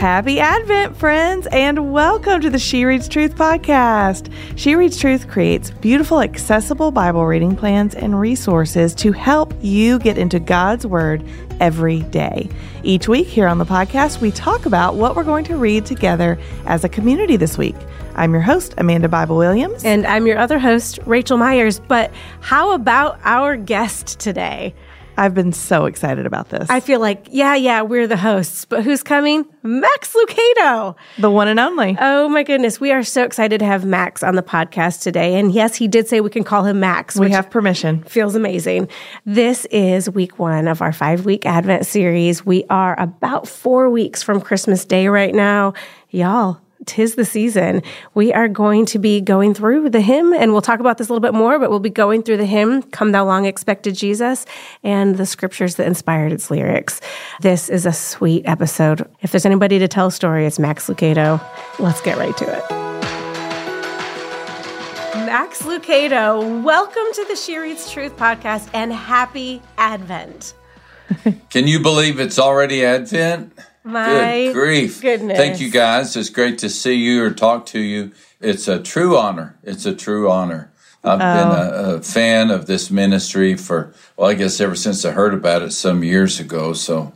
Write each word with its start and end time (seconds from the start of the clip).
Happy 0.00 0.40
Advent, 0.40 0.96
friends, 0.96 1.46
and 1.52 1.92
welcome 1.92 2.40
to 2.40 2.48
the 2.48 2.58
She 2.58 2.86
Reads 2.86 3.06
Truth 3.06 3.34
podcast. 3.34 4.32
She 4.56 4.74
Reads 4.74 4.98
Truth 4.98 5.28
creates 5.28 5.72
beautiful, 5.72 6.22
accessible 6.22 6.90
Bible 6.90 7.26
reading 7.26 7.54
plans 7.54 7.94
and 7.94 8.18
resources 8.18 8.94
to 8.94 9.12
help 9.12 9.52
you 9.60 9.98
get 9.98 10.16
into 10.16 10.40
God's 10.40 10.86
Word 10.86 11.22
every 11.60 12.00
day. 12.00 12.48
Each 12.82 13.08
week 13.08 13.26
here 13.26 13.46
on 13.46 13.58
the 13.58 13.66
podcast, 13.66 14.22
we 14.22 14.30
talk 14.30 14.64
about 14.64 14.94
what 14.94 15.16
we're 15.16 15.22
going 15.22 15.44
to 15.44 15.58
read 15.58 15.84
together 15.84 16.38
as 16.64 16.82
a 16.82 16.88
community 16.88 17.36
this 17.36 17.58
week. 17.58 17.76
I'm 18.14 18.32
your 18.32 18.40
host, 18.40 18.72
Amanda 18.78 19.10
Bible 19.10 19.36
Williams. 19.36 19.84
And 19.84 20.06
I'm 20.06 20.26
your 20.26 20.38
other 20.38 20.58
host, 20.58 20.98
Rachel 21.04 21.36
Myers. 21.36 21.78
But 21.78 22.10
how 22.40 22.72
about 22.72 23.20
our 23.22 23.54
guest 23.54 24.18
today? 24.18 24.74
I've 25.20 25.34
been 25.34 25.52
so 25.52 25.84
excited 25.84 26.24
about 26.24 26.48
this. 26.48 26.70
I 26.70 26.80
feel 26.80 26.98
like, 26.98 27.26
yeah, 27.30 27.54
yeah, 27.54 27.82
we're 27.82 28.06
the 28.06 28.16
hosts, 28.16 28.64
but 28.64 28.84
who's 28.84 29.02
coming? 29.02 29.44
Max 29.62 30.14
Lucado. 30.14 30.96
The 31.18 31.30
one 31.30 31.46
and 31.46 31.60
only. 31.60 31.94
Oh 32.00 32.30
my 32.30 32.42
goodness. 32.42 32.80
We 32.80 32.90
are 32.90 33.02
so 33.02 33.24
excited 33.24 33.58
to 33.58 33.66
have 33.66 33.84
Max 33.84 34.22
on 34.22 34.34
the 34.34 34.42
podcast 34.42 35.02
today. 35.02 35.38
And 35.38 35.52
yes, 35.52 35.74
he 35.74 35.88
did 35.88 36.08
say 36.08 36.22
we 36.22 36.30
can 36.30 36.42
call 36.42 36.64
him 36.64 36.80
Max. 36.80 37.16
We 37.16 37.30
have 37.32 37.50
permission. 37.50 38.02
Feels 38.04 38.34
amazing. 38.34 38.88
This 39.26 39.66
is 39.66 40.08
week 40.08 40.38
one 40.38 40.66
of 40.66 40.80
our 40.80 40.92
five 40.92 41.26
week 41.26 41.44
Advent 41.44 41.84
series. 41.84 42.46
We 42.46 42.64
are 42.70 42.98
about 42.98 43.46
four 43.46 43.90
weeks 43.90 44.22
from 44.22 44.40
Christmas 44.40 44.86
Day 44.86 45.08
right 45.08 45.34
now. 45.34 45.74
Y'all, 46.08 46.62
tis 46.86 47.14
the 47.14 47.24
season. 47.24 47.82
We 48.14 48.32
are 48.32 48.48
going 48.48 48.86
to 48.86 48.98
be 48.98 49.20
going 49.20 49.54
through 49.54 49.90
the 49.90 50.00
hymn, 50.00 50.32
and 50.32 50.52
we'll 50.52 50.62
talk 50.62 50.80
about 50.80 50.98
this 50.98 51.08
a 51.08 51.12
little 51.12 51.20
bit 51.20 51.34
more, 51.34 51.58
but 51.58 51.70
we'll 51.70 51.78
be 51.78 51.90
going 51.90 52.22
through 52.22 52.38
the 52.38 52.46
hymn, 52.46 52.82
Come 52.82 53.12
Thou 53.12 53.24
Long 53.24 53.44
Expected 53.44 53.94
Jesus, 53.94 54.46
and 54.82 55.16
the 55.16 55.26
scriptures 55.26 55.76
that 55.76 55.86
inspired 55.86 56.32
its 56.32 56.50
lyrics. 56.50 57.00
This 57.40 57.68
is 57.68 57.86
a 57.86 57.92
sweet 57.92 58.44
episode. 58.46 59.08
If 59.20 59.32
there's 59.32 59.46
anybody 59.46 59.78
to 59.78 59.88
tell 59.88 60.06
a 60.08 60.12
story, 60.12 60.46
it's 60.46 60.58
Max 60.58 60.86
Lucado. 60.88 61.40
Let's 61.78 62.00
get 62.00 62.18
right 62.18 62.36
to 62.36 62.44
it. 62.44 62.64
Max 65.26 65.62
Lucado, 65.62 66.62
welcome 66.62 67.04
to 67.14 67.24
the 67.28 67.36
She 67.36 67.56
Reads 67.56 67.90
Truth 67.90 68.16
podcast 68.16 68.68
and 68.74 68.92
happy 68.92 69.62
Advent. 69.78 70.54
Can 71.50 71.66
you 71.66 71.80
believe 71.80 72.18
it's 72.18 72.38
already 72.38 72.84
Advent? 72.84 73.52
My 73.82 74.44
Good 74.46 74.52
grief. 74.52 75.00
goodness. 75.00 75.38
Thank 75.38 75.60
you 75.60 75.70
guys. 75.70 76.16
It's 76.16 76.30
great 76.30 76.58
to 76.58 76.68
see 76.68 76.94
you 76.94 77.24
or 77.24 77.30
talk 77.30 77.66
to 77.66 77.80
you. 77.80 78.12
It's 78.40 78.68
a 78.68 78.78
true 78.78 79.16
honor. 79.16 79.56
It's 79.62 79.86
a 79.86 79.94
true 79.94 80.30
honor. 80.30 80.70
I've 81.02 81.18
been 81.18 81.48
oh. 81.48 81.94
a, 81.94 81.94
a 81.96 82.02
fan 82.02 82.50
of 82.50 82.66
this 82.66 82.90
ministry 82.90 83.56
for, 83.56 83.94
well, 84.16 84.28
I 84.28 84.34
guess 84.34 84.60
ever 84.60 84.74
since 84.74 85.04
I 85.04 85.12
heard 85.12 85.32
about 85.32 85.62
it 85.62 85.72
some 85.72 86.04
years 86.04 86.38
ago. 86.40 86.74
So 86.74 87.14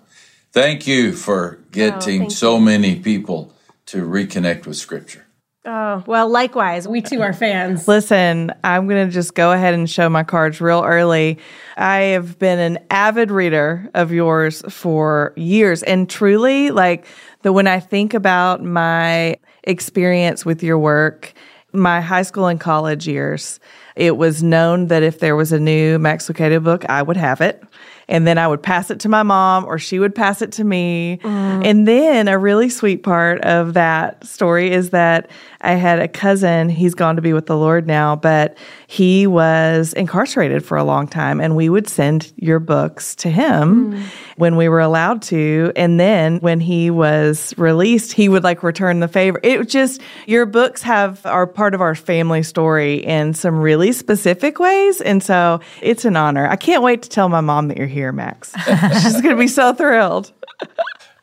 thank 0.52 0.86
you 0.86 1.12
for 1.12 1.58
oh, 1.60 1.64
getting 1.70 2.20
thank 2.20 2.32
so 2.32 2.58
many 2.58 2.98
people 2.98 3.52
to 3.86 4.06
reconnect 4.06 4.66
with 4.66 4.76
Scripture. 4.76 5.23
Oh, 5.66 6.04
well, 6.06 6.28
likewise. 6.28 6.86
We 6.86 7.00
too 7.00 7.22
are 7.22 7.32
fans. 7.32 7.88
Listen, 7.88 8.52
I'm 8.64 8.86
going 8.86 9.06
to 9.06 9.12
just 9.12 9.34
go 9.34 9.52
ahead 9.52 9.72
and 9.72 9.88
show 9.88 10.10
my 10.10 10.22
cards 10.22 10.60
real 10.60 10.82
early. 10.84 11.38
I 11.78 11.98
have 11.98 12.38
been 12.38 12.58
an 12.58 12.78
avid 12.90 13.30
reader 13.30 13.88
of 13.94 14.12
yours 14.12 14.62
for 14.68 15.32
years. 15.36 15.82
And 15.82 16.08
truly, 16.08 16.70
like, 16.70 17.06
the 17.42 17.52
when 17.52 17.66
I 17.66 17.80
think 17.80 18.12
about 18.12 18.62
my 18.62 19.36
experience 19.62 20.44
with 20.44 20.62
your 20.62 20.78
work, 20.78 21.32
my 21.72 22.00
high 22.00 22.22
school 22.22 22.46
and 22.46 22.60
college 22.60 23.08
years, 23.08 23.58
it 23.96 24.18
was 24.18 24.42
known 24.42 24.88
that 24.88 25.02
if 25.02 25.20
there 25.20 25.34
was 25.34 25.50
a 25.50 25.58
new 25.58 25.98
Max 25.98 26.28
Lucado 26.28 26.62
book, 26.62 26.84
I 26.90 27.02
would 27.02 27.16
have 27.16 27.40
it. 27.40 27.62
And 28.08 28.26
then 28.26 28.38
I 28.38 28.46
would 28.46 28.62
pass 28.62 28.90
it 28.90 29.00
to 29.00 29.08
my 29.08 29.22
mom 29.22 29.64
or 29.64 29.78
she 29.78 29.98
would 29.98 30.14
pass 30.14 30.42
it 30.42 30.52
to 30.52 30.64
me. 30.64 31.18
Mm. 31.22 31.66
And 31.66 31.88
then 31.88 32.28
a 32.28 32.38
really 32.38 32.68
sweet 32.68 33.02
part 33.02 33.40
of 33.42 33.74
that 33.74 34.24
story 34.26 34.72
is 34.72 34.90
that 34.90 35.30
I 35.60 35.72
had 35.72 35.98
a 35.98 36.08
cousin, 36.08 36.68
he's 36.68 36.94
gone 36.94 37.16
to 37.16 37.22
be 37.22 37.32
with 37.32 37.46
the 37.46 37.56
Lord 37.56 37.86
now, 37.86 38.16
but 38.16 38.56
he 38.86 39.26
was 39.26 39.94
incarcerated 39.94 40.64
for 40.64 40.76
a 40.76 40.84
long 40.84 41.08
time. 41.08 41.40
And 41.40 41.56
we 41.56 41.68
would 41.68 41.88
send 41.88 42.32
your 42.36 42.58
books 42.58 43.14
to 43.16 43.30
him 43.30 43.94
mm. 43.94 44.06
When 44.36 44.56
we 44.56 44.68
were 44.68 44.80
allowed 44.80 45.22
to. 45.22 45.72
And 45.76 45.98
then 45.98 46.38
when 46.38 46.60
he 46.60 46.90
was 46.90 47.54
released, 47.56 48.12
he 48.12 48.28
would 48.28 48.44
like 48.44 48.62
return 48.62 49.00
the 49.00 49.08
favor. 49.08 49.40
It 49.42 49.58
was 49.58 49.68
just, 49.68 50.00
your 50.26 50.46
books 50.46 50.82
have, 50.82 51.24
are 51.26 51.46
part 51.46 51.74
of 51.74 51.80
our 51.80 51.94
family 51.94 52.42
story 52.42 52.96
in 52.96 53.34
some 53.34 53.58
really 53.58 53.92
specific 53.92 54.58
ways. 54.58 55.00
And 55.00 55.22
so 55.22 55.60
it's 55.80 56.04
an 56.04 56.16
honor. 56.16 56.48
I 56.48 56.56
can't 56.56 56.82
wait 56.82 57.02
to 57.02 57.08
tell 57.08 57.28
my 57.28 57.40
mom 57.40 57.68
that 57.68 57.76
you're 57.76 57.86
here, 57.86 58.12
Max. 58.12 58.52
She's 59.02 59.20
going 59.20 59.36
to 59.36 59.40
be 59.40 59.48
so 59.48 59.72
thrilled. 59.72 60.32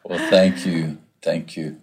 Well, 0.04 0.30
thank 0.30 0.66
you. 0.66 0.98
Thank 1.22 1.56
you. 1.56 1.78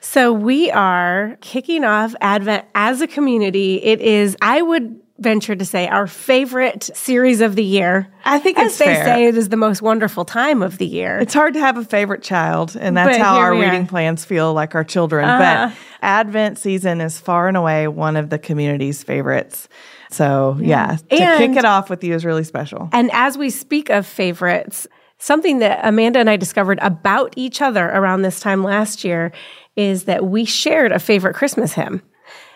So 0.00 0.32
we 0.32 0.70
are 0.70 1.38
kicking 1.40 1.84
off 1.84 2.14
Advent 2.20 2.66
as 2.74 3.00
a 3.00 3.06
community. 3.06 3.82
It 3.82 4.00
is, 4.00 4.36
I 4.42 4.60
would 4.60 5.00
venture 5.22 5.54
to 5.56 5.64
say, 5.64 5.88
our 5.88 6.06
favorite 6.06 6.90
series 6.94 7.40
of 7.40 7.54
the 7.56 7.64
year. 7.64 8.08
I 8.24 8.38
think 8.38 8.58
As 8.58 8.66
it's 8.72 8.78
they 8.78 8.84
fair. 8.86 9.04
say, 9.04 9.24
it 9.26 9.36
is 9.36 9.48
the 9.48 9.56
most 9.56 9.80
wonderful 9.82 10.24
time 10.24 10.62
of 10.62 10.78
the 10.78 10.86
year. 10.86 11.18
It's 11.18 11.34
hard 11.34 11.54
to 11.54 11.60
have 11.60 11.76
a 11.76 11.84
favorite 11.84 12.22
child, 12.22 12.76
and 12.78 12.96
that's 12.96 13.16
But 13.18 13.24
how 13.24 13.36
our 13.38 13.54
we 13.54 13.62
are. 13.62 13.70
reading 13.70 13.86
plans 13.86 14.24
feel 14.24 14.52
like 14.52 14.74
our 14.74 14.84
children. 14.84 15.24
Uh-huh. 15.28 15.68
But 15.70 15.76
Advent 16.06 16.58
season 16.58 17.00
is 17.00 17.18
far 17.18 17.48
and 17.48 17.56
away 17.56 17.88
one 17.88 18.16
of 18.16 18.30
the 18.30 18.38
community's 18.38 19.02
favorites. 19.02 19.68
So, 20.10 20.58
yeah, 20.60 20.96
to 21.10 21.16
And- 21.16 21.38
kick 21.54 21.56
it 21.58 21.64
off 21.64 21.88
with 21.88 22.04
you 22.04 22.14
is 22.14 22.24
really 22.24 22.44
special. 22.44 22.88
And 22.92 23.10
as 23.12 23.38
we 23.38 23.48
speak 23.50 23.88
of 23.88 24.06
favorites, 24.06 24.86
something 25.18 25.60
that 25.60 25.80
Amanda 25.82 26.18
and 26.18 26.28
I 26.28 26.36
discovered 26.36 26.78
about 26.82 27.32
each 27.36 27.62
other 27.62 27.86
around 27.86 28.22
this 28.22 28.38
time 28.40 28.62
last 28.62 29.04
year 29.04 29.32
is 29.76 30.04
that 30.04 30.26
we 30.26 30.44
shared 30.44 30.92
a 30.92 30.98
favorite 30.98 31.34
Christmas 31.34 31.72
hymn. 31.72 32.02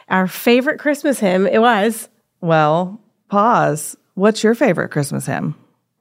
Our 0.09 0.27
favorite 0.27 0.79
Christmas 0.79 1.19
hymn, 1.19 1.47
it 1.47 1.61
was 1.61 2.09
Well, 2.41 3.01
pause. 3.29 3.97
What's 4.15 4.43
your 4.43 4.55
favorite 4.55 4.91
Christmas 4.91 5.27
hymn, 5.27 5.55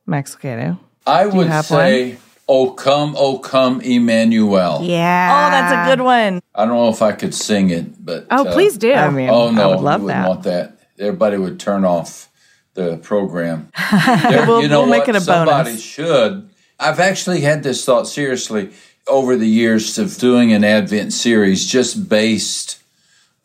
Max 0.05 0.35
Lucado? 0.35 0.79
I 1.05 1.25
would 1.25 1.47
have 1.47 1.65
say, 1.65 2.17
Oh, 2.47 2.71
come, 2.71 3.15
oh, 3.17 3.39
come, 3.39 3.81
Emmanuel. 3.81 4.79
Yeah. 4.83 5.47
Oh, 5.47 5.51
that's 5.51 5.87
a 5.89 5.95
good 5.95 6.03
one. 6.03 6.41
I 6.53 6.65
don't 6.65 6.75
know 6.75 6.89
if 6.89 7.01
I 7.01 7.11
could 7.11 7.33
sing 7.33 7.71
it, 7.71 8.03
but. 8.05 8.27
Oh, 8.29 8.47
uh, 8.47 8.51
please 8.53 8.77
do. 8.77 8.93
I 8.93 9.09
mean, 9.09 9.29
Oh 9.29 9.49
no, 9.51 9.63
I 9.71 9.75
would 9.75 9.81
love 9.83 10.01
you 10.01 10.05
wouldn't 10.07 10.23
that. 10.23 10.27
want 10.29 10.43
that. 10.43 10.77
Everybody 10.99 11.37
would 11.37 11.59
turn 11.59 11.83
off 11.85 12.29
the 12.75 12.97
program. 12.97 13.69
There- 14.29 14.45
We'll- 14.45 14.61
you 14.61 14.67
know 14.67 14.81
we'll 14.81 14.89
make 14.91 15.07
it 15.09 15.15
a 15.15 15.21
Somebody 15.21 15.69
bonus. 15.71 15.81
should. 15.83 16.49
I've 16.79 16.99
actually 16.99 17.41
had 17.41 17.63
this 17.63 17.83
thought 17.85 18.07
seriously 18.07 18.69
over 19.07 19.35
the 19.37 19.47
years 19.47 19.97
of 19.97 20.15
doing 20.17 20.51
an 20.53 20.63
Advent 20.63 21.13
series 21.13 21.65
just 21.65 22.09
based 22.09 22.79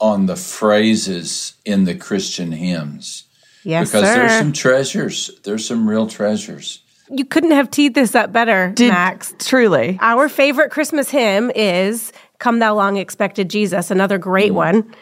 on 0.00 0.26
the 0.26 0.36
phrases 0.36 1.54
in 1.64 1.84
the 1.84 1.94
Christian 1.94 2.52
hymns. 2.52 3.24
yes, 3.64 3.88
because 3.88 4.04
sir. 4.04 4.14
there's 4.14 4.38
some 4.38 4.52
treasures. 4.52 5.30
There's 5.42 5.66
some 5.66 5.88
real 5.88 6.06
treasures. 6.06 6.80
you 7.10 7.24
couldn't 7.24 7.50
have 7.50 7.70
teed 7.70 7.94
this 7.94 8.14
up 8.14 8.32
better, 8.32 8.72
Did, 8.74 8.88
Max. 8.88 9.34
Truly. 9.38 9.98
Our 10.00 10.28
favorite 10.28 10.70
Christmas 10.70 11.10
hymn 11.10 11.50
is 11.54 12.12
Come 12.38 12.58
Thou 12.58 12.74
Long 12.74 12.96
Expected 12.96 13.50
Jesus, 13.50 13.90
another 13.90 14.16
great 14.18 14.48
mm-hmm. 14.48 14.78
one. 14.78 14.94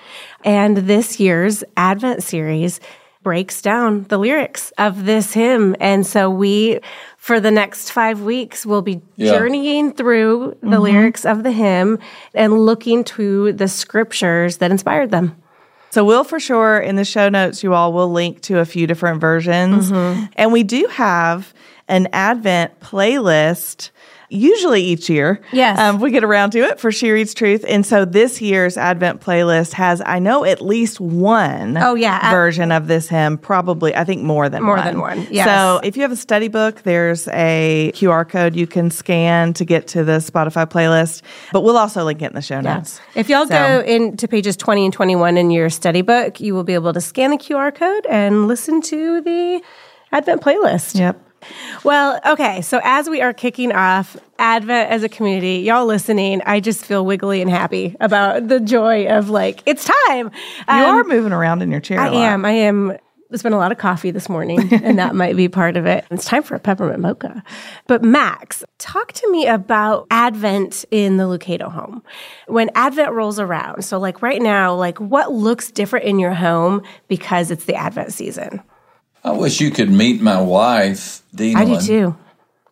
And 0.44 0.78
this 0.78 1.20
year's 1.20 1.62
Advent 1.76 2.22
series 2.22 2.80
breaks 3.22 3.60
down 3.60 4.04
the 4.04 4.18
lyrics 4.18 4.72
of 4.78 5.04
this 5.04 5.34
hymn. 5.34 5.76
And 5.80 6.06
so 6.06 6.30
we, 6.30 6.80
for 7.28 7.40
the 7.40 7.50
next 7.50 7.92
five 7.92 8.22
weeks, 8.22 8.64
we'll 8.64 8.80
be 8.80 9.02
Yeah. 9.16 9.32
journeying 9.36 9.92
through 9.92 10.56
the 10.62 10.66
Mm-hmm. 10.68 10.82
lyrics 10.82 11.24
of 11.26 11.42
the 11.42 11.52
hymn 11.52 11.98
and 12.34 12.54
looking 12.64 13.04
to 13.04 13.52
the 13.52 13.68
scriptures 13.68 14.56
that 14.56 14.70
inspired 14.70 15.10
them. 15.10 15.36
So 15.90 16.04
we'll 16.06 16.24
for 16.24 16.40
sure 16.40 16.78
in 16.78 16.96
the 16.96 17.04
show 17.04 17.28
notes, 17.28 17.62
you 17.62 17.74
all 17.74 17.92
will 17.92 18.10
link 18.10 18.40
to 18.48 18.60
a 18.60 18.64
few 18.64 18.86
different 18.86 19.20
versions. 19.20 19.90
And 20.36 20.52
we 20.52 20.62
do 20.62 20.86
have 20.90 21.52
an 21.86 22.08
Advent 22.14 22.80
playlist. 22.80 23.90
Usually 24.30 24.82
each 24.82 25.08
year, 25.08 25.40
Yes. 25.52 25.78
um, 25.78 26.00
we 26.00 26.10
get 26.10 26.22
around 26.22 26.50
to 26.50 26.58
it 26.58 26.78
for 26.78 26.92
She 26.92 27.10
Reads 27.10 27.32
Truth, 27.32 27.64
and 27.66 27.86
so 27.86 28.04
this 28.04 28.42
year's 28.42 28.76
Advent 28.76 29.22
playlist 29.22 29.72
has, 29.72 30.02
I 30.04 30.18
know, 30.18 30.44
at 30.44 30.60
least 30.60 31.00
one. 31.00 31.78
Oh, 31.78 31.94
yeah. 31.94 32.30
Version 32.30 32.70
of 32.70 32.88
this 32.88 33.08
hymn. 33.08 33.38
Probably, 33.38 33.96
I 33.96 34.04
think 34.04 34.22
more 34.22 34.50
than 34.50 34.62
More 34.62 34.76
one. 34.76 34.84
than 34.84 35.00
one, 35.00 35.26
yes. 35.30 35.46
So 35.46 35.80
if 35.82 35.96
you 35.96 36.02
have 36.02 36.12
a 36.12 36.16
study 36.16 36.48
book, 36.48 36.82
there's 36.82 37.26
a 37.28 37.90
QR 37.94 38.28
code 38.28 38.54
you 38.54 38.66
can 38.66 38.90
scan 38.90 39.54
to 39.54 39.64
get 39.64 39.86
to 39.88 40.04
the 40.04 40.18
Spotify 40.18 40.66
playlist. 40.68 41.22
But 41.50 41.62
we'll 41.62 41.78
also 41.78 42.04
link 42.04 42.20
it 42.20 42.26
in 42.26 42.34
the 42.34 42.42
show 42.42 42.60
notes. 42.60 43.00
If 43.14 43.30
y'all 43.30 43.46
So- 43.46 43.56
go 43.56 43.80
into 43.80 44.28
pages 44.28 44.58
20 44.58 44.84
and 44.84 44.92
21 44.92 45.38
in 45.38 45.50
your 45.50 45.70
study 45.70 46.02
book, 46.02 46.38
you 46.38 46.52
will 46.54 46.64
be 46.64 46.74
able 46.74 46.92
to 46.92 47.00
scan 47.00 47.30
the 47.30 47.38
QR 47.38 47.72
code 47.74 48.04
and 48.10 48.46
listen 48.46 48.82
to 48.82 49.22
the 49.22 49.62
Advent 50.12 50.42
playlist. 50.42 50.98
Yep. 50.98 51.18
Well, 51.84 52.20
okay. 52.26 52.62
So 52.62 52.80
as 52.82 53.08
we 53.08 53.20
are 53.20 53.32
kicking 53.32 53.72
off 53.72 54.16
Advent 54.38 54.90
as 54.90 55.02
a 55.02 55.08
community, 55.08 55.58
y'all 55.58 55.86
listening, 55.86 56.42
I 56.46 56.60
just 56.60 56.84
feel 56.84 57.04
wiggly 57.06 57.40
and 57.42 57.50
happy 57.50 57.96
about 58.00 58.48
the 58.48 58.60
joy 58.60 59.06
of 59.06 59.30
like, 59.30 59.62
it's 59.66 59.84
time. 59.84 60.30
You 60.68 60.74
Um, 60.74 60.84
are 60.98 61.04
moving 61.04 61.32
around 61.32 61.62
in 61.62 61.70
your 61.70 61.80
chair. 61.80 62.00
I 62.00 62.08
am. 62.08 62.44
I 62.44 62.50
am 62.52 62.96
There's 63.30 63.42
been 63.42 63.52
a 63.52 63.58
lot 63.58 63.72
of 63.72 63.78
coffee 63.78 64.10
this 64.10 64.28
morning, 64.30 64.72
and 64.82 64.98
that 64.98 65.14
might 65.14 65.36
be 65.36 65.48
part 65.48 65.76
of 65.76 65.84
it. 65.84 66.06
It's 66.10 66.24
time 66.24 66.42
for 66.42 66.54
a 66.54 66.58
peppermint 66.58 67.00
mocha. 67.00 67.42
But 67.86 68.02
Max, 68.02 68.64
talk 68.78 69.12
to 69.12 69.30
me 69.30 69.46
about 69.46 70.06
Advent 70.10 70.86
in 70.90 71.18
the 71.18 71.24
Lucado 71.24 71.70
home. 71.70 72.02
When 72.46 72.70
Advent 72.74 73.12
rolls 73.12 73.38
around, 73.38 73.84
so 73.84 73.98
like 73.98 74.22
right 74.22 74.40
now, 74.40 74.74
like 74.74 74.98
what 74.98 75.30
looks 75.32 75.70
different 75.70 76.06
in 76.06 76.18
your 76.18 76.32
home 76.32 76.82
because 77.06 77.50
it's 77.50 77.64
the 77.66 77.74
Advent 77.74 78.14
season? 78.14 78.62
I 79.28 79.32
wish 79.32 79.60
you 79.60 79.70
could 79.70 79.90
meet 79.90 80.22
my 80.22 80.40
wife, 80.40 81.22
Denalyn. 81.36 81.56
I 81.56 81.64
do 81.66 81.86
too. 81.86 82.16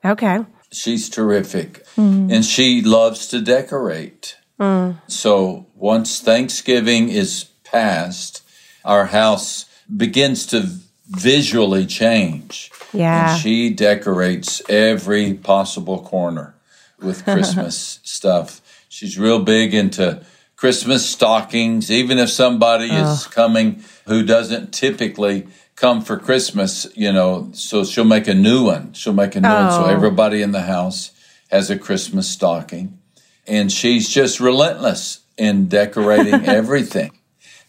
Okay. 0.03 0.39
She's 0.73 1.11
terrific. 1.11 1.85
Mm. 1.97 2.33
And 2.33 2.45
she 2.47 2.81
loves 2.81 3.27
to 3.29 3.43
decorate. 3.43 4.39
Mm. 4.59 4.97
So 5.07 5.67
once 5.75 6.19
Thanksgiving 6.21 7.11
is 7.11 7.45
past, 7.63 8.43
our 8.87 9.05
house 9.07 9.67
begins 9.95 10.47
to 10.47 10.67
visually 11.11 11.85
change. 11.85 12.71
Yeah. 12.95 13.33
And 13.33 13.41
she 13.43 13.69
decorates 13.69 14.63
every 14.67 15.35
possible 15.35 16.01
corner 16.03 16.55
with 16.99 17.23
Christmas 17.35 18.01
stuff. 18.03 18.63
She's 18.89 19.19
real 19.19 19.41
big 19.41 19.75
into 19.75 20.25
Christmas 20.57 21.05
stockings, 21.05 21.91
even 21.91 22.17
if 22.17 22.31
somebody 22.31 22.89
oh. 22.91 23.13
is 23.13 23.27
coming 23.27 23.85
who 24.07 24.25
doesn't 24.25 24.73
typically 24.73 25.49
come 25.77 26.01
for 26.01 26.19
Christmas, 26.19 26.87
you 26.95 27.13
know, 27.13 27.51
so 27.53 27.85
she'll 27.85 28.05
make 28.05 28.27
a 28.27 28.35
new 28.35 28.65
one. 28.65 28.95
She'll 28.95 29.13
make 29.13 29.37
a 29.37 29.41
new 29.41 29.49
oh. 29.49 29.55
one 29.55 29.71
so 29.71 29.85
oh. 29.85 29.89
everybody 29.89 30.43
in 30.43 30.53
the 30.53 30.63
house 30.63 31.13
has 31.51 31.71
a 31.71 31.79
Christmas 31.79 32.29
stocking. 32.29 32.99
And 33.47 33.71
she's 33.71 34.09
just 34.09 34.41
relentless 34.41 35.21
in 35.37 35.69
decorating 35.69 36.35
everything. 36.47 37.13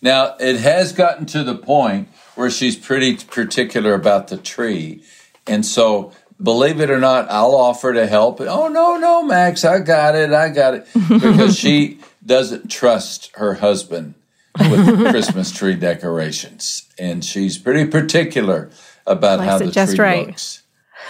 Now, 0.02 0.36
it 0.40 0.58
has 0.58 0.94
gotten 0.94 1.26
to 1.28 1.44
the 1.44 1.56
point 1.56 2.08
where 2.36 2.50
she's 2.50 2.76
pretty 2.76 3.18
particular 3.18 3.94
about 3.94 4.30
the 4.30 4.38
tree. 4.38 5.04
And 5.46 5.66
so, 5.66 6.14
believe 6.42 6.80
it 6.80 6.90
or 6.90 7.00
not, 7.00 7.30
I'll 7.30 7.56
offer 7.56 7.94
to 7.94 8.08
help. 8.08 8.40
Oh, 8.42 8.68
no, 8.68 8.98
no, 8.98 9.24
Max, 9.24 9.66
I 9.66 9.80
got 9.80 10.16
it. 10.16 10.32
I 10.32 10.50
got 10.50 10.76
it. 10.76 10.88
Because 11.10 11.58
she 11.58 12.00
doesn't 12.26 12.70
trust 12.70 13.32
her 13.36 13.56
husband 13.56 14.16
with 14.60 15.10
Christmas 15.10 15.52
tree 15.52 15.76
decorations. 15.76 16.88
And 16.98 17.24
she's 17.24 17.58
pretty 17.58 17.90
particular 17.90 18.70
about 19.06 19.40
Likes 19.40 19.50
how 19.50 19.58
the 19.60 19.72
tree 19.72 20.00
right. 20.00 20.28
looks. 20.28 20.64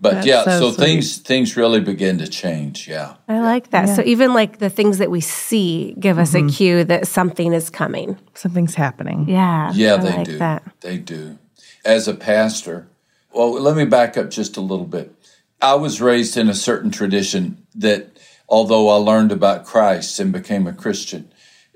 but 0.00 0.24
yeah, 0.24 0.42
so, 0.42 0.70
so 0.70 0.72
things 0.72 1.18
things 1.18 1.56
really 1.56 1.80
begin 1.80 2.18
to 2.18 2.26
change. 2.26 2.88
Yeah, 2.88 3.14
I 3.28 3.38
like 3.38 3.70
that. 3.70 3.86
Yeah. 3.86 3.94
So 3.94 4.02
even 4.04 4.34
like 4.34 4.58
the 4.58 4.70
things 4.70 4.98
that 4.98 5.10
we 5.10 5.20
see 5.20 5.94
give 6.00 6.18
us 6.18 6.32
mm-hmm. 6.32 6.48
a 6.48 6.50
cue 6.50 6.84
that 6.84 7.06
something 7.06 7.52
is 7.52 7.70
coming, 7.70 8.18
something's 8.34 8.74
happening. 8.74 9.28
Yeah, 9.28 9.70
yeah, 9.74 9.94
I 9.94 9.96
they 9.98 10.16
like 10.16 10.26
do. 10.26 10.38
That. 10.38 10.62
They 10.80 10.98
do. 10.98 11.38
As 11.84 12.08
a 12.08 12.14
pastor, 12.14 12.88
well, 13.32 13.52
let 13.52 13.76
me 13.76 13.84
back 13.84 14.16
up 14.16 14.30
just 14.30 14.56
a 14.56 14.60
little 14.60 14.86
bit. 14.86 15.14
I 15.60 15.74
was 15.74 16.00
raised 16.00 16.36
in 16.36 16.48
a 16.48 16.54
certain 16.54 16.90
tradition 16.90 17.64
that, 17.76 18.18
although 18.48 18.88
I 18.88 18.96
learned 18.96 19.30
about 19.30 19.64
Christ 19.64 20.18
and 20.18 20.32
became 20.32 20.66
a 20.66 20.72
Christian, 20.72 21.30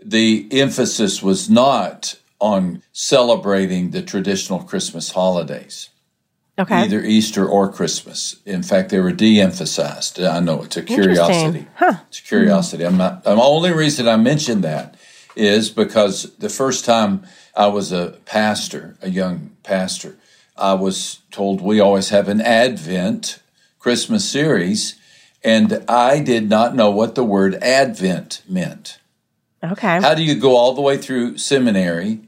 the 0.04 0.48
emphasis 0.50 1.22
was 1.22 1.48
not 1.48 2.16
on 2.40 2.82
celebrating 2.92 3.90
the 3.90 4.02
traditional 4.02 4.60
Christmas 4.60 5.12
holidays. 5.12 5.90
Okay. 6.58 6.74
Either 6.74 7.00
Easter 7.00 7.48
or 7.48 7.72
Christmas. 7.72 8.36
In 8.44 8.62
fact, 8.62 8.90
they 8.90 9.00
were 9.00 9.12
de-emphasized. 9.12 10.20
I 10.20 10.38
know 10.40 10.62
it's 10.62 10.76
a 10.76 10.82
curiosity. 10.82 11.66
Huh. 11.76 11.94
It's 12.08 12.18
a 12.18 12.22
curiosity. 12.22 12.84
I'm 12.84 12.98
not. 12.98 13.24
The 13.24 13.30
only 13.30 13.72
reason 13.72 14.06
I 14.06 14.16
mentioned 14.16 14.62
that 14.64 14.96
is 15.34 15.70
because 15.70 16.34
the 16.36 16.50
first 16.50 16.84
time 16.84 17.22
I 17.56 17.68
was 17.68 17.90
a 17.90 18.18
pastor, 18.26 18.96
a 19.00 19.08
young 19.08 19.56
pastor, 19.62 20.16
I 20.56 20.74
was 20.74 21.20
told 21.30 21.62
we 21.62 21.80
always 21.80 22.10
have 22.10 22.28
an 22.28 22.42
Advent 22.42 23.40
Christmas 23.78 24.28
series, 24.28 24.96
and 25.42 25.82
I 25.88 26.20
did 26.20 26.50
not 26.50 26.74
know 26.74 26.90
what 26.90 27.14
the 27.14 27.24
word 27.24 27.54
Advent 27.62 28.42
meant. 28.46 28.98
Okay. 29.62 30.00
How 30.00 30.14
do 30.14 30.22
you 30.22 30.34
go 30.34 30.56
all 30.56 30.74
the 30.74 30.80
way 30.80 30.96
through 30.96 31.38
seminary 31.38 32.20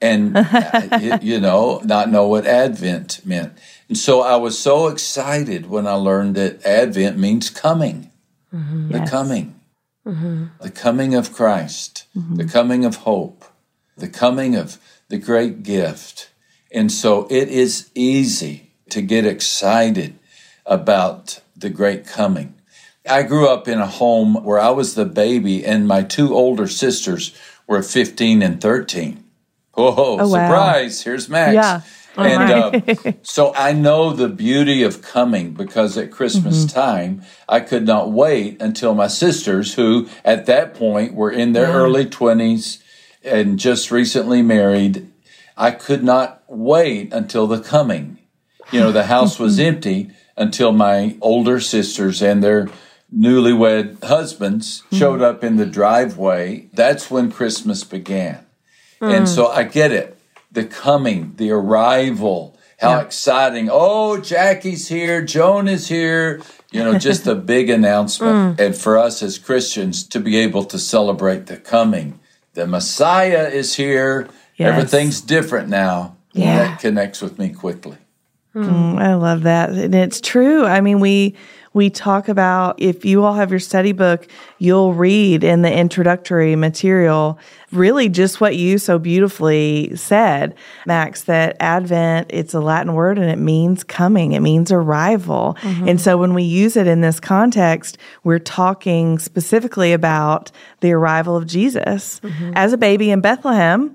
and 0.00 0.36
uh, 0.36 1.18
you 1.20 1.38
know 1.40 1.80
not 1.84 2.10
know 2.10 2.26
what 2.26 2.46
advent 2.46 3.20
meant 3.24 3.52
and 3.88 3.98
so 3.98 4.20
i 4.20 4.36
was 4.36 4.58
so 4.58 4.88
excited 4.88 5.68
when 5.68 5.86
i 5.86 5.92
learned 5.92 6.34
that 6.34 6.64
advent 6.64 7.18
means 7.18 7.50
coming 7.50 8.10
mm-hmm, 8.52 8.90
the 8.90 8.98
yes. 8.98 9.10
coming 9.10 9.60
mm-hmm. 10.06 10.46
the 10.60 10.70
coming 10.70 11.14
of 11.14 11.32
christ 11.32 12.06
mm-hmm. 12.16 12.36
the 12.36 12.44
coming 12.44 12.84
of 12.84 12.96
hope 12.96 13.44
the 13.96 14.08
coming 14.08 14.56
of 14.56 14.78
the 15.08 15.18
great 15.18 15.62
gift 15.62 16.30
and 16.72 16.90
so 16.90 17.26
it 17.30 17.48
is 17.48 17.90
easy 17.94 18.72
to 18.88 19.02
get 19.02 19.26
excited 19.26 20.18
about 20.64 21.40
the 21.56 21.70
great 21.70 22.06
coming 22.06 22.54
i 23.10 23.22
grew 23.22 23.48
up 23.48 23.68
in 23.68 23.78
a 23.78 23.86
home 23.86 24.34
where 24.44 24.60
i 24.60 24.70
was 24.70 24.94
the 24.94 25.04
baby 25.04 25.64
and 25.64 25.86
my 25.86 26.02
two 26.02 26.34
older 26.34 26.66
sisters 26.66 27.34
were 27.66 27.82
15 27.82 28.42
and 28.42 28.60
13 28.60 29.24
Oh, 29.74 30.18
oh 30.20 30.28
surprise! 30.28 31.00
Wow. 31.00 31.10
Here's 31.10 31.28
Max. 31.28 31.54
Yeah. 31.54 31.80
and 32.16 32.96
uh, 32.96 33.12
so 33.22 33.54
I 33.54 33.72
know 33.72 34.12
the 34.12 34.28
beauty 34.28 34.82
of 34.82 35.00
coming 35.00 35.52
because 35.52 35.96
at 35.96 36.10
Christmas 36.10 36.64
mm-hmm. 36.64 36.78
time, 36.78 37.22
I 37.48 37.60
could 37.60 37.86
not 37.86 38.10
wait 38.10 38.60
until 38.60 38.94
my 38.94 39.06
sisters, 39.06 39.74
who 39.74 40.08
at 40.24 40.46
that 40.46 40.74
point 40.74 41.14
were 41.14 41.30
in 41.30 41.52
their 41.52 41.68
yeah. 41.68 41.74
early 41.74 42.06
20s 42.06 42.82
and 43.22 43.58
just 43.58 43.90
recently 43.90 44.42
married, 44.42 45.10
I 45.56 45.70
could 45.70 46.02
not 46.02 46.42
wait 46.48 47.12
until 47.12 47.46
the 47.46 47.60
coming. 47.60 48.18
You 48.72 48.80
know, 48.80 48.92
the 48.92 49.04
house 49.04 49.38
was 49.38 49.58
empty 49.58 50.10
until 50.36 50.72
my 50.72 51.16
older 51.20 51.60
sisters 51.60 52.22
and 52.22 52.42
their 52.42 52.68
newlywed 53.14 54.02
husbands 54.04 54.82
showed 54.92 55.20
up 55.20 55.42
in 55.42 55.56
the 55.56 55.66
driveway. 55.66 56.68
That's 56.72 57.10
when 57.10 57.30
Christmas 57.30 57.84
began. 57.84 58.46
Mm. 59.00 59.18
And 59.18 59.28
so 59.28 59.48
I 59.48 59.64
get 59.64 59.92
it. 59.92 60.16
The 60.52 60.64
coming, 60.64 61.34
the 61.36 61.50
arrival, 61.50 62.58
how 62.78 62.96
yeah. 62.96 63.02
exciting. 63.02 63.68
Oh, 63.70 64.20
Jackie's 64.20 64.88
here. 64.88 65.22
Joan 65.22 65.68
is 65.68 65.88
here. 65.88 66.42
You 66.72 66.84
know, 66.84 66.98
just 66.98 67.26
a 67.26 67.34
big 67.34 67.70
announcement. 67.78 68.58
Mm. 68.58 68.66
And 68.66 68.76
for 68.76 68.98
us 68.98 69.22
as 69.22 69.38
Christians 69.38 70.04
to 70.08 70.20
be 70.20 70.36
able 70.38 70.64
to 70.64 70.78
celebrate 70.78 71.46
the 71.46 71.56
coming, 71.56 72.20
the 72.54 72.66
Messiah 72.66 73.48
is 73.48 73.76
here. 73.76 74.28
Yes. 74.56 74.72
Everything's 74.72 75.20
different 75.20 75.68
now. 75.68 76.16
Yeah. 76.32 76.58
That 76.58 76.80
connects 76.80 77.20
with 77.20 77.38
me 77.38 77.50
quickly. 77.50 77.98
Mm, 78.54 78.98
I 78.98 79.14
love 79.14 79.42
that. 79.42 79.70
And 79.70 79.94
it's 79.94 80.20
true. 80.20 80.64
I 80.64 80.80
mean, 80.80 81.00
we 81.00 81.36
we 81.72 81.88
talk 81.88 82.28
about 82.28 82.80
if 82.80 83.04
you 83.04 83.22
all 83.24 83.34
have 83.34 83.50
your 83.50 83.60
study 83.60 83.92
book, 83.92 84.26
you'll 84.58 84.92
read 84.92 85.44
in 85.44 85.62
the 85.62 85.72
introductory 85.72 86.56
material 86.56 87.38
really 87.70 88.08
just 88.08 88.40
what 88.40 88.56
you 88.56 88.78
so 88.78 88.98
beautifully 88.98 89.94
said, 89.94 90.54
Max, 90.86 91.24
that 91.24 91.56
Advent, 91.60 92.28
it's 92.30 92.54
a 92.54 92.60
Latin 92.60 92.94
word 92.94 93.18
and 93.18 93.30
it 93.30 93.38
means 93.38 93.84
coming, 93.84 94.32
it 94.32 94.40
means 94.40 94.72
arrival. 94.72 95.56
Mm-hmm. 95.60 95.88
And 95.88 96.00
so 96.00 96.18
when 96.18 96.34
we 96.34 96.42
use 96.42 96.76
it 96.76 96.88
in 96.88 97.00
this 97.00 97.20
context, 97.20 97.98
we're 98.24 98.40
talking 98.40 99.20
specifically 99.20 99.92
about 99.92 100.50
the 100.80 100.92
arrival 100.92 101.36
of 101.36 101.46
Jesus 101.46 102.20
mm-hmm. 102.20 102.52
as 102.56 102.72
a 102.72 102.78
baby 102.78 103.10
in 103.10 103.20
Bethlehem 103.20 103.94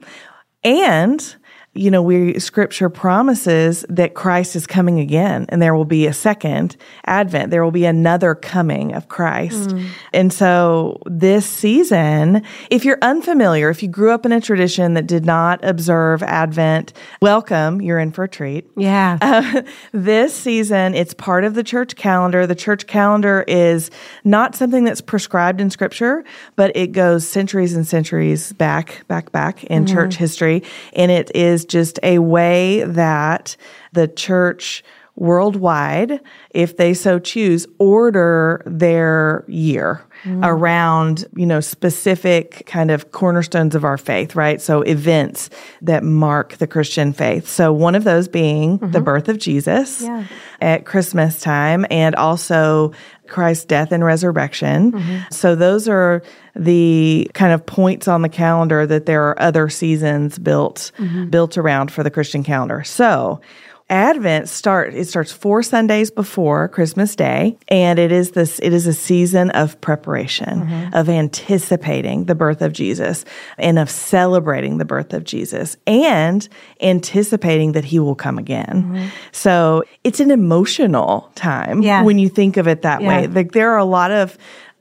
and 0.64 1.36
you 1.76 1.92
know, 1.92 2.02
we 2.02 2.40
scripture 2.40 2.90
promises 2.90 3.86
that 3.90 4.14
Christ 4.14 4.56
is 4.56 4.66
coming 4.66 5.02
again 5.02 5.46
and 5.50 5.62
there 5.62 5.76
will 5.76 5.84
be 5.84 6.08
a 6.08 6.14
second 6.14 6.78
advent. 7.06 7.52
There 7.52 7.64
will 7.66 7.72
be 7.72 7.84
another 7.84 8.34
coming 8.34 8.94
of 8.94 9.10
Christ. 9.10 9.72
Mm. 9.72 9.88
And 10.14 10.34
so 10.34 11.02
this 11.06 11.46
season, 11.46 12.44
if 12.70 12.86
you're 12.86 12.98
unfamiliar, 13.02 13.70
if 13.70 13.84
you 13.84 13.90
grew 13.90 14.12
up 14.12 14.26
in 14.26 14.32
a 14.32 14.40
tradition 14.40 14.94
that 14.94 15.06
did 15.06 15.26
not 15.26 15.64
observe 15.66 16.24
Advent, 16.24 16.94
welcome. 17.22 17.82
You're 17.82 18.00
in 18.00 18.14
for 18.14 18.24
a 18.24 18.30
treat. 18.30 18.66
Yeah. 18.78 19.18
Uh, 19.22 19.64
this 19.92 20.34
season, 20.34 20.96
it's 20.96 21.14
part 21.14 21.44
of 21.44 21.56
the 21.56 21.64
church 21.64 21.98
calendar. 21.98 22.48
The 22.48 22.56
church 22.56 22.88
calendar 22.88 23.44
is 23.50 23.92
not 24.24 24.56
something 24.56 24.86
that's 24.86 25.02
prescribed 25.02 25.60
in 25.60 25.70
scripture, 25.70 26.24
but 26.56 26.72
it 26.76 26.94
goes 26.94 27.28
centuries 27.28 27.76
and 27.76 27.86
centuries 27.86 28.54
back, 28.54 29.06
back, 29.10 29.34
back 29.34 29.66
in 29.66 29.84
mm. 29.84 29.92
church 29.92 30.16
history. 30.16 30.64
And 30.94 31.12
it 31.12 31.36
is 31.36 31.65
just 31.66 32.00
a 32.04 32.20
way 32.20 32.84
that 32.84 33.56
the 33.94 34.08
church 34.08 34.84
worldwide, 35.18 36.20
if 36.52 36.76
they 36.76 36.94
so 36.94 37.20
choose, 37.20 37.66
order 37.80 38.62
their 38.66 39.46
year 39.48 40.06
mm. 40.24 40.46
around, 40.46 41.26
you 41.36 41.46
know, 41.46 41.62
specific 41.62 42.66
kind 42.66 42.92
of 42.92 43.12
cornerstones 43.12 43.76
of 43.76 43.86
our 43.86 43.98
faith, 43.98 44.36
right? 44.36 44.62
So 44.62 44.82
events 44.82 45.50
that 45.82 46.04
mark 46.04 46.58
the 46.58 46.68
Christian 46.68 47.14
faith. 47.14 47.48
So 47.48 47.72
one 47.72 47.96
of 47.96 48.04
those 48.04 48.28
being 48.28 48.78
the 48.78 48.88
mm-hmm. 48.88 49.04
birth 49.04 49.30
of 49.30 49.38
Jesus 49.38 50.02
Yeah. 50.02 50.26
at 50.60 50.86
Christmas 50.86 51.40
time 51.40 51.86
and 51.90 52.14
also 52.16 52.92
Christ's 53.28 53.66
death 53.66 53.92
and 53.94 54.04
resurrection. 54.04 54.92
Mm-hmm. 54.92 55.18
So 55.32 55.56
those 55.56 55.88
are 55.88 56.24
the 56.56 57.30
kind 57.34 57.54
of 57.54 57.66
points 57.66 58.08
on 58.08 58.22
the 58.22 58.30
calendar 58.30 58.86
that 58.86 59.06
there 59.06 59.24
are 59.30 59.42
other 59.42 59.70
seasons 59.70 60.40
built 60.40 60.92
mm-hmm. 60.98 61.28
built 61.28 61.58
around 61.58 61.92
for 61.92 62.04
the 62.04 62.12
Christian 62.12 62.44
calendar. 62.44 62.84
So 62.84 63.42
Advent 63.88 64.50
start 64.50 64.96
it 64.96 65.06
starts 65.06 65.32
four 65.32 65.62
Sundays 65.62 66.10
before 66.10 66.68
Christmas 66.70 67.16
Day 67.16 67.56
and 67.68 68.00
it 68.00 68.12
is 68.12 68.32
this 68.32 68.58
it 68.64 68.74
is 68.74 68.88
a 68.88 68.94
season 68.94 69.52
of 69.52 69.80
preparation 69.80 70.62
mm-hmm. 70.62 70.96
of 70.96 71.08
anticipating 71.08 72.26
the 72.26 72.34
birth 72.34 72.64
of 72.64 72.74
Jesus 72.74 73.26
and 73.60 73.78
of 73.78 73.88
celebrating 73.88 74.80
the 74.80 74.86
birth 74.86 75.14
of 75.14 75.24
Jesus 75.24 75.78
and 75.86 76.50
anticipating 76.82 77.74
that 77.74 77.86
he 77.86 78.00
will 78.00 78.16
come 78.16 78.40
again. 78.40 78.86
Mm-hmm. 78.86 79.08
So 79.32 79.84
it's 80.04 80.20
an 80.20 80.32
emotional 80.32 81.32
time 81.36 81.84
Yeah. 81.84 82.02
when 82.02 82.18
you 82.18 82.28
think 82.28 82.58
of 82.58 82.68
it 82.68 82.82
that 82.82 83.04
way. 83.04 83.28
Like 83.28 83.52
there 83.52 83.70
are 83.70 83.78
a 83.78 83.86
lot 83.86 84.10
of 84.10 84.36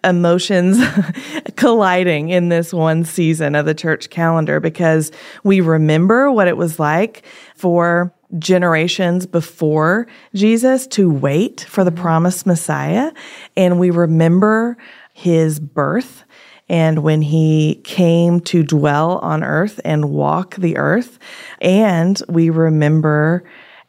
emotions 0.04 0.78
colliding 1.56 2.28
in 2.28 2.48
this 2.48 2.72
one 2.72 3.04
season 3.04 3.54
of 3.54 3.66
the 3.66 3.74
church 3.74 4.10
calendar 4.10 4.60
because 4.60 5.10
we 5.42 5.60
remember 5.60 6.30
what 6.30 6.48
it 6.48 6.56
was 6.56 6.78
like 6.78 7.24
for 7.56 8.12
generations 8.38 9.26
before 9.26 10.06
Jesus 10.34 10.86
to 10.88 11.10
wait 11.10 11.60
for 11.68 11.84
the 11.84 11.90
mm-hmm. 11.90 12.02
promised 12.02 12.46
Messiah. 12.46 13.12
And 13.56 13.78
we 13.78 13.90
remember 13.90 14.76
his 15.12 15.60
birth 15.60 16.24
and 16.68 17.00
when 17.00 17.22
he 17.22 17.80
came 17.84 18.40
to 18.40 18.62
dwell 18.62 19.18
on 19.18 19.44
earth 19.44 19.80
and 19.84 20.10
walk 20.10 20.56
the 20.56 20.76
earth. 20.76 21.18
And 21.60 22.20
we 22.28 22.50
remember 22.50 23.44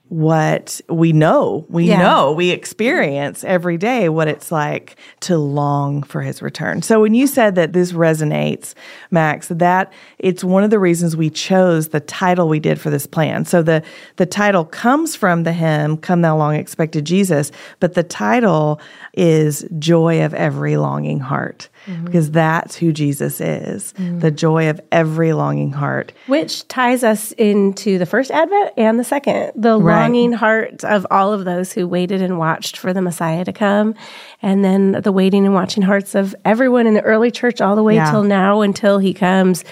what 0.09 0.79
we 0.87 1.11
know, 1.11 1.65
we 1.67 1.85
Yeah. 1.85 1.97
know, 1.99 2.31
we 2.31 2.51
experience 2.51 3.43
every 3.43 3.75
day 3.77 4.07
what 4.07 4.27
it's 4.27 4.51
like 4.51 4.97
to 5.21 5.37
long 5.37 6.03
for 6.03 6.21
his 6.21 6.43
return. 6.43 6.83
So 6.83 7.01
when 7.01 7.15
you 7.15 7.25
said 7.25 7.55
that 7.55 7.73
this 7.73 7.91
resonates, 7.91 8.75
Max, 9.09 9.47
that 9.47 9.91
it's 10.19 10.43
one 10.43 10.63
of 10.63 10.69
the 10.69 10.77
reasons 10.79 11.17
we 11.17 11.31
chose 11.31 11.87
the 11.87 11.99
title 11.99 12.47
we 12.47 12.59
did 12.59 12.79
for 12.79 12.91
this 12.91 13.07
plan. 13.07 13.45
So 13.45 13.63
the 13.63 13.81
the 14.17 14.27
title 14.27 14.63
comes 14.63 15.15
from 15.15 15.43
the 15.43 15.53
hymn 15.53 15.97
"Come 15.97 16.21
Thou 16.21 16.37
Long 16.37 16.55
Expected 16.55 17.03
Jesus," 17.05 17.51
but 17.79 17.95
the 17.95 18.03
title 18.03 18.79
is 19.15 19.65
"Joy 19.79 20.23
of 20.23 20.33
Every 20.35 20.77
Longing 20.77 21.19
Heart." 21.19 21.67
Mm-hmm. 21.85 22.05
Because 22.05 22.31
that's 22.31 22.75
who 22.75 22.91
Jesus 22.91 23.39
is, 23.39 23.93
mm-hmm. 23.93 24.19
the 24.19 24.31
joy 24.31 24.69
of 24.69 24.81
every 24.91 25.33
longing 25.33 25.71
heart. 25.71 26.11
Which 26.27 26.67
ties 26.67 27.03
us 27.03 27.31
into 27.33 27.97
the 27.99 28.05
first 28.05 28.31
Advent 28.31 28.71
and 28.77 28.99
the 28.99 29.03
second, 29.03 29.51
the 29.55 29.79
Right. 29.79 30.01
longing 30.03 30.31
heart 30.33 30.83
of 30.83 31.05
all 31.11 31.31
of 31.31 31.45
those 31.45 31.73
who 31.73 31.87
waited 31.87 32.21
and 32.21 32.39
watched 32.39 32.77
for 32.77 32.91
the 32.91 33.01
Messiah 33.01 33.45
to 33.45 33.53
come. 33.53 33.93
And 34.41 34.63
then 34.65 34.93
the 34.93 35.11
waiting 35.11 35.45
and 35.45 35.53
watching 35.53 35.83
hearts 35.83 36.15
of 36.15 36.35
everyone 36.43 36.87
in 36.87 36.93
the 36.95 37.01
early 37.01 37.29
church 37.31 37.61
all 37.61 37.75
the 37.75 37.83
way 37.83 37.95
Yeah. 37.95 38.09
till 38.09 38.23
now 38.23 38.61
until 38.61 38.97
he 38.97 39.13
comes. 39.13 39.63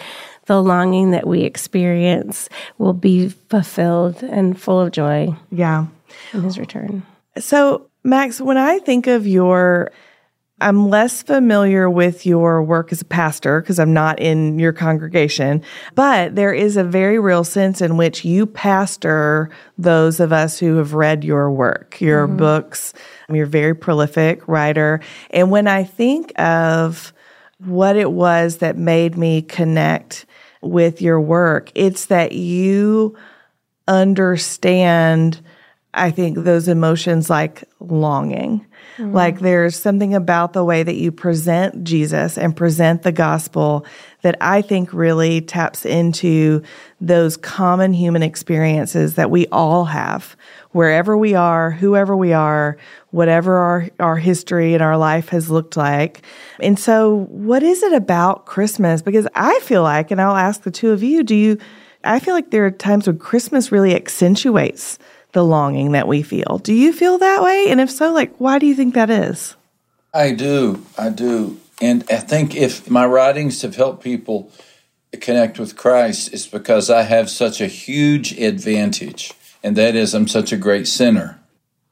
The 0.46 0.62
longing 0.62 1.12
that 1.12 1.26
we 1.26 1.42
experience 1.42 2.50
will 2.78 2.94
be 2.94 3.30
fulfilled 3.30 4.22
and 4.24 4.60
full 4.60 4.80
of 4.80 4.92
joy 4.92 5.36
Yeah. 5.52 5.86
in 6.34 6.44
his 6.44 6.60
return. 6.60 7.04
So, 7.38 7.88
Max, 8.04 8.42
when 8.42 8.58
I 8.58 8.80
think 8.80 9.08
of 9.08 9.26
your, 9.26 9.92
I'm 10.64 10.90
less 10.90 11.22
familiar 11.22 11.90
with 11.90 12.26
your 12.26 12.64
work 12.64 12.94
as 12.94 13.02
a 13.02 13.06
pastor 13.06 13.60
because 13.60 13.80
I'm 13.80 13.94
not 13.94 14.20
in 14.20 14.60
your 14.60 14.72
congregation, 14.72 15.62
but 15.94 16.36
there 16.36 16.54
is 16.54 16.78
a 16.78 16.86
very 16.86 17.20
real 17.20 17.44
sense 17.44 17.82
in 17.82 17.98
which 17.98 18.24
you 18.24 18.46
pastor 18.46 19.50
those 19.78 20.22
of 20.22 20.32
us 20.32 20.58
who 20.58 20.78
have 20.78 20.94
read 20.94 21.26
your 21.26 21.52
work, 21.52 22.00
your 22.00 22.28
mm-hmm. 22.28 22.38
books. 22.38 22.94
You're 23.30 23.46
a 23.46 23.48
very 23.48 23.76
prolific 23.76 24.48
writer. 24.48 25.02
And 25.32 25.52
when 25.52 25.68
I 25.68 25.84
think 25.84 26.32
of 26.40 27.12
what 27.58 27.98
it 27.98 28.12
was 28.12 28.58
that 28.58 28.78
made 28.78 29.18
me 29.18 29.42
connect 29.42 30.26
with 30.62 31.02
your 31.02 31.20
work, 31.20 31.72
it's 31.76 32.06
that 32.06 32.32
you 32.32 33.18
understand, 33.88 35.42
I 35.94 36.10
think, 36.10 36.40
those 36.40 36.68
emotions 36.68 37.30
like 37.30 37.64
longing. 37.80 38.66
Mm. 38.98 39.14
Like 39.14 39.40
there's 39.40 39.76
something 39.76 40.16
about 40.16 40.54
the 40.54 40.64
way 40.64 40.82
that 40.82 40.96
you 40.96 41.12
present 41.12 41.84
Jesus 41.84 42.38
and 42.38 42.56
present 42.56 43.04
the 43.04 43.12
gospel 43.12 43.86
that 44.24 44.36
I 44.42 44.62
think 44.62 44.92
really 44.94 45.42
taps 45.42 45.86
into 45.86 46.64
those 47.00 47.38
common 47.38 47.94
human 47.94 48.24
experiences 48.24 49.16
that 49.16 49.30
we 49.30 49.46
all 49.48 49.86
have, 49.86 50.36
wherever 50.72 51.18
we 51.18 51.36
are, 51.36 51.70
whoever 51.72 52.16
we 52.16 52.34
are, 52.34 52.78
whatever 53.12 53.58
our, 53.58 53.90
our 54.00 54.18
history 54.18 54.74
and 54.74 54.82
our 54.82 54.98
life 54.98 55.30
has 55.30 55.50
looked 55.50 55.78
like. 55.78 56.22
And 56.60 56.80
so, 56.80 57.28
what 57.30 57.62
is 57.62 57.84
it 57.84 57.94
about 57.94 58.46
Christmas? 58.46 59.02
Because 59.02 59.28
I 59.36 59.60
feel 59.60 59.84
like, 59.84 60.10
and 60.10 60.20
I'll 60.20 60.36
ask 60.36 60.64
the 60.64 60.72
two 60.72 60.92
of 60.92 61.04
you, 61.04 61.24
do 61.24 61.36
you, 61.36 61.58
I 62.04 62.20
feel 62.20 62.34
like 62.34 62.52
there 62.52 62.66
are 62.66 62.72
times 62.72 63.08
when 63.08 63.20
Christmas 63.20 63.72
really 63.72 63.96
accentuates 63.96 64.98
the 65.34 65.44
longing 65.44 65.92
that 65.92 66.08
we 66.08 66.22
feel. 66.22 66.60
Do 66.64 66.74
you 66.74 66.94
feel 66.94 67.18
that 67.18 67.42
way? 67.44 67.68
And 67.70 67.82
if 67.82 67.92
so, 67.92 68.12
like, 68.14 68.36
why 68.38 68.60
do 68.60 68.66
you 68.66 68.76
think 68.76 68.94
that 68.94 69.10
is? 69.10 69.56
I 70.14 70.32
do. 70.32 70.86
I 70.98 71.10
do. 71.10 71.60
And 71.82 72.04
I 72.10 72.18
think 72.18 72.56
if 72.56 72.90
my 72.90 73.06
writings 73.06 73.62
have 73.64 73.76
helped 73.76 74.04
people 74.04 74.52
connect 75.20 75.60
with 75.60 75.76
Christ, 75.76 76.32
it's 76.34 76.48
because 76.48 76.90
I 76.90 77.02
have 77.04 77.30
such 77.30 77.60
a 77.62 77.68
huge 77.68 78.40
advantage, 78.40 79.34
and 79.64 79.76
that 79.76 79.96
is 79.96 80.14
I'm 80.14 80.28
such 80.28 80.52
a 80.52 80.58
great 80.58 80.88
sinner. 80.88 81.40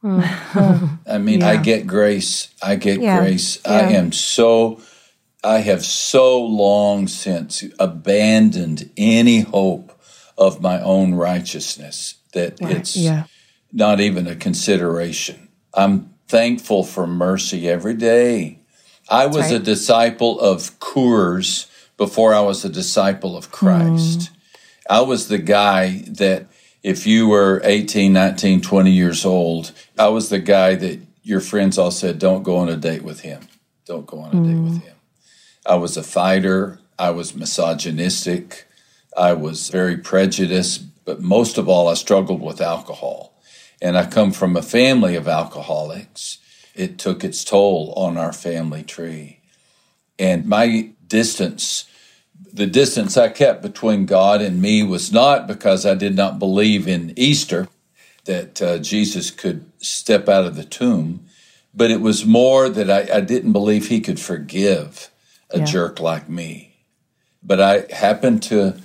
Mm-hmm. 0.03 0.85
I 1.11 1.17
mean, 1.17 1.43
I 1.43 1.57
get 1.57 1.85
grace. 1.87 2.49
I 2.61 2.75
get 2.75 3.01
Yeah. 3.01 3.19
grace. 3.19 3.59
I 3.65 3.81
am 3.93 4.11
so, 4.11 4.81
I 5.43 5.59
have 5.59 5.83
so 5.83 6.41
long 6.41 7.07
since 7.07 7.63
abandoned 7.79 8.89
any 8.97 9.41
hope 9.41 9.99
of 10.37 10.61
my 10.61 10.81
own 10.81 11.13
righteousness 11.15 12.15
that 12.33 12.59
it's 12.61 12.95
Yeah. 12.95 13.23
Not 13.71 13.99
even 13.99 14.27
a 14.27 14.35
consideration. 14.35 15.49
I'm 15.73 16.13
thankful 16.27 16.83
for 16.83 17.07
mercy 17.07 17.69
every 17.69 17.93
day. 17.93 18.59
I 19.09 19.25
was 19.25 19.51
a 19.51 19.59
disciple 19.59 20.39
of 20.39 20.79
Coors 20.79 21.69
before 21.97 22.33
I 22.33 22.39
was 22.41 22.63
a 22.63 22.69
disciple 22.69 23.35
of 23.35 23.51
Christ. 23.51 24.19
Mm. 24.19 24.29
I 24.89 25.01
was 25.01 25.27
the 25.27 25.37
guy 25.37 26.03
that 26.07 26.47
if 26.83 27.05
you 27.05 27.27
were 27.27 27.61
18, 27.63 28.13
19, 28.13 28.61
20 28.61 28.91
years 28.91 29.25
old, 29.25 29.71
I 29.97 30.07
was 30.07 30.29
the 30.29 30.39
guy 30.39 30.75
that 30.75 30.99
your 31.23 31.39
friends 31.39 31.77
all 31.77 31.91
said, 31.91 32.19
don't 32.19 32.43
go 32.43 32.57
on 32.57 32.69
a 32.69 32.77
date 32.77 33.03
with 33.03 33.21
him. 33.21 33.41
Don't 33.85 34.05
go 34.05 34.19
on 34.19 34.29
a 34.29 34.47
date 34.47 34.59
with 34.59 34.73
mm. 34.73 34.81
him. 34.81 34.95
I 35.65 35.75
was 35.75 35.97
a 35.97 36.03
fighter. 36.03 36.79
I 36.97 37.11
was 37.11 37.35
misogynistic. 37.35 38.67
I 39.15 39.33
was 39.33 39.69
very 39.69 39.97
prejudiced, 39.97 41.05
but 41.05 41.21
most 41.21 41.57
of 41.57 41.67
all, 41.67 41.87
I 41.87 41.95
struggled 41.95 42.41
with 42.41 42.61
alcohol. 42.61 43.30
And 43.81 43.97
I 43.97 44.05
come 44.05 44.31
from 44.31 44.55
a 44.55 44.61
family 44.61 45.15
of 45.15 45.27
alcoholics. 45.27 46.37
It 46.75 46.97
took 46.97 47.23
its 47.23 47.43
toll 47.43 47.93
on 47.97 48.17
our 48.17 48.31
family 48.33 48.83
tree. 48.83 49.39
And 50.19 50.45
my 50.45 50.91
distance, 51.07 51.85
the 52.53 52.67
distance 52.67 53.17
I 53.17 53.29
kept 53.29 53.61
between 53.61 54.05
God 54.05 54.41
and 54.41 54.61
me 54.61 54.83
was 54.83 55.11
not 55.11 55.47
because 55.47 55.85
I 55.85 55.95
did 55.95 56.15
not 56.15 56.37
believe 56.39 56.87
in 56.87 57.13
Easter, 57.17 57.67
that 58.25 58.61
uh, 58.61 58.77
Jesus 58.77 59.31
could 59.31 59.65
step 59.79 60.29
out 60.29 60.45
of 60.45 60.55
the 60.55 60.63
tomb, 60.63 61.25
but 61.73 61.89
it 61.89 62.01
was 62.01 62.23
more 62.25 62.69
that 62.69 62.89
I, 62.89 63.17
I 63.17 63.21
didn't 63.21 63.51
believe 63.51 63.87
he 63.87 63.99
could 63.99 64.19
forgive 64.19 65.09
a 65.49 65.59
Yeah. 65.59 65.65
jerk 65.65 65.99
like 65.99 66.29
me. 66.29 66.75
But 67.43 67.59
I 67.59 67.85
happened 67.91 68.43
to 68.43 68.75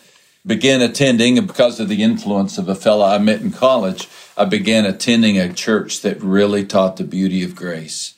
begin 0.46 0.80
attending, 0.80 1.36
and 1.36 1.46
because 1.46 1.78
of 1.80 1.88
the 1.88 2.02
influence 2.02 2.56
of 2.56 2.68
a 2.68 2.74
fellow 2.74 3.04
I 3.04 3.18
met 3.18 3.42
in 3.42 3.50
college, 3.52 4.08
I 4.36 4.44
began 4.44 4.84
attending 4.84 5.38
a 5.38 5.52
church 5.52 6.02
that 6.02 6.22
really 6.22 6.64
taught 6.64 6.96
the 6.96 7.04
beauty 7.04 7.42
of 7.42 7.56
grace. 7.56 8.14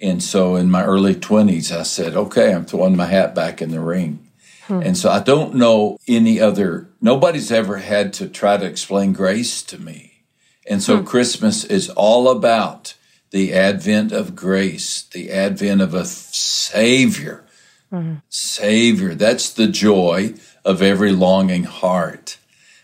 And 0.00 0.22
so 0.22 0.56
in 0.56 0.70
my 0.70 0.84
early 0.84 1.14
20s, 1.14 1.72
I 1.74 1.84
said, 1.84 2.16
okay, 2.16 2.52
I'm 2.52 2.66
throwing 2.66 2.96
my 2.96 3.06
hat 3.06 3.34
back 3.34 3.62
in 3.62 3.70
the 3.70 3.80
ring. 3.80 4.28
Hmm. 4.66 4.82
And 4.82 4.96
so 4.96 5.10
I 5.10 5.20
don't 5.20 5.54
know 5.54 5.98
any 6.06 6.40
other, 6.40 6.88
nobody's 7.00 7.50
ever 7.50 7.78
had 7.78 8.12
to 8.14 8.28
try 8.28 8.56
to 8.56 8.66
explain 8.66 9.12
grace 9.12 9.62
to 9.62 9.78
me. 9.78 10.24
And 10.68 10.82
so 10.82 10.98
hmm. 10.98 11.06
Christmas 11.06 11.64
is 11.64 11.88
all 11.90 12.28
about 12.28 12.94
the 13.30 13.54
advent 13.54 14.12
of 14.12 14.36
grace, 14.36 15.02
the 15.02 15.30
advent 15.30 15.80
of 15.80 15.94
a 15.94 16.04
Savior. 16.04 17.44
Hmm. 17.90 18.16
Savior. 18.28 19.14
That's 19.14 19.52
the 19.52 19.68
joy 19.68 20.34
of 20.64 20.82
every 20.82 21.12
longing 21.12 21.64
heart. 21.64 22.38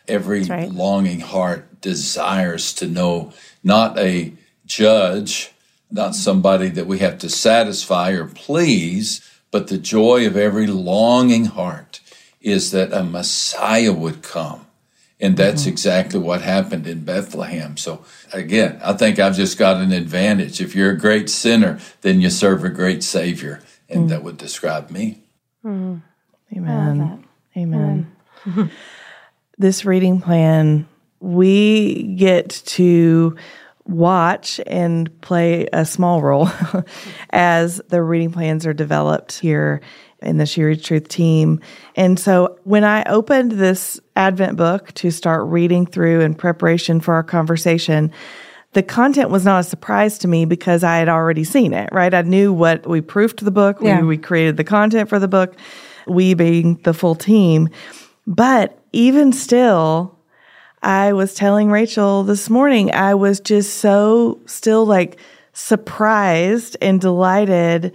Every 0.08 0.44
right. 0.44 0.70
longing 0.70 1.20
heart 1.20 1.69
desires 1.80 2.72
to 2.74 2.86
know 2.86 3.32
not 3.62 3.98
a 3.98 4.32
judge, 4.66 5.52
not 5.90 6.14
somebody 6.14 6.68
that 6.68 6.86
we 6.86 6.98
have 6.98 7.18
to 7.18 7.28
satisfy 7.28 8.10
or 8.10 8.26
please, 8.26 9.26
but 9.50 9.68
the 9.68 9.78
joy 9.78 10.26
of 10.26 10.36
every 10.36 10.66
longing 10.66 11.46
heart 11.46 12.00
is 12.40 12.70
that 12.70 12.92
a 12.92 13.02
Messiah 13.02 13.92
would 13.92 14.22
come. 14.22 14.66
And 15.22 15.36
that's 15.36 15.62
mm-hmm. 15.62 15.72
exactly 15.72 16.18
what 16.18 16.40
happened 16.40 16.86
in 16.86 17.04
Bethlehem. 17.04 17.76
So 17.76 18.04
again, 18.32 18.80
I 18.82 18.94
think 18.94 19.18
I've 19.18 19.36
just 19.36 19.58
got 19.58 19.82
an 19.82 19.92
advantage. 19.92 20.62
If 20.62 20.74
you're 20.74 20.92
a 20.92 20.98
great 20.98 21.28
sinner, 21.28 21.78
then 22.00 22.22
you 22.22 22.30
serve 22.30 22.64
a 22.64 22.70
great 22.70 23.02
Savior. 23.02 23.60
And 23.88 24.06
mm. 24.06 24.08
that 24.10 24.22
would 24.22 24.38
describe 24.38 24.90
me. 24.90 25.18
Mm. 25.62 26.00
Amen. 26.56 27.26
Amen. 27.56 28.16
Amen. 28.46 28.70
this 29.58 29.84
reading 29.84 30.20
plan, 30.22 30.88
we 31.20 32.14
get 32.16 32.48
to 32.66 33.36
watch 33.84 34.60
and 34.66 35.20
play 35.20 35.68
a 35.72 35.84
small 35.84 36.22
role 36.22 36.48
as 37.30 37.80
the 37.88 38.02
reading 38.02 38.32
plans 38.32 38.66
are 38.66 38.72
developed 38.72 39.38
here 39.38 39.80
in 40.22 40.36
the 40.36 40.46
She 40.46 40.62
Reads 40.62 40.84
Truth 40.84 41.08
team. 41.08 41.60
And 41.96 42.18
so 42.18 42.58
when 42.64 42.84
I 42.84 43.02
opened 43.04 43.52
this 43.52 44.00
Advent 44.16 44.56
book 44.56 44.92
to 44.94 45.10
start 45.10 45.46
reading 45.46 45.86
through 45.86 46.20
in 46.20 46.34
preparation 46.34 47.00
for 47.00 47.14
our 47.14 47.22
conversation, 47.22 48.12
the 48.72 48.82
content 48.82 49.30
was 49.30 49.44
not 49.44 49.60
a 49.60 49.64
surprise 49.64 50.18
to 50.18 50.28
me 50.28 50.44
because 50.44 50.84
I 50.84 50.98
had 50.98 51.08
already 51.08 51.42
seen 51.42 51.72
it, 51.72 51.88
right? 51.92 52.12
I 52.12 52.22
knew 52.22 52.52
what 52.52 52.86
we 52.86 53.00
proofed 53.00 53.44
the 53.44 53.50
book, 53.50 53.78
yeah. 53.80 54.00
we, 54.00 54.06
we 54.06 54.18
created 54.18 54.56
the 54.56 54.64
content 54.64 55.08
for 55.08 55.18
the 55.18 55.26
book, 55.26 55.56
we 56.06 56.34
being 56.34 56.76
the 56.84 56.94
full 56.94 57.14
team. 57.14 57.68
But 58.26 58.78
even 58.92 59.32
still, 59.32 60.16
I 60.82 61.12
was 61.12 61.34
telling 61.34 61.70
Rachel 61.70 62.24
this 62.24 62.48
morning, 62.48 62.92
I 62.92 63.14
was 63.14 63.40
just 63.40 63.78
so 63.78 64.40
still 64.46 64.86
like 64.86 65.18
surprised 65.52 66.76
and 66.80 67.00
delighted 67.00 67.92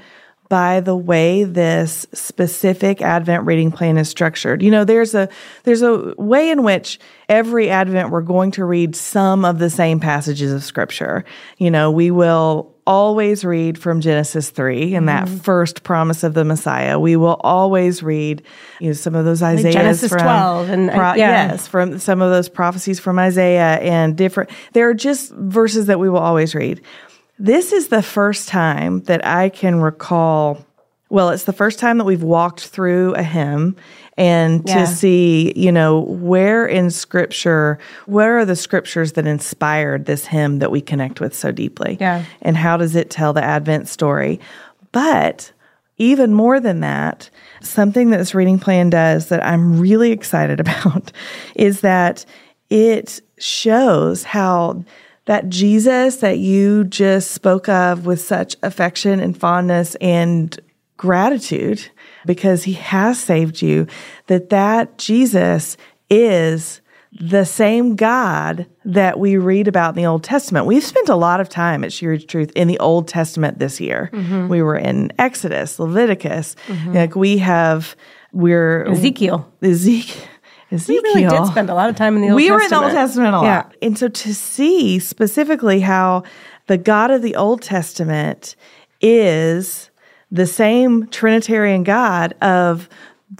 by 0.48 0.80
the 0.80 0.96
way 0.96 1.44
this 1.44 2.06
specific 2.13 3.01
advent 3.01 3.46
reading 3.46 3.72
plan 3.72 3.98
is 3.98 4.10
structured. 4.10 4.62
You 4.62 4.70
know, 4.70 4.84
there's 4.84 5.15
a 5.15 5.27
there's 5.63 5.82
a 5.82 6.13
way 6.18 6.51
in 6.51 6.63
which 6.63 7.00
every 7.27 7.70
advent 7.70 8.12
we're 8.12 8.22
going 8.22 8.51
to 8.51 8.65
read 8.65 8.96
some 8.96 9.44
of 9.44 9.58
the 9.58 9.72
same 9.72 10.00
passages 10.00 10.54
of 10.54 10.63
scripture. 10.63 11.25
You 11.58 11.72
know, 11.72 11.89
we 11.89 12.12
will 12.12 12.75
always 12.88 13.44
read 13.44 13.77
from 13.77 14.00
Genesis 14.01 14.50
3 14.50 14.96
and 14.96 15.10
that 15.10 15.25
mm-hmm. 15.25 15.38
first 15.38 15.84
promise 15.84 16.24
of 16.24 16.34
the 16.34 16.46
Messiah. 16.46 17.00
We 17.00 17.15
will 17.15 17.38
always 17.42 18.04
read, 18.04 18.44
you 18.80 18.88
know, 18.88 18.94
some 18.94 19.15
of 19.15 19.25
those 19.25 19.42
Isaiah 19.42 19.65
like 19.65 19.74
Genesis 19.74 20.12
from, 20.12 20.22
12 20.22 20.70
and 20.70 20.92
pro- 20.92 21.13
yeah. 21.13 21.51
yes, 21.51 21.68
from 21.68 22.00
some 22.00 22.22
of 22.22 22.32
those 22.32 22.50
prophecies 22.50 23.00
from 23.00 23.18
Isaiah 23.18 23.80
and 23.80 24.15
different 24.15 24.50
there 24.74 24.89
are 24.89 24.94
just 24.94 25.32
verses 25.34 25.88
that 25.88 26.00
we 26.00 26.10
will 26.10 26.20
always 26.20 26.54
read. 26.54 26.82
This 27.38 27.74
is 27.74 27.88
the 27.88 28.01
first 28.01 28.48
time 28.48 29.01
that 29.04 29.25
I 29.25 29.50
can 29.50 29.82
recall 29.82 30.65
well, 31.15 31.29
it's 31.29 31.45
the 31.45 31.53
first 31.53 31.79
time 31.79 31.98
that 31.98 32.03
we've 32.03 32.24
walked 32.24 32.67
through 32.67 33.15
a 33.15 33.24
hymn 33.24 33.77
and 34.17 34.67
yeah. 34.67 34.81
to 34.81 34.86
see, 34.86 35.53
you 35.55 35.72
know, 35.72 36.01
where 36.01 36.65
in 36.65 36.91
scripture, 36.91 37.79
where 38.05 38.38
are 38.38 38.43
the 38.43 38.57
scriptures 38.57 39.13
that 39.13 39.25
inspired 39.25 40.07
this 40.07 40.25
hymn 40.25 40.60
that 40.60 40.72
we 40.72 40.81
connect 40.81 41.22
with 41.22 41.34
so 41.34 41.53
deeply? 41.53 41.95
Yeah. 42.01 42.25
And 42.41 42.57
how 42.57 42.75
does 42.75 42.98
it 42.98 43.10
tell 43.10 43.31
the 43.31 43.41
Advent 43.41 43.88
story? 43.88 44.41
But 44.91 45.53
even 45.98 46.34
more 46.34 46.60
than 46.60 46.81
that, 46.81 47.29
something 47.62 48.10
that 48.10 48.17
this 48.17 48.36
reading 48.36 48.60
plan 48.60 48.89
does 48.89 49.29
that 49.29 49.41
I'm 49.41 49.79
really 49.79 50.12
excited 50.12 50.60
about 50.60 51.13
is 51.55 51.79
that 51.79 52.25
it 52.69 53.22
shows 53.38 54.24
how 54.24 54.84
that 55.27 55.48
Jesus 55.48 56.17
that 56.17 56.39
you 56.39 56.84
just 56.84 57.31
spoke 57.31 57.69
of 57.69 58.05
with 58.05 58.19
such 58.19 58.57
affection 58.63 59.22
and 59.22 59.38
fondness 59.38 59.95
and 59.95 60.60
gratitude 60.97 61.89
because 62.25 62.63
he 62.63 62.73
has 62.73 63.21
saved 63.21 63.61
you, 63.61 63.87
that 64.27 64.49
that 64.49 64.97
Jesus 64.97 65.77
is 66.09 66.81
the 67.19 67.45
same 67.45 67.95
God 67.95 68.65
that 68.83 69.19
we 69.19 69.37
read 69.37 69.67
about 69.67 69.95
in 69.95 69.95
the 69.95 70.05
Old 70.05 70.23
Testament. 70.23 70.65
We've 70.65 70.83
spent 70.83 71.07
a 71.07 71.15
lot 71.15 71.39
of 71.39 71.47
time 71.47 71.83
at 71.83 71.93
She 71.93 72.07
Reads 72.07 72.25
Truth 72.25 72.51
in 72.55 72.67
the 72.67 72.77
Old 72.79 73.07
Testament 73.07 73.57
this 73.57 73.79
year. 73.79 74.09
Mm-hmm. 74.11 74.49
We 74.49 74.61
were 74.61 74.75
in 74.75 75.13
Exodus, 75.17 75.79
Leviticus. 75.79 76.55
Mm-hmm. 76.67 76.93
Like 76.93 77.15
we 77.15 77.37
have, 77.37 77.95
we're 78.33 78.83
Ezekiel. 78.85 79.49
Ezekiel. 79.61 80.27
Ezekiel. 80.71 81.01
We 81.03 81.21
really 81.21 81.29
did 81.29 81.47
spend 81.47 81.69
a 81.69 81.73
lot 81.73 81.89
of 81.89 81.95
time 81.95 82.15
in 82.17 82.21
the 82.21 82.31
Old 82.31 82.39
Testament. 82.39 82.57
we 82.57 82.59
Testament. 82.59 82.81
were 82.81 82.87
in 82.87 82.91
the 82.91 82.97
Old 82.97 83.07
Testament 83.07 83.35
a 83.35 83.37
lot. 83.37 83.45
Yeah. 83.81 83.87
And 83.87 83.97
so 83.97 84.09
to 84.09 84.33
see 84.33 84.99
specifically 84.99 85.79
how 85.79 86.23
the 86.67 86.77
God 86.77 87.11
of 87.11 87.21
the 87.21 87.35
Old 87.35 87.61
Testament 87.61 88.55
is 88.99 89.89
the 90.32 90.48
same 90.48 91.08
Trinitarian 91.08 91.84
God 91.84 92.34
of 92.41 92.89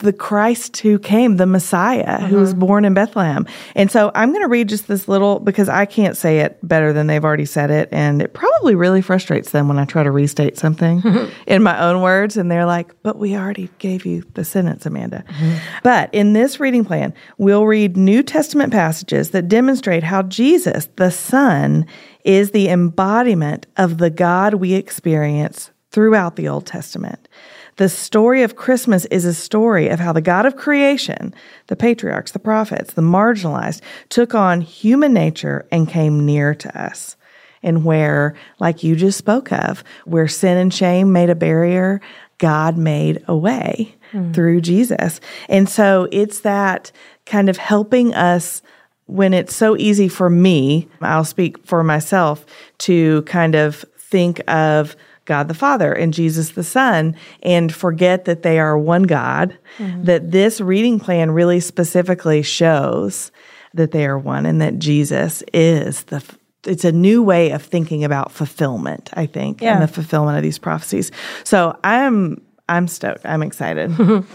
the 0.01 0.13
Christ 0.13 0.77
who 0.77 0.98
came, 0.98 1.38
the 1.38 1.46
Messiah 1.46 2.22
who 2.22 2.38
was 2.38 2.51
mm-hmm. 2.51 2.59
born 2.59 2.86
in 2.86 2.94
Bethlehem. 2.94 3.46
And 3.75 3.92
so 3.92 4.12
I'm 4.16 4.31
going 4.31 4.42
to 4.42 4.50
read 4.50 4.68
just 4.68 4.88
this 4.88 5.07
little 5.07 5.40
because 5.40 5.70
I 5.70 5.86
can't 5.86 6.18
say 6.18 6.40
it 6.40 6.57
better 6.68 6.92
than 6.92 7.07
they've 7.07 7.24
already 7.24 7.46
said 7.46 7.70
it. 7.70 7.90
And 7.92 8.22
it 8.22 8.33
probably 8.33 8.74
really 8.74 9.01
frustrates 9.01 9.51
them 9.51 9.68
when 9.68 9.77
I 9.77 9.86
try 9.86 10.03
to 10.03 10.12
restate 10.12 10.57
something 10.57 11.03
in 11.48 11.62
my 11.62 11.79
own 11.79 12.01
words. 12.01 12.36
And 12.36 12.50
they're 12.50 12.66
like, 12.66 12.94
but 13.03 13.18
we 13.18 13.36
already 13.36 13.70
gave 13.77 14.05
you 14.05 14.24
the 14.33 14.44
sentence, 14.44 14.86
Amanda. 14.86 15.24
Mm-hmm. 15.27 15.57
But 15.83 16.14
in 16.14 16.33
this 16.33 16.59
reading 16.59 16.83
plan, 16.83 17.14
we'll 17.38 17.66
read 17.66 17.96
New 17.96 18.24
Testament 18.24 18.74
passages 18.74 19.31
that 19.31 19.48
demonstrate 19.48 20.03
how 20.03 20.24
Jesus, 20.24 20.90
the 20.96 21.12
Son, 21.12 21.86
is 22.24 22.51
the 22.51 22.70
embodiment 22.70 23.68
of 23.77 24.00
the 24.00 24.09
God 24.09 24.55
we 24.55 24.74
experience 24.74 25.70
throughout 25.96 26.36
the 26.36 26.50
Old 26.50 26.66
Testament. 26.66 27.29
The 27.77 27.88
story 27.88 28.44
of 28.44 28.58
Christmas 28.58 29.05
is 29.05 29.24
a 29.24 29.34
story 29.34 29.88
of 29.88 29.98
how 29.98 30.12
the 30.12 30.20
God 30.20 30.46
of 30.46 30.58
creation, 30.58 31.34
the 31.68 31.77
patriarchs, 31.77 32.34
the 32.34 32.40
prophets, 32.40 32.96
the 32.96 33.01
marginalized, 33.01 33.79
took 34.10 34.36
on 34.36 34.60
human 34.60 35.14
nature 35.14 35.66
and 35.72 35.88
came 35.88 36.25
near 36.25 36.53
to 36.53 36.77
us. 36.77 37.16
And 37.64 37.86
where, 37.86 38.36
like 38.60 38.84
you 38.84 38.98
just 38.98 39.18
spoke 39.18 39.53
of, 39.53 39.86
where 40.03 40.27
sin 40.27 40.58
and 40.58 40.74
shame 40.74 41.14
made 41.14 41.29
a 41.29 41.36
barrier, 41.36 42.01
God 42.40 42.77
made 42.77 43.24
a 43.29 43.38
way 43.38 43.96
mm. 44.12 44.34
through 44.34 44.60
Jesus. 44.60 45.22
And 45.48 45.70
so 45.70 46.10
it's 46.12 46.42
that 46.42 46.92
kind 47.25 47.48
of 47.48 47.55
helping 47.55 48.14
us 48.14 48.62
when 49.05 49.34
it's 49.34 49.55
so 49.55 49.77
easy 49.77 50.10
for 50.10 50.29
me, 50.29 50.90
I'll 51.00 51.24
speak 51.24 51.66
for 51.66 51.86
myself, 51.86 52.46
to 52.79 53.22
kind 53.22 53.55
of 53.55 53.86
think 53.98 54.42
of 54.50 54.98
God 55.25 55.48
the 55.48 55.53
Father 55.53 55.92
and 55.92 56.14
Jesus 56.14 56.51
the 56.51 56.64
Son 56.64 57.16
and 57.44 57.74
forget 57.74 58.25
that 58.25 58.44
they 58.44 58.59
are 58.59 58.77
one 58.77 59.03
God, 59.03 59.57
mm-hmm. 59.77 60.03
that 60.03 60.31
this 60.31 60.61
reading 60.61 61.00
plan 61.00 61.31
really 61.31 61.59
specifically 61.59 62.42
shows 62.42 63.31
that 63.74 63.92
they 63.92 64.05
are 64.05 64.18
one 64.18 64.46
and 64.46 64.61
that 64.61 64.79
Jesus 64.79 65.44
is 65.53 66.03
the 66.05 66.24
it's 66.68 66.85
a 66.85 66.92
new 66.92 67.22
way 67.22 67.51
of 67.51 67.61
thinking 67.61 68.03
about 68.03 68.31
fulfillment, 68.31 69.11
I 69.14 69.27
think, 69.27 69.61
yeah. 69.61 69.74
and 69.74 69.83
the 69.83 69.88
fulfillment 69.88 70.38
of 70.38 70.42
these 70.44 70.57
prophecies. 70.57 71.11
So 71.44 71.77
I'm 71.83 72.42
I'm 72.68 72.88
stoked. 72.88 73.25
I'm 73.25 73.44
excited. 73.44 73.92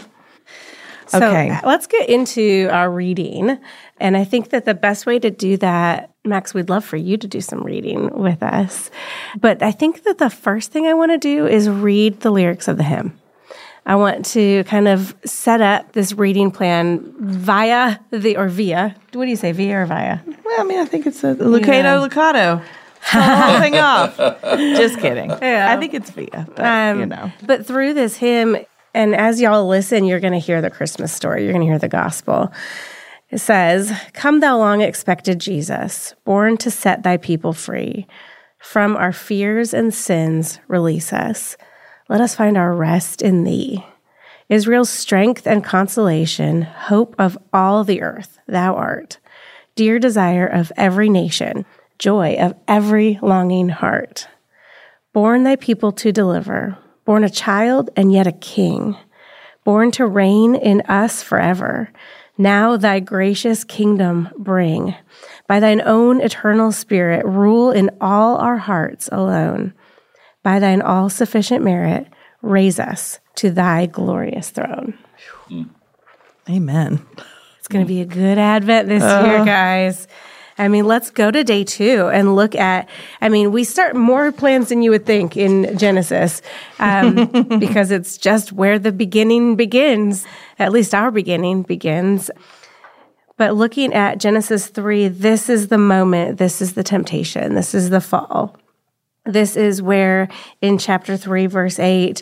So 1.07 1.17
okay. 1.17 1.59
let's 1.65 1.87
get 1.87 2.07
into 2.07 2.69
our 2.71 2.89
reading. 2.89 3.59
And 3.99 4.15
I 4.15 4.23
think 4.23 4.51
that 4.51 4.63
the 4.63 4.73
best 4.73 5.05
way 5.05 5.19
to 5.19 5.29
do 5.29 5.57
that, 5.57 6.10
Max, 6.23 6.53
we'd 6.53 6.69
love 6.69 6.85
for 6.85 6.97
you 6.97 7.17
to 7.17 7.27
do 7.27 7.41
some 7.41 7.63
reading 7.63 8.09
with 8.11 8.43
us. 8.43 8.91
But 9.39 9.63
I 9.63 9.71
think 9.71 10.03
that 10.03 10.19
the 10.19 10.29
first 10.29 10.71
thing 10.71 10.85
I 10.85 10.93
want 10.93 11.11
to 11.11 11.17
do 11.17 11.47
is 11.47 11.67
read 11.67 12.19
the 12.19 12.29
lyrics 12.29 12.67
of 12.67 12.77
the 12.77 12.83
hymn. 12.83 13.17
I 13.87 13.95
want 13.95 14.25
to 14.27 14.63
kind 14.65 14.87
of 14.87 15.15
set 15.25 15.61
up 15.61 15.93
this 15.93 16.13
reading 16.13 16.51
plan 16.51 17.13
via 17.19 17.97
the, 18.11 18.37
or 18.37 18.47
via, 18.47 18.95
what 19.13 19.25
do 19.25 19.31
you 19.31 19.35
say, 19.35 19.51
via 19.51 19.81
or 19.81 19.85
via? 19.87 20.19
Well, 20.45 20.61
I 20.61 20.63
mean, 20.63 20.79
I 20.79 20.85
think 20.85 21.07
it's 21.07 21.23
a 21.23 21.33
Lucado. 21.33 22.07
Lucado. 22.07 22.63
whole 23.03 23.59
thing 23.59 23.77
off. 23.77 24.17
Just 24.77 24.99
kidding. 24.99 25.31
Yeah. 25.31 25.73
I 25.75 25.79
think 25.79 25.95
it's 25.95 26.11
via, 26.11 26.47
but 26.55 26.63
um, 26.63 26.99
you 26.99 27.05
know. 27.07 27.31
But 27.43 27.65
through 27.65 27.95
this 27.95 28.15
hymn, 28.15 28.57
and 28.93 29.15
as 29.15 29.41
y'all 29.41 29.67
listen, 29.67 30.05
you're 30.05 30.19
going 30.19 30.33
to 30.33 30.39
hear 30.39 30.61
the 30.61 30.69
Christmas 30.69 31.11
story. 31.11 31.43
You're 31.43 31.53
going 31.53 31.65
to 31.65 31.71
hear 31.71 31.79
the 31.79 31.87
gospel. 31.87 32.51
It 33.31 33.39
says, 33.39 33.93
Come, 34.13 34.41
thou 34.41 34.57
long 34.57 34.81
expected 34.81 35.39
Jesus, 35.39 36.13
born 36.25 36.57
to 36.57 36.69
set 36.69 37.03
thy 37.03 37.15
people 37.17 37.53
free. 37.53 38.05
From 38.59 38.95
our 38.97 39.13
fears 39.13 39.73
and 39.73 39.93
sins, 39.93 40.59
release 40.67 41.13
us. 41.13 41.55
Let 42.09 42.19
us 42.19 42.35
find 42.35 42.57
our 42.57 42.75
rest 42.75 43.21
in 43.21 43.45
thee. 43.45 43.85
Israel's 44.49 44.89
strength 44.89 45.47
and 45.47 45.63
consolation, 45.63 46.63
hope 46.63 47.15
of 47.17 47.37
all 47.53 47.85
the 47.85 48.01
earth, 48.01 48.37
thou 48.47 48.75
art. 48.75 49.17
Dear 49.75 49.97
desire 49.97 50.45
of 50.45 50.73
every 50.75 51.07
nation, 51.07 51.65
joy 51.97 52.35
of 52.35 52.53
every 52.67 53.17
longing 53.21 53.69
heart. 53.69 54.27
Born 55.13 55.43
thy 55.45 55.55
people 55.55 55.93
to 55.93 56.11
deliver, 56.11 56.77
born 57.05 57.23
a 57.23 57.29
child 57.29 57.89
and 57.95 58.11
yet 58.11 58.27
a 58.27 58.33
king, 58.33 58.97
born 59.63 59.91
to 59.91 60.05
reign 60.05 60.53
in 60.55 60.81
us 60.81 61.23
forever. 61.23 61.89
Now 62.41 62.75
thy 62.75 62.99
gracious 63.01 63.63
kingdom 63.63 64.27
bring. 64.35 64.95
By 65.47 65.59
thine 65.59 65.79
own 65.79 66.21
eternal 66.21 66.71
spirit, 66.71 67.23
rule 67.23 67.69
in 67.69 67.91
all 68.01 68.37
our 68.37 68.57
hearts 68.57 69.07
alone. 69.11 69.75
By 70.41 70.57
thine 70.57 70.81
all 70.81 71.07
sufficient 71.07 71.63
merit, 71.63 72.07
raise 72.41 72.79
us 72.79 73.19
to 73.35 73.51
thy 73.51 73.85
glorious 73.85 74.49
throne. 74.49 74.97
Hmm. 75.49 75.63
Amen. 76.49 77.05
It's 77.59 77.67
going 77.67 77.85
to 77.85 77.87
be 77.87 78.01
a 78.01 78.05
good 78.05 78.39
Advent 78.39 78.87
this 78.87 79.03
year, 79.03 79.37
uh. 79.37 79.45
guys. 79.45 80.07
I 80.61 80.67
mean, 80.67 80.85
let's 80.85 81.09
go 81.09 81.31
to 81.31 81.43
day 81.43 81.63
two 81.63 82.07
and 82.13 82.35
look 82.35 82.53
at. 82.53 82.87
I 83.19 83.29
mean, 83.29 83.51
we 83.51 83.63
start 83.63 83.95
more 83.95 84.31
plans 84.31 84.69
than 84.69 84.83
you 84.83 84.91
would 84.91 85.07
think 85.07 85.35
in 85.35 85.75
Genesis 85.75 86.43
um, 86.77 87.25
because 87.59 87.89
it's 87.89 88.15
just 88.15 88.51
where 88.51 88.77
the 88.77 88.91
beginning 88.91 89.55
begins, 89.55 90.23
at 90.59 90.71
least 90.71 90.93
our 90.93 91.09
beginning 91.09 91.63
begins. 91.63 92.29
But 93.37 93.55
looking 93.55 93.91
at 93.95 94.19
Genesis 94.19 94.67
3, 94.67 95.07
this 95.07 95.49
is 95.49 95.69
the 95.69 95.79
moment, 95.79 96.37
this 96.37 96.61
is 96.61 96.75
the 96.75 96.83
temptation, 96.83 97.55
this 97.55 97.73
is 97.73 97.89
the 97.89 97.99
fall. 97.99 98.55
This 99.25 99.57
is 99.57 99.81
where 99.81 100.29
in 100.61 100.77
chapter 100.77 101.17
3, 101.17 101.47
verse 101.47 101.79
8, 101.79 102.21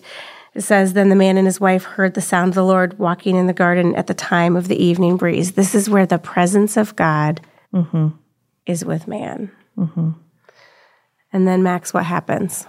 it 0.53 0.61
says, 0.61 0.93
Then 0.93 1.09
the 1.09 1.15
man 1.17 1.35
and 1.35 1.45
his 1.45 1.59
wife 1.59 1.83
heard 1.83 2.13
the 2.13 2.21
sound 2.21 2.49
of 2.49 2.55
the 2.55 2.63
Lord 2.63 2.99
walking 2.99 3.35
in 3.35 3.47
the 3.47 3.53
garden 3.53 3.95
at 3.95 4.07
the 4.07 4.13
time 4.13 4.55
of 4.55 4.69
the 4.69 4.81
evening 4.81 5.17
breeze. 5.17 5.51
This 5.51 5.75
is 5.75 5.89
where 5.89 6.05
the 6.05 6.17
presence 6.17 6.77
of 6.77 6.95
God 6.95 7.41
is 8.69 8.85
with 8.85 9.07
man. 9.07 9.51
Mm-hmm. 9.77 10.11
And 11.33 11.47
then, 11.47 11.63
Max, 11.63 11.93
what 11.93 12.05
happens? 12.05 12.65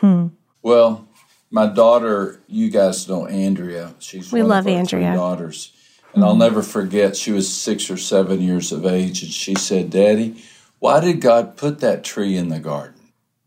Hmm. 0.00 0.28
Well, 0.62 1.08
my 1.50 1.66
daughter, 1.66 2.40
you 2.46 2.70
guys 2.70 3.08
know 3.08 3.26
Andrea. 3.26 3.94
She's 3.98 4.32
We 4.32 4.40
one 4.40 4.50
love 4.50 4.66
of 4.66 4.72
our 4.72 4.78
Andrea. 4.78 5.08
Three 5.10 5.16
daughters, 5.16 5.72
and 6.14 6.24
I'll 6.24 6.30
mm-hmm. 6.30 6.40
never 6.40 6.62
forget. 6.62 7.16
She 7.16 7.32
was 7.32 7.52
six 7.52 7.90
or 7.90 7.96
seven 7.96 8.40
years 8.40 8.72
of 8.72 8.86
age, 8.86 9.22
and 9.22 9.32
she 9.32 9.54
said, 9.54 9.90
"Daddy, 9.90 10.42
why 10.78 11.00
did 11.00 11.20
God 11.20 11.56
put 11.56 11.80
that 11.80 12.04
tree 12.04 12.36
in 12.36 12.48
the 12.48 12.60
garden?" 12.60 12.94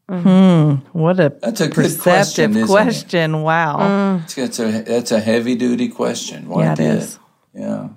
Mm-hmm. 0.09 0.27
Hmm. 0.91 0.97
What 0.97 1.19
a 1.19 1.29
That's 1.41 1.61
a 1.61 1.67
good 1.67 1.75
perceptive 1.75 2.03
question, 2.03 2.51
isn't 2.51 2.63
it? 2.63 2.67
question. 2.67 3.41
Wow. 3.43 3.77
Mm. 3.79 4.23
It's, 4.23 4.37
it's 4.37 4.59
a 4.59 4.81
that's 4.81 5.11
a 5.11 5.19
heavy 5.19 5.55
duty 5.55 5.87
question. 5.89 6.49
Why 6.49 6.63
Yeah, 6.63 6.73
it 6.73 6.77
did? 6.77 6.97
is. 6.97 7.19
Yeah. 7.53 7.89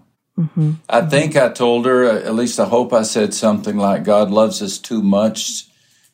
I 0.88 1.02
think 1.02 1.36
I 1.36 1.48
told 1.50 1.86
her, 1.86 2.04
uh, 2.04 2.18
at 2.22 2.34
least 2.34 2.58
I 2.58 2.64
hope 2.64 2.92
I 2.92 3.02
said 3.02 3.32
something 3.34 3.76
like, 3.76 4.02
God 4.04 4.30
loves 4.30 4.60
us 4.62 4.78
too 4.78 5.02
much 5.02 5.66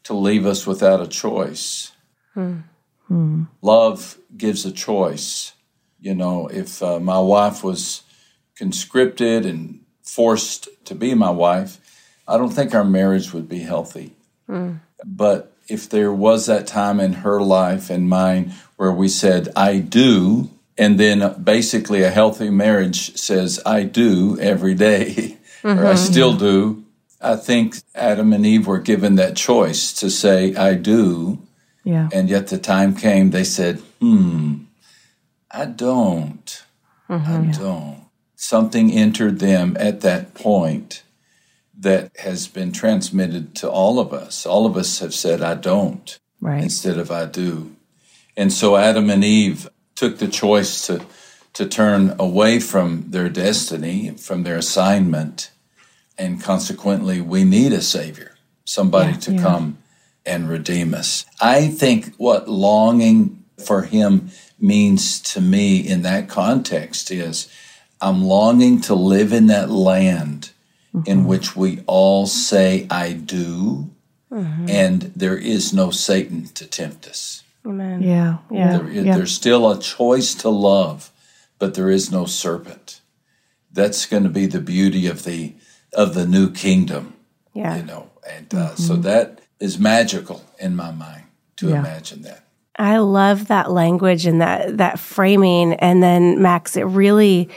to 0.04 0.14
leave 0.14 0.44
us 0.46 0.66
without 0.66 1.00
a 1.00 1.06
choice. 1.06 1.92
Love 3.62 4.18
gives 4.36 4.64
a 4.66 4.72
choice. 4.72 5.52
You 6.00 6.14
know, 6.14 6.48
if 6.48 6.82
uh, 6.82 7.00
my 7.00 7.18
wife 7.20 7.64
was 7.64 8.02
conscripted 8.56 9.46
and 9.46 9.80
forced 10.02 10.68
to 10.84 10.94
be 10.94 11.14
my 11.14 11.30
wife, 11.30 11.78
I 12.28 12.36
don't 12.36 12.52
think 12.52 12.74
our 12.74 12.84
marriage 12.84 13.32
would 13.32 13.48
be 13.48 13.60
healthy. 13.60 14.14
But 15.04 15.52
if 15.68 15.88
there 15.88 16.12
was 16.12 16.46
that 16.46 16.66
time 16.66 17.00
in 17.00 17.12
her 17.24 17.40
life 17.40 17.90
and 17.90 18.08
mine 18.08 18.52
where 18.76 18.92
we 18.92 19.08
said, 19.08 19.48
I 19.56 19.78
do, 19.78 20.50
and 20.80 20.98
then 20.98 21.42
basically 21.42 22.02
a 22.02 22.10
healthy 22.10 22.48
marriage 22.48 23.14
says, 23.14 23.60
I 23.66 23.82
do 23.82 24.38
every 24.40 24.74
day, 24.74 25.36
or 25.62 25.84
I 25.84 25.94
still 25.94 26.34
do, 26.34 26.84
I 27.20 27.36
think 27.36 27.76
Adam 27.94 28.32
and 28.32 28.46
Eve 28.46 28.66
were 28.66 28.78
given 28.78 29.16
that 29.16 29.36
choice 29.36 29.92
to 30.00 30.08
say, 30.08 30.54
I 30.56 30.72
do. 30.74 31.38
Yeah. 31.84 32.08
And 32.14 32.30
yet 32.30 32.46
the 32.46 32.56
time 32.56 32.96
came, 32.96 33.30
they 33.30 33.44
said, 33.44 33.80
hmm, 34.00 34.64
I 35.50 35.66
don't. 35.66 36.64
I 37.10 37.52
don't. 37.58 38.06
Something 38.36 38.90
entered 38.90 39.38
them 39.38 39.76
at 39.78 40.00
that 40.00 40.32
point 40.32 41.02
that 41.78 42.16
has 42.20 42.48
been 42.48 42.72
transmitted 42.72 43.54
to 43.56 43.70
all 43.70 43.98
of 43.98 44.14
us. 44.14 44.46
All 44.46 44.64
of 44.64 44.78
us 44.78 45.00
have 45.00 45.12
said, 45.12 45.42
I 45.42 45.54
don't 45.54 46.18
Right. 46.40 46.62
instead 46.62 46.96
of 46.96 47.10
I 47.10 47.26
do. 47.26 47.76
And 48.34 48.50
so 48.50 48.76
Adam 48.76 49.10
and 49.10 49.22
Eve 49.22 49.68
took 50.00 50.16
the 50.16 50.28
choice 50.28 50.86
to, 50.86 51.04
to 51.52 51.66
turn 51.66 52.16
away 52.18 52.58
from 52.58 53.04
their 53.10 53.28
destiny, 53.28 54.10
from 54.12 54.44
their 54.44 54.56
assignment, 54.56 55.50
and 56.16 56.42
consequently, 56.42 57.20
we 57.20 57.44
need 57.44 57.70
a 57.74 57.82
Savior, 57.82 58.38
somebody 58.64 59.14
to 59.18 59.36
come 59.36 59.76
and 60.24 60.48
redeem 60.48 60.94
us. 60.94 61.26
I 61.38 61.68
think 61.68 62.14
what 62.16 62.48
longing 62.48 63.44
for 63.62 63.82
Him 63.82 64.30
means 64.58 65.20
to 65.34 65.40
me 65.42 65.76
in 65.76 66.00
that 66.00 66.30
context 66.30 67.10
is 67.10 67.52
I'm 68.00 68.24
longing 68.24 68.80
to 68.82 68.94
live 68.94 69.34
in 69.34 69.48
that 69.48 69.68
land 69.68 70.52
in 70.94 71.02
mm-hmm. 71.02 71.26
which 71.26 71.54
we 71.54 71.82
all 71.86 72.26
say, 72.26 72.86
I 72.90 73.12
do, 73.12 73.90
mm-hmm. 74.32 74.66
and 74.66 75.12
there 75.14 75.36
is 75.36 75.74
no 75.74 75.90
Satan 75.90 76.46
to 76.54 76.66
tempt 76.66 77.06
us. 77.06 77.42
Amen. 77.66 78.02
Yeah. 78.02 78.38
Yeah. 78.50 78.78
There 78.78 78.90
yeah. 78.90 79.16
There's 79.16 79.32
still 79.34 79.70
a 79.70 79.78
choice 79.78 80.34
to 80.36 80.48
love, 80.48 81.10
but 81.58 81.74
there 81.74 81.90
is 81.90 82.10
no 82.10 82.24
serpent. 82.24 83.00
That's 83.72 84.06
going 84.06 84.24
to 84.24 84.28
be 84.30 84.46
the 84.46 84.60
beauty 84.60 85.06
of 85.06 85.24
the 85.24 85.54
of 85.92 86.14
the 86.14 86.26
new 86.26 86.50
kingdom, 86.50 87.14
Yeah. 87.52 87.76
you 87.76 87.82
know. 87.82 88.10
And 88.28 88.52
uh, 88.54 88.74
so 88.76 88.94
that 88.96 89.40
is 89.58 89.78
magical 89.78 90.44
in 90.58 90.76
my 90.76 90.90
mind 90.90 91.24
to 91.56 91.68
Yeah. 91.68 91.80
imagine 91.80 92.22
that. 92.22 92.44
I 92.76 92.98
love 92.98 93.48
that 93.48 93.70
language 93.70 94.24
and 94.26 94.40
that 94.40 94.78
that 94.78 94.98
framing. 94.98 95.74
And 95.74 96.02
then 96.02 96.40
Max, 96.40 96.76
it 96.76 96.84
really 96.84 97.48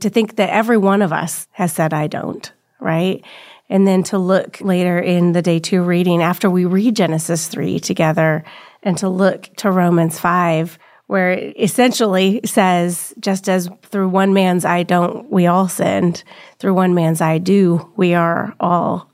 to 0.00 0.08
think 0.08 0.36
that 0.36 0.50
every 0.50 0.78
one 0.78 1.02
of 1.02 1.12
us 1.12 1.48
has 1.52 1.72
said 1.72 1.92
I 1.92 2.06
don't, 2.06 2.50
right? 2.80 3.22
And 3.68 3.86
then 3.86 4.02
to 4.04 4.18
look 4.18 4.60
later 4.62 4.98
in 4.98 5.32
the 5.32 5.42
day 5.42 5.58
two 5.58 5.82
reading 5.82 6.22
after 6.22 6.48
we 6.48 6.64
read 6.64 6.96
Genesis 6.96 7.48
three 7.48 7.78
together 7.80 8.44
and 8.88 8.96
to 8.98 9.08
look 9.10 9.42
to 9.58 9.70
Romans 9.70 10.18
five, 10.18 10.78
where 11.08 11.32
it 11.32 11.54
essentially 11.60 12.40
says, 12.44 13.12
just 13.20 13.48
as 13.48 13.68
through 13.82 14.08
one 14.08 14.32
man's 14.32 14.64
I 14.64 14.82
don't, 14.82 15.30
we 15.30 15.46
all 15.46 15.68
sinned, 15.68 16.24
through 16.58 16.72
one 16.74 16.94
man's 16.94 17.20
I 17.20 17.36
do, 17.38 17.92
we 17.96 18.14
are 18.14 18.54
all 18.58 19.10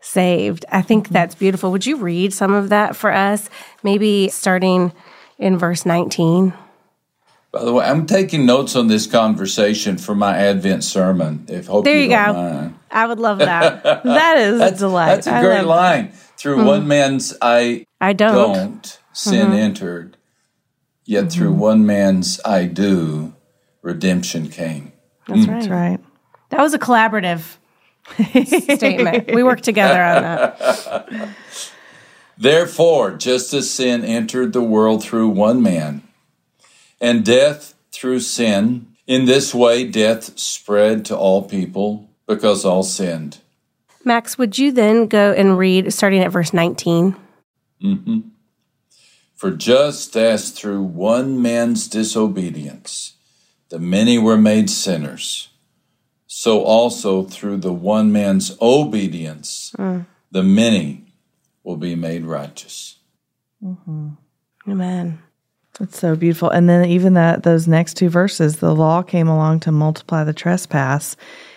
saved. 0.00 0.64
I 0.70 0.82
think 0.82 1.08
that's 1.08 1.34
beautiful. 1.34 1.72
Would 1.72 1.86
you 1.86 1.96
read 1.96 2.32
some 2.32 2.52
of 2.52 2.68
that 2.68 2.94
for 2.94 3.10
us? 3.12 3.50
Maybe 3.82 4.28
starting 4.28 4.92
in 5.38 5.58
verse 5.58 5.84
19. 5.84 6.52
By 7.50 7.64
the 7.64 7.72
way, 7.72 7.84
I'm 7.86 8.06
taking 8.06 8.46
notes 8.46 8.76
on 8.76 8.86
this 8.88 9.06
conversation 9.06 9.98
for 9.98 10.14
my 10.14 10.36
Advent 10.36 10.84
sermon. 10.84 11.46
If 11.48 11.66
hope 11.66 11.84
There 11.84 11.98
you 11.98 12.08
don't 12.08 12.26
go. 12.26 12.32
mind. 12.34 12.74
I 12.90 13.06
would 13.06 13.18
love 13.18 13.38
that. 13.38 13.82
that 14.04 14.38
is 14.38 14.58
That's, 14.58 14.76
a 14.76 14.78
delight. 14.78 15.06
that's 15.06 15.26
a 15.26 15.32
I 15.34 15.42
great 15.42 15.56
love- 15.64 15.66
line. 15.66 16.12
Through 16.36 16.56
Mm-hmm. 16.58 16.66
one 16.66 16.86
man's 16.88 17.34
I 17.40 17.86
I 18.00 18.12
don't. 18.12 18.34
don't, 18.34 19.00
sin 19.16 19.48
Mm-hmm. 19.48 19.56
entered, 19.56 20.16
yet 21.04 21.32
through 21.32 21.50
mm-hmm. 21.50 21.60
one 21.60 21.86
man's 21.86 22.40
I 22.44 22.66
do, 22.66 23.34
redemption 23.82 24.48
came. 24.50 24.92
That's 25.26 25.44
hmm. 25.44 25.50
right. 25.50 25.60
That's 25.60 25.68
right. 25.68 26.00
That 26.50 26.60
was 26.60 26.74
a 26.74 26.78
collaborative 26.78 27.56
statement. 28.76 29.34
We 29.34 29.42
worked 29.42 29.64
together 29.64 30.00
on 30.00 30.22
that. 30.22 31.34
Therefore, 32.38 33.16
just 33.16 33.54
as 33.54 33.70
sin 33.70 34.04
entered 34.04 34.52
the 34.52 34.62
world 34.62 35.02
through 35.02 35.30
one 35.30 35.62
man, 35.62 36.02
and 37.00 37.24
death 37.24 37.74
through 37.90 38.20
sin, 38.20 38.88
in 39.06 39.24
this 39.24 39.54
way 39.54 39.84
death 39.84 40.38
spread 40.38 41.04
to 41.06 41.16
all 41.16 41.42
people 41.42 42.10
because 42.26 42.64
all 42.64 42.82
sinned. 42.82 43.38
Max, 44.04 44.38
would 44.38 44.58
you 44.58 44.70
then 44.70 45.06
go 45.06 45.32
and 45.32 45.58
read 45.58 45.92
starting 45.92 46.22
at 46.22 46.30
verse 46.30 46.52
19? 46.52 47.16
For 49.36 49.50
just 49.50 50.16
as 50.16 50.50
through 50.50 50.82
one 50.82 51.40
man's 51.40 51.88
disobedience 51.88 53.12
the 53.68 53.78
many 53.78 54.16
were 54.16 54.36
made 54.36 54.70
sinners, 54.70 55.48
so 56.26 56.62
also 56.62 57.24
through 57.24 57.58
the 57.58 57.72
one 57.72 58.12
man's 58.12 58.56
obedience 58.60 59.72
mm. 59.76 60.06
the 60.30 60.42
many 60.42 61.04
will 61.64 61.76
be 61.76 61.94
made 61.94 62.24
righteous. 62.24 62.98
Mm-hmm. 63.62 64.10
Amen. 64.68 65.18
It's 65.80 65.98
so 65.98 66.16
beautiful. 66.16 66.48
And 66.48 66.68
then 66.68 66.86
even 66.86 67.14
that 67.14 67.42
those 67.42 67.68
next 67.68 67.94
two 67.94 68.08
verses, 68.08 68.58
the 68.58 68.74
law 68.74 69.02
came 69.02 69.28
along 69.28 69.60
to 69.60 69.72
multiply 69.72 70.24
the 70.24 70.32
trespass. 70.32 71.16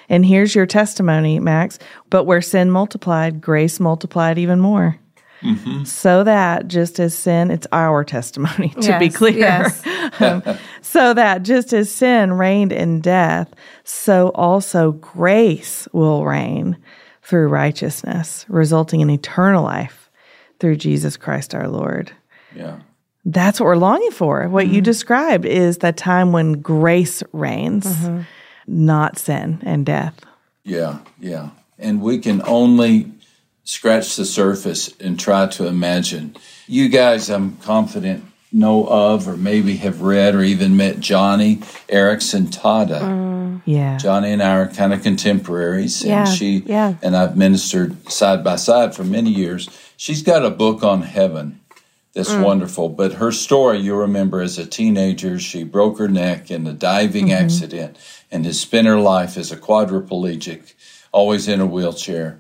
And 0.10 0.26
here's 0.26 0.56
your 0.56 0.66
testimony, 0.66 1.40
Max. 1.40 1.80
But 2.10 2.26
where 2.26 2.42
sin 2.42 2.72
multiplied, 2.72 3.40
grace 3.40 3.80
multiplied 3.80 4.38
even 4.38 4.60
more. 4.60 5.00
Mm-hmm. 5.42 5.84
So 5.86 6.24
that 6.24 6.68
just 6.68 7.00
as 7.00 7.18
sin, 7.18 7.52
it's 7.52 7.68
our 7.72 8.04
testimony 8.04 8.70
to 8.82 9.00
be 9.00 9.10
clear. 9.10 9.38
yes. 9.38 9.84
Um, 10.20 10.44
so 10.82 11.14
that 11.14 11.44
just 11.44 11.72
as 11.72 11.90
sin 11.90 12.34
reigned 12.34 12.74
in 12.74 13.00
death, 13.00 13.54
so 13.84 14.30
also 14.30 14.94
grace 14.94 15.88
will 15.94 16.26
reign 16.26 16.78
through 17.22 17.48
righteousness, 17.48 18.46
resulting 18.50 19.00
in 19.00 19.10
eternal 19.10 19.64
life 19.64 20.10
through 20.60 20.76
Jesus 20.76 21.16
Christ 21.16 21.56
our 21.56 21.70
Lord. 21.70 22.12
Yeah. 22.54 22.80
That's 23.24 23.60
what 23.60 23.68
we're 23.68 23.78
longing 23.78 24.12
for. 24.12 24.48
What 24.50 24.68
you 24.68 24.74
mm-hmm. 24.74 24.84
described 24.84 25.46
is 25.46 25.78
the 25.78 25.94
time 25.94 26.32
when 26.32 26.54
grace 26.54 27.24
reigns. 27.32 27.86
Mm-hmm. 27.86 28.22
not 28.68 29.18
sin 29.18 29.60
and 29.64 29.86
death. 29.86 30.20
Yeah, 30.64 31.00
yeah. 31.20 31.52
And 31.78 32.02
we 32.02 32.20
can 32.20 32.42
only 32.46 33.12
scratch 33.74 34.16
the 34.16 34.26
surface 34.26 34.92
and 35.00 35.20
try 35.20 35.46
to 35.46 35.68
imagine. 35.68 36.36
You 36.68 36.90
guys, 36.90 37.30
I'm 37.30 37.58
confident, 37.58 38.24
know 38.52 38.88
of 38.88 39.28
or 39.28 39.38
maybe 39.38 39.76
have 39.78 40.02
read 40.02 40.34
or 40.34 40.42
even 40.42 40.76
met 40.76 40.96
Joni 40.98 41.58
Eareckson 41.88 42.48
Tada. 42.48 43.00
Mm. 43.00 43.62
Yeah. 43.66 43.98
Joni 43.98 44.34
and 44.34 44.42
I 44.42 44.56
are 44.58 44.68
kind 44.68 44.92
of 44.92 45.04
contemporaries, 45.04 46.02
and 46.02 46.10
Yeah, 46.10 46.26
she 46.26 46.64
yeah. 46.66 46.96
and 47.04 47.16
I've 47.16 47.38
ministered 47.38 48.12
side 48.12 48.44
by 48.44 48.56
side 48.56 48.96
for 48.96 49.04
many 49.04 49.30
years. 49.30 49.70
She's 49.98 50.24
got 50.24 50.44
a 50.44 50.50
book 50.50 50.84
on 50.84 51.04
heaven 51.04 51.60
that's 52.16 52.32
Mm. 52.32 52.42
wonderful. 52.44 52.90
But 52.90 53.14
her 53.14 53.32
story, 53.32 53.80
you 53.82 53.94
remember, 53.94 54.42
as 54.42 54.58
a 54.58 54.66
teenager, 54.66 55.38
she 55.38 55.64
broke 55.64 56.00
her 56.00 56.08
neck 56.08 56.50
in 56.50 56.66
a 56.66 56.74
diving 56.74 57.28
Mm-hmm. 57.28 57.44
accident 57.46 57.98
and 58.32 58.48
has 58.48 58.60
spent 58.60 58.88
her 58.88 59.00
life 59.00 59.38
as 59.38 59.52
a 59.52 59.58
quadriplegic, 59.58 60.74
always 61.12 61.48
in 61.48 61.60
a 61.62 61.68
wheelchair, 61.68 62.40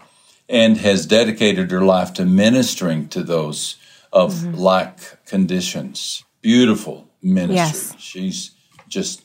and 0.50 0.78
has 0.78 1.06
dedicated 1.06 1.72
her 1.72 1.82
life 1.82 2.14
to 2.16 2.26
ministering 2.26 3.08
to 3.10 3.24
those 3.24 3.76
of 4.12 4.34
Mm-hmm. 4.34 4.56
like 4.56 5.24
conditions. 5.26 6.24
Beautiful 6.42 7.08
ministry. 7.22 7.56
Yes. 7.56 7.96
She's 8.00 8.52
just 8.88 9.24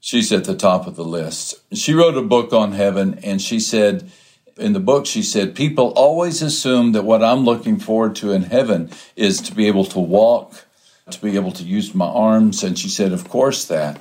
she's 0.00 0.32
at 0.32 0.44
the 0.44 0.56
top 0.56 0.86
of 0.86 0.96
the 0.96 1.04
list. 1.04 1.54
She 1.74 1.92
wrote 1.92 2.16
a 2.16 2.22
book 2.22 2.52
on 2.52 2.72
heaven, 2.72 3.18
and 3.22 3.42
she 3.42 3.60
said, 3.60 4.10
in 4.56 4.72
the 4.72 4.80
book, 4.80 5.04
she 5.04 5.22
said, 5.22 5.54
people 5.54 5.88
always 5.96 6.40
assume 6.40 6.92
that 6.92 7.04
what 7.04 7.22
I'm 7.22 7.44
looking 7.44 7.78
forward 7.78 8.16
to 8.16 8.32
in 8.32 8.42
heaven 8.44 8.88
is 9.14 9.40
to 9.42 9.54
be 9.54 9.66
able 9.66 9.84
to 9.86 9.98
walk, 9.98 10.64
to 11.10 11.20
be 11.20 11.34
able 11.36 11.52
to 11.52 11.62
use 11.62 11.94
my 11.94 12.06
arms. 12.06 12.64
And 12.64 12.78
she 12.78 12.88
said, 12.88 13.12
of 13.12 13.28
course 13.28 13.66
that. 13.66 14.00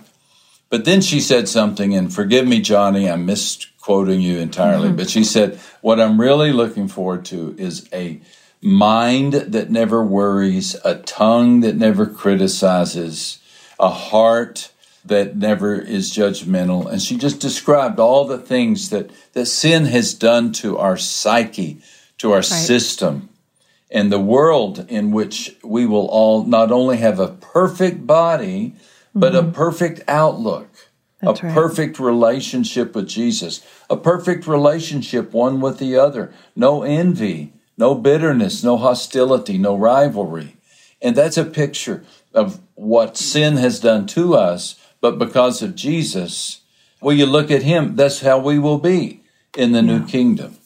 But 0.69 0.85
then 0.85 1.01
she 1.01 1.19
said 1.19 1.47
something, 1.47 1.93
and 1.95 2.13
forgive 2.13 2.47
me, 2.47 2.61
Joni, 2.61 3.11
I'm 3.11 3.25
misquoting 3.25 4.21
you 4.21 4.39
entirely, 4.39 4.87
mm-hmm. 4.87 4.97
but 4.97 5.09
she 5.09 5.23
said, 5.23 5.59
what 5.81 5.99
I'm 5.99 6.19
really 6.19 6.51
looking 6.51 6.87
forward 6.87 7.25
to 7.25 7.55
is 7.57 7.87
a 7.93 8.19
mind 8.61 9.33
that 9.33 9.69
never 9.69 10.03
worries, 10.03 10.75
a 10.83 10.95
tongue 10.95 11.59
that 11.61 11.75
never 11.75 12.07
criticizes, 12.07 13.39
a 13.79 13.89
heart 13.89 14.71
that 15.05 15.35
never 15.35 15.75
is 15.75 16.11
judgmental. 16.11 16.91
And 16.91 16.99
she 16.99 17.15
just 17.15 17.39
described 17.39 17.99
all 17.99 18.25
the 18.25 18.39
things 18.39 18.89
that, 18.89 19.11
that 19.33 19.45
sin 19.45 19.85
has 19.85 20.15
done 20.15 20.51
to 20.53 20.79
our 20.79 20.97
psyche, 20.97 21.79
to 22.17 22.31
our 22.31 22.41
system, 22.41 23.29
and 23.91 24.11
the 24.11 24.19
world 24.19 24.85
in 24.89 25.11
which 25.11 25.55
we 25.63 25.85
will 25.85 26.07
all 26.07 26.43
not 26.43 26.71
only 26.71 26.97
have 26.97 27.19
a 27.19 27.27
perfect 27.27 28.07
body, 28.07 28.75
but 29.15 29.35
a 29.35 29.41
mm-hmm. 29.41 29.51
perfect 29.51 30.01
outlook. 30.07 30.69
That's 31.21 31.39
a 31.39 31.45
right. 31.45 31.53
perfect 31.53 31.97
relationship 31.97 32.93
with 32.93 33.07
Jesus, 33.07 33.65
a 33.89 33.97
perfect 33.97 34.45
relationship 34.45 35.31
one 35.31 35.61
with 35.61 35.79
the 35.79 35.95
other, 35.95 36.33
no 36.55 36.83
envy, 36.83 37.53
no 37.77 37.95
bitterness, 37.95 38.63
no 38.63 38.77
hostility, 38.77 39.57
no 39.57 39.75
rivalry. 39.75 40.57
And 41.01 41.15
that's 41.15 41.37
a 41.37 41.45
picture 41.45 42.03
of 42.33 42.59
what 42.75 43.17
sin 43.17 43.57
has 43.57 43.79
done 43.79 44.05
to 44.07 44.35
us, 44.35 44.75
but 45.01 45.17
because 45.17 45.61
of 45.61 45.75
Jesus, 45.75 46.61
well, 47.01 47.15
you 47.15 47.25
look 47.25 47.49
at 47.49 47.63
him, 47.63 47.95
that's 47.95 48.19
how 48.19 48.37
we 48.37 48.59
will 48.59 48.79
be 48.79 49.21
in 49.57 49.71
the 49.71 49.81
new 49.81 50.05
kingdom. 50.05 50.57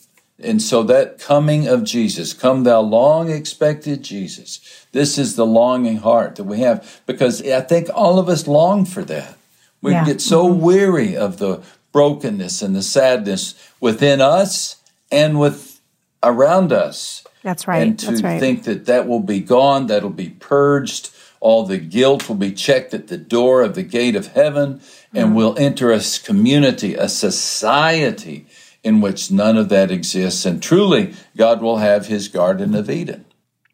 And 0.42 0.62
so 0.62 0.84
that 0.84 1.20
coming 1.20 1.68
of 1.68 1.84
Jesus, 1.84 2.34
come 2.34 2.64
thou 2.64 2.80
long 2.82 3.30
expected 3.30 4.04
Jesus, 4.04 4.86
this 4.92 5.18
is 5.18 5.36
the 5.36 5.46
longing 5.46 5.98
heart 5.98 6.36
that 6.38 6.46
we 6.46 6.60
have 6.60 7.02
because 7.06 7.46
I 7.46 7.62
think 7.62 7.90
all 7.94 8.20
of 8.20 8.30
us 8.30 8.48
long 8.48 8.86
for 8.86 9.04
that. 9.04 9.36
We 9.82 9.92
Yeah. 9.92 10.06
get 10.06 10.22
so 10.22 10.48
mm-hmm. 10.48 10.62
weary 10.62 11.18
of 11.18 11.38
the 11.38 11.62
brokenness 11.92 12.62
and 12.62 12.76
the 12.76 12.82
sadness 12.82 13.56
within 13.80 14.22
us 14.22 14.78
and 15.12 15.40
with 15.40 15.80
around 16.24 16.72
us. 16.72 17.24
That's 17.44 17.68
right. 17.68 17.82
And 17.82 17.98
to 18.00 18.08
That's 18.08 18.22
right. 18.22 18.40
think 18.40 18.64
that 18.64 18.86
that 18.86 19.08
will 19.08 19.22
be 19.22 19.40
gone, 19.40 19.88
that'll 19.88 20.10
be 20.10 20.30
purged, 20.30 21.12
all 21.40 21.66
the 21.66 21.78
guilt 21.78 22.28
will 22.28 22.36
be 22.36 22.52
checked 22.52 22.94
at 22.94 23.08
the 23.08 23.18
door 23.18 23.62
of 23.62 23.76
the 23.76 23.84
gate 23.84 24.16
of 24.16 24.28
heaven, 24.28 24.82
and 25.14 25.28
mm-hmm. 25.28 25.36
we'll 25.36 25.58
enter 25.58 25.92
a 25.92 26.02
community, 26.24 26.96
a 26.96 27.08
society 27.08 28.46
in 28.90 29.02
which 29.02 29.30
none 29.30 29.56
of 29.56 29.70
that 29.70 29.92
exists. 29.92 30.46
And 30.48 30.62
truly, 30.62 31.14
God 31.38 31.62
will 31.62 31.78
have 31.78 32.08
his 32.08 32.28
Garden 32.28 32.74
of 32.74 32.90
Eden. 32.90 33.24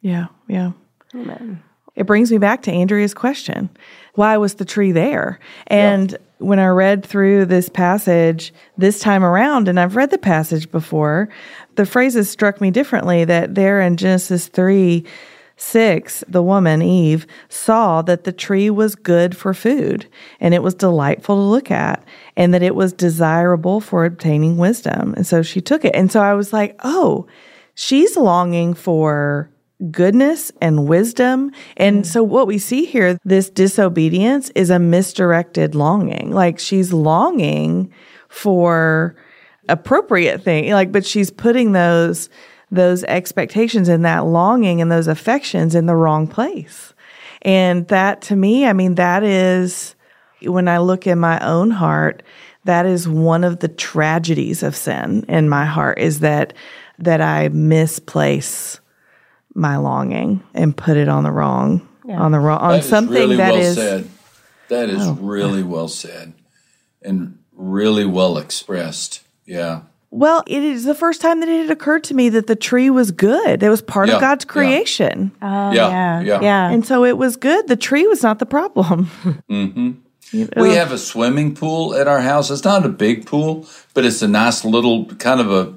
Yeah, 0.01 0.25
yeah. 0.49 0.73
Amen. 1.15 1.63
It 1.95 2.05
brings 2.05 2.29
me 2.33 2.37
back 2.37 2.61
to 2.63 2.71
Andrea's 2.71 3.13
question. 3.13 3.69
Why 4.15 4.35
was 4.35 4.55
the 4.55 4.65
tree 4.65 4.91
there? 4.91 5.39
And 5.67 6.17
when 6.39 6.59
I 6.59 6.67
read 6.67 7.05
through 7.05 7.45
this 7.45 7.69
passage 7.69 8.53
this 8.77 8.99
time 8.99 9.23
around, 9.23 9.69
and 9.69 9.79
I've 9.79 9.95
read 9.95 10.11
the 10.11 10.17
passage 10.17 10.69
before, 10.69 11.29
the 11.75 11.85
phrases 11.85 12.29
struck 12.29 12.59
me 12.59 12.69
differently 12.69 13.23
that 13.23 13.55
there 13.55 13.79
in 13.79 13.95
Genesis 13.95 14.49
3 14.49 15.05
6, 15.57 16.23
the 16.27 16.43
woman, 16.43 16.81
Eve, 16.81 17.25
saw 17.47 18.01
that 18.01 18.25
the 18.25 18.33
tree 18.33 18.69
was 18.69 18.95
good 18.95 19.37
for 19.37 19.53
food 19.53 20.07
and 20.39 20.53
it 20.53 20.61
was 20.61 20.73
delightful 20.73 21.35
to 21.35 21.41
look 21.41 21.71
at 21.71 22.03
and 22.35 22.53
that 22.53 22.63
it 22.63 22.75
was 22.75 22.91
desirable 22.91 23.79
for 23.79 24.05
obtaining 24.05 24.57
wisdom. 24.57 25.13
And 25.15 25.25
so 25.25 25.41
she 25.41 25.61
took 25.61 25.85
it. 25.85 25.95
And 25.95 26.11
so 26.11 26.21
I 26.21 26.33
was 26.33 26.51
like, 26.51 26.75
oh, 26.83 27.25
she's 27.73 28.17
longing 28.17 28.73
for 28.73 29.49
goodness 29.91 30.51
and 30.61 30.87
wisdom. 30.87 31.51
And 31.77 32.03
mm. 32.03 32.05
so 32.05 32.23
what 32.23 32.47
we 32.47 32.57
see 32.57 32.85
here, 32.85 33.17
this 33.23 33.49
disobedience 33.49 34.49
is 34.55 34.69
a 34.69 34.79
misdirected 34.79 35.75
longing. 35.75 36.31
Like 36.31 36.59
she's 36.59 36.91
longing 36.93 37.93
for 38.29 39.15
appropriate 39.69 40.43
thing, 40.43 40.71
like, 40.71 40.91
but 40.91 41.05
she's 41.05 41.31
putting 41.31 41.71
those 41.71 42.29
those 42.71 43.03
expectations 43.05 43.87
and 43.89 44.03
that 44.05 44.25
longing 44.25 44.81
and 44.81 44.91
those 44.91 45.07
affections 45.07 45.75
in 45.75 45.85
the 45.85 45.95
wrong 45.95 46.27
place. 46.27 46.93
And 47.41 47.87
that 47.89 48.21
to 48.23 48.35
me, 48.35 48.65
I 48.65 48.73
mean, 48.73 48.95
that 48.95 49.23
is 49.23 49.95
when 50.41 50.67
I 50.67 50.79
look 50.79 51.07
in 51.07 51.19
my 51.19 51.39
own 51.39 51.71
heart, 51.71 52.23
that 52.65 52.85
is 52.85 53.07
one 53.07 53.43
of 53.43 53.59
the 53.59 53.67
tragedies 53.67 54.63
of 54.63 54.75
sin 54.75 55.25
in 55.29 55.47
my 55.49 55.65
heart 55.65 55.99
is 55.99 56.19
that 56.19 56.53
that 56.97 57.21
I 57.21 57.49
misplace 57.49 58.79
my 59.53 59.77
longing 59.77 60.43
and 60.53 60.75
put 60.75 60.97
it 60.97 61.07
on 61.07 61.23
the 61.23 61.31
wrong 61.31 61.87
on 62.09 62.31
the 62.31 62.39
wrong 62.39 62.59
on 62.59 62.71
That 62.71 62.79
is 62.79 62.89
something 62.89 63.13
really 63.13 63.35
that 63.37 63.53
well 63.53 63.61
is 63.61 63.75
said. 63.75 64.09
That 64.69 64.89
is 64.89 65.07
Oh. 65.07 65.13
really 65.13 65.63
well 65.63 65.87
said 65.87 66.33
and 67.01 67.37
really 67.53 68.05
well 68.05 68.37
expressed. 68.37 69.21
Yeah. 69.45 69.81
Well 70.15 70.43
it 70.47 70.63
is 70.63 70.85
the 70.85 70.95
first 70.95 71.21
time 71.21 71.39
that 71.41 71.49
it 71.49 71.61
had 71.63 71.71
occurred 71.71 72.03
to 72.03 72.13
me 72.13 72.29
that 72.29 72.47
the 72.47 72.55
tree 72.55 72.89
was 72.89 73.11
good 73.11 73.61
it 73.61 73.69
was 73.69 73.81
part 73.81 74.07
Yeah, 74.07 74.15
of 74.15 74.21
god's 74.21 74.45
yeah. 74.45 74.51
creation 74.51 75.31
oh, 75.41 75.71
Yeah, 75.71 75.89
yeah. 75.89 76.21
yeah. 76.21 76.41
Yeah. 76.41 76.69
and 76.69 76.85
so 76.85 77.03
it 77.03 77.17
was 77.17 77.35
good 77.35 77.67
the 77.67 77.75
tree 77.75 78.07
was 78.07 78.23
not 78.23 78.39
the 78.39 78.45
problem 78.45 79.05
mm-hmm. 79.49 79.91
We 80.31 80.73
have 80.75 80.91
a 80.91 80.97
swimming 80.97 81.55
pool 81.55 81.95
at 81.95 82.07
our 82.07 82.19
house. 82.19 82.49
It's 82.49 82.63
not 82.63 82.85
a 82.85 82.89
big 82.89 83.25
pool, 83.25 83.67
but 83.93 84.05
it's 84.05 84.21
a 84.21 84.27
nice 84.27 84.65
little 84.65 85.05
kind 85.05 85.39
of 85.39 85.51
a 85.51 85.75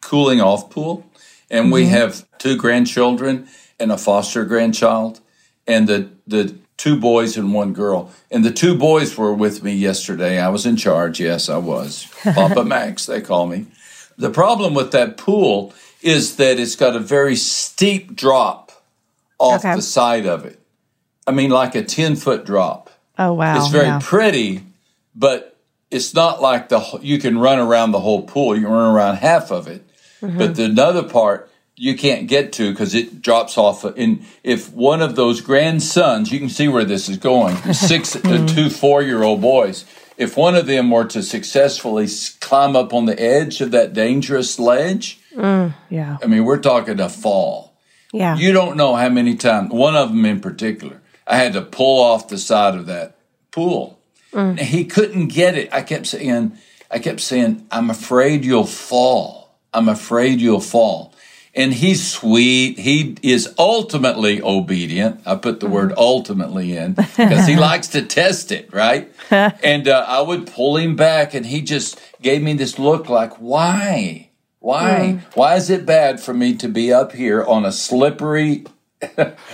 cooling 0.00 0.40
off 0.40 0.70
pool. 0.70 1.06
And 1.50 1.70
we 1.70 1.82
mm-hmm. 1.82 1.90
have 1.90 2.26
two 2.38 2.56
grandchildren 2.56 3.46
and 3.78 3.92
a 3.92 3.98
foster 3.98 4.44
grandchild, 4.44 5.20
and 5.66 5.86
the 5.86 6.10
the 6.26 6.56
two 6.76 6.98
boys 6.98 7.36
and 7.36 7.52
one 7.54 7.72
girl. 7.72 8.10
And 8.30 8.44
the 8.44 8.50
two 8.50 8.76
boys 8.76 9.16
were 9.16 9.32
with 9.32 9.62
me 9.62 9.72
yesterday. 9.72 10.38
I 10.40 10.48
was 10.48 10.66
in 10.66 10.76
charge. 10.76 11.20
Yes, 11.20 11.48
I 11.48 11.58
was. 11.58 12.06
Papa 12.22 12.64
Max, 12.64 13.06
they 13.06 13.20
call 13.20 13.46
me. 13.46 13.66
The 14.16 14.30
problem 14.30 14.74
with 14.74 14.92
that 14.92 15.16
pool 15.16 15.72
is 16.02 16.36
that 16.36 16.58
it's 16.58 16.76
got 16.76 16.94
a 16.94 17.00
very 17.00 17.36
steep 17.36 18.14
drop 18.14 18.70
off 19.38 19.64
Okay. 19.64 19.74
the 19.76 19.82
side 19.82 20.26
of 20.26 20.44
it. 20.44 20.60
I 21.26 21.32
mean, 21.32 21.50
like 21.50 21.74
a 21.74 21.82
10 21.82 22.16
foot 22.16 22.44
drop. 22.44 22.90
oh 23.18 23.32
wow 23.32 23.56
It's 23.56 23.68
very 23.72 23.86
yeah. 23.86 24.00
pretty, 24.02 24.62
but 25.14 25.56
it's 25.90 26.12
not 26.14 26.42
like 26.42 26.68
the 26.68 26.98
you 27.02 27.18
can 27.18 27.38
run 27.38 27.58
around 27.58 27.92
the 27.92 28.00
whole 28.00 28.22
pool. 28.22 28.54
You 28.54 28.62
can 28.62 28.70
run 28.72 28.94
around 28.94 29.16
half 29.16 29.50
of 29.50 29.68
it, 29.68 29.86
mm-hmm. 30.20 30.36
but 30.38 30.54
the 30.56 30.64
another 30.64 31.02
part 31.02 31.48
you 31.76 31.96
can't 31.96 32.28
get 32.28 32.52
to 32.54 32.70
because 32.70 32.94
it 32.94 33.20
drops 33.20 33.58
off. 33.58 33.84
And 33.84 34.24
if 34.42 34.72
one 34.72 35.02
of 35.02 35.16
those 35.16 35.40
grandsons, 35.40 36.30
you 36.30 36.38
can 36.38 36.48
see 36.48 36.68
where 36.68 36.84
this 36.84 37.08
is 37.08 37.16
going. 37.16 37.56
Six 37.72 38.12
to 38.12 38.46
two 38.46 38.70
four 38.70 39.02
year 39.02 39.22
old 39.22 39.40
boys. 39.40 39.84
If 40.16 40.36
one 40.36 40.54
of 40.54 40.66
them 40.66 40.90
were 40.90 41.06
to 41.06 41.22
successfully 41.22 42.06
climb 42.40 42.76
up 42.76 42.94
on 42.94 43.06
the 43.06 43.20
edge 43.20 43.60
of 43.60 43.72
that 43.72 43.92
dangerous 43.92 44.60
ledge, 44.60 45.18
mm, 45.34 45.74
yeah 45.90 46.18
I 46.22 46.26
mean, 46.26 46.44
we're 46.44 46.60
talking 46.60 47.00
a 47.00 47.08
fall. 47.08 47.76
yeah. 48.12 48.36
You 48.36 48.52
don't 48.52 48.76
know 48.76 48.94
how 48.94 49.08
many 49.08 49.34
times, 49.34 49.72
one 49.72 49.96
of 49.96 50.10
them 50.10 50.24
in 50.24 50.40
particular, 50.40 51.02
I 51.26 51.36
had 51.36 51.54
to 51.54 51.62
pull 51.62 52.00
off 52.00 52.28
the 52.28 52.38
side 52.38 52.76
of 52.76 52.86
that 52.86 53.16
pool. 53.50 53.98
Mm. 54.32 54.50
And 54.50 54.60
He 54.60 54.84
couldn't 54.84 55.28
get 55.28 55.56
it. 55.56 55.68
I 55.72 55.82
kept 55.82 56.06
saying, 56.06 56.56
I 56.92 57.00
kept 57.00 57.20
saying, 57.20 57.66
I'm 57.72 57.90
afraid 57.90 58.44
you'll 58.44 58.66
fall. 58.66 59.58
I'm 59.72 59.88
afraid 59.88 60.40
you'll 60.40 60.60
fall. 60.60 61.13
And 61.54 61.72
he's 61.72 62.06
sweet. 62.06 62.78
He 62.78 63.16
is 63.22 63.54
ultimately 63.58 64.42
obedient. 64.42 65.20
I 65.24 65.36
put 65.36 65.60
the 65.60 65.68
word 65.68 65.92
ultimately 65.96 66.76
in 66.76 66.94
because 66.94 67.46
he 67.46 67.56
likes 67.70 67.88
to 67.88 68.02
test 68.02 68.50
it, 68.50 68.72
right? 68.72 69.12
and 69.30 69.86
uh, 69.86 70.04
I 70.06 70.20
would 70.20 70.46
pull 70.46 70.76
him 70.76 70.96
back, 70.96 71.34
and 71.34 71.46
he 71.46 71.62
just 71.62 72.00
gave 72.20 72.42
me 72.42 72.54
this 72.54 72.78
look 72.78 73.08
like, 73.08 73.34
why? 73.34 74.30
Why? 74.58 75.20
Why 75.34 75.56
is 75.56 75.70
it 75.70 75.84
bad 75.84 76.20
for 76.20 76.32
me 76.32 76.56
to 76.56 76.68
be 76.68 76.92
up 76.92 77.12
here 77.12 77.44
on 77.44 77.64
a 77.64 77.72
slippery 77.72 78.64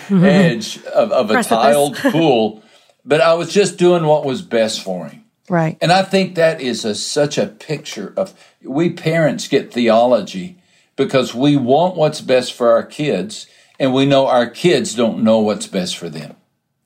edge 0.09 0.83
of, 0.85 1.13
of 1.13 1.31
a 1.31 1.43
tiled 1.43 1.97
pool? 1.97 2.63
But 3.05 3.21
I 3.21 3.35
was 3.35 3.53
just 3.53 3.77
doing 3.77 4.05
what 4.05 4.25
was 4.25 4.41
best 4.41 4.83
for 4.83 5.09
him. 5.09 5.25
Right. 5.49 5.77
And 5.81 5.91
I 5.91 6.03
think 6.03 6.37
that 6.37 6.61
is 6.61 6.85
a, 6.85 6.95
such 6.95 7.37
a 7.37 7.47
picture 7.47 8.15
of 8.17 8.35
we 8.63 8.91
parents 8.91 9.49
get 9.49 9.73
theology 9.73 10.60
because 11.01 11.35
we 11.35 11.57
want 11.57 11.97
what's 11.97 12.21
best 12.21 12.53
for 12.53 12.73
our 12.73 12.83
kids 12.83 13.47
and 13.79 13.95
we 13.95 14.05
know 14.05 14.27
our 14.27 14.47
kids 14.47 14.95
don't 14.95 15.25
know 15.25 15.39
what's 15.39 15.67
best 15.67 15.97
for 15.97 16.11
them. 16.11 16.37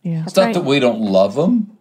Yeah. 0.04 0.22
It's 0.22 0.36
not 0.36 0.44
right. 0.44 0.54
that 0.54 0.64
we 0.64 0.78
don't 0.78 1.00
love 1.00 1.34
them. 1.34 1.78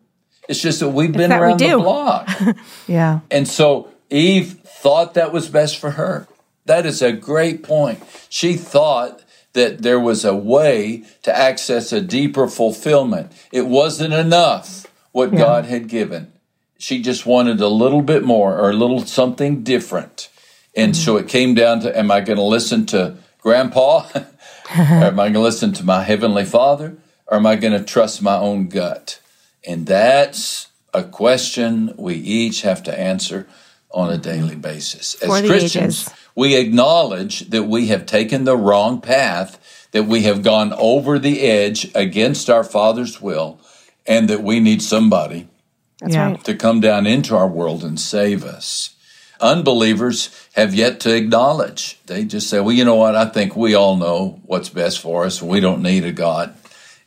It's 0.50 0.60
just 0.60 0.80
that 0.80 0.90
we've 0.90 1.12
been 1.12 1.30
that 1.30 1.40
we 1.40 1.46
around 1.46 1.60
the 1.60 1.78
block. 1.78 2.28
Yeah. 2.88 3.20
and 3.30 3.48
so 3.48 3.90
Eve 4.10 4.62
thought 4.66 5.14
that 5.14 5.32
was 5.32 5.48
best 5.48 5.78
for 5.78 5.92
her. 5.92 6.28
That 6.66 6.88
is 6.88 7.04
a 7.04 7.12
great 7.12 7.62
point. 7.62 8.02
She 8.30 8.56
thought 8.56 9.24
that 9.54 9.84
there 9.84 10.00
was 10.00 10.26
a 10.26 10.36
way 10.36 11.04
to 11.22 11.38
access 11.38 11.94
a 11.94 12.02
deeper 12.02 12.48
fulfillment. 12.48 13.32
It 13.52 13.68
wasn't 13.68 14.16
enough 14.16 14.88
what 15.12 15.36
God 15.36 15.66
had 15.66 15.88
given. 15.88 16.34
She 16.80 17.00
just 17.00 17.28
wanted 17.28 17.62
a 17.62 17.68
little 17.68 18.02
bit 18.02 18.24
more 18.24 18.58
or 18.58 18.72
a 18.72 18.76
little 18.76 19.06
something 19.06 19.62
different. 19.62 20.30
And 20.76 20.96
so 20.96 21.18
it 21.18 21.28
came 21.28 21.54
down 21.54 21.82
to 21.82 21.98
am 21.98 22.10
I 22.12 22.22
going 22.22 22.38
to 22.38 22.44
listen 22.44 22.86
to 22.88 23.18
grandpa? 23.42 24.08
or 24.16 24.26
am 24.76 25.20
I 25.20 25.26
going 25.26 25.34
to 25.34 25.40
listen 25.40 25.74
to 25.74 25.84
my 25.86 26.04
heavenly 26.04 26.46
father? 26.46 26.98
Or 27.28 27.38
am 27.38 27.46
I 27.46 27.56
going 27.56 27.74
to 27.74 27.84
trust 27.84 28.22
my 28.22 28.36
own 28.36 28.68
gut? 28.68 29.20
And 29.66 29.86
that's 29.86 30.68
a 30.94 31.04
question 31.04 31.94
we 31.98 32.16
each 32.16 32.62
have 32.64 32.84
to 32.84 33.00
answer 33.00 33.48
on 33.92 34.12
a 34.12 34.18
daily 34.18 34.56
basis. 34.56 35.16
As 35.22 35.30
Christians, 35.42 36.08
ages. 36.08 36.14
we 36.36 36.56
acknowledge 36.56 37.50
that 37.50 37.64
we 37.64 37.88
have 37.88 38.06
taken 38.06 38.44
the 38.44 38.58
wrong 38.58 39.00
path, 39.00 39.88
that 39.92 40.04
we 40.04 40.24
have 40.24 40.42
gone 40.44 40.74
over 40.74 41.20
the 41.20 41.42
edge 41.42 41.90
against 41.96 42.50
our 42.50 42.64
Father's 42.64 43.22
will, 43.22 43.60
and 44.06 44.28
that 44.30 44.44
we 44.44 44.60
need 44.60 44.82
somebody 44.82 45.48
That's 46.02 46.16
Yeah. 46.16 46.32
right. 46.32 46.44
to 46.44 46.56
come 46.56 46.80
down 46.82 47.06
into 47.08 47.36
our 47.36 47.48
world 47.48 47.84
and 47.84 48.00
save 48.00 48.44
us. 48.44 48.90
Unbelievers 49.44 50.30
have 50.56 50.74
yet 50.74 51.02
to 51.02 51.14
acknowledge. 51.16 52.00
They 52.06 52.24
just 52.24 52.50
say, 52.50 52.60
well, 52.62 52.72
you 52.72 52.86
know 52.86 52.96
what? 52.96 53.16
I 53.16 53.26
think 53.26 53.56
we 53.56 53.76
all 53.76 53.98
know 53.98 54.40
what's 54.46 54.70
best 54.70 55.00
for 55.00 55.26
us. 55.26 55.42
We 55.42 55.60
don't 55.60 55.82
need 55.84 56.06
a 56.06 56.12
God. 56.14 56.56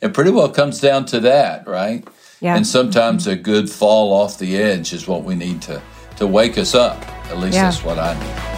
It 0.01 0.13
pretty 0.13 0.31
well 0.31 0.49
comes 0.49 0.79
down 0.79 1.05
to 1.07 1.19
that, 1.21 1.67
right? 1.67 2.07
Yeah. 2.39 2.55
And 2.55 2.65
sometimes 2.67 3.25
a 3.25 3.35
good 3.35 3.69
fall 3.69 4.13
off 4.13 4.37
the 4.37 4.55
edge 4.57 4.93
is 4.93 5.07
what 5.07 5.23
we 5.23 5.33
need 5.33 5.63
to, 5.63 5.81
to 6.17 6.27
wake 6.27 6.57
us 6.59 6.75
up. 6.75 7.01
At 7.31 7.39
least 7.39 7.55
Yeah. 7.55 7.63
that's 7.63 7.83
what 7.83 7.97
I 7.97 8.13
need. 8.13 8.56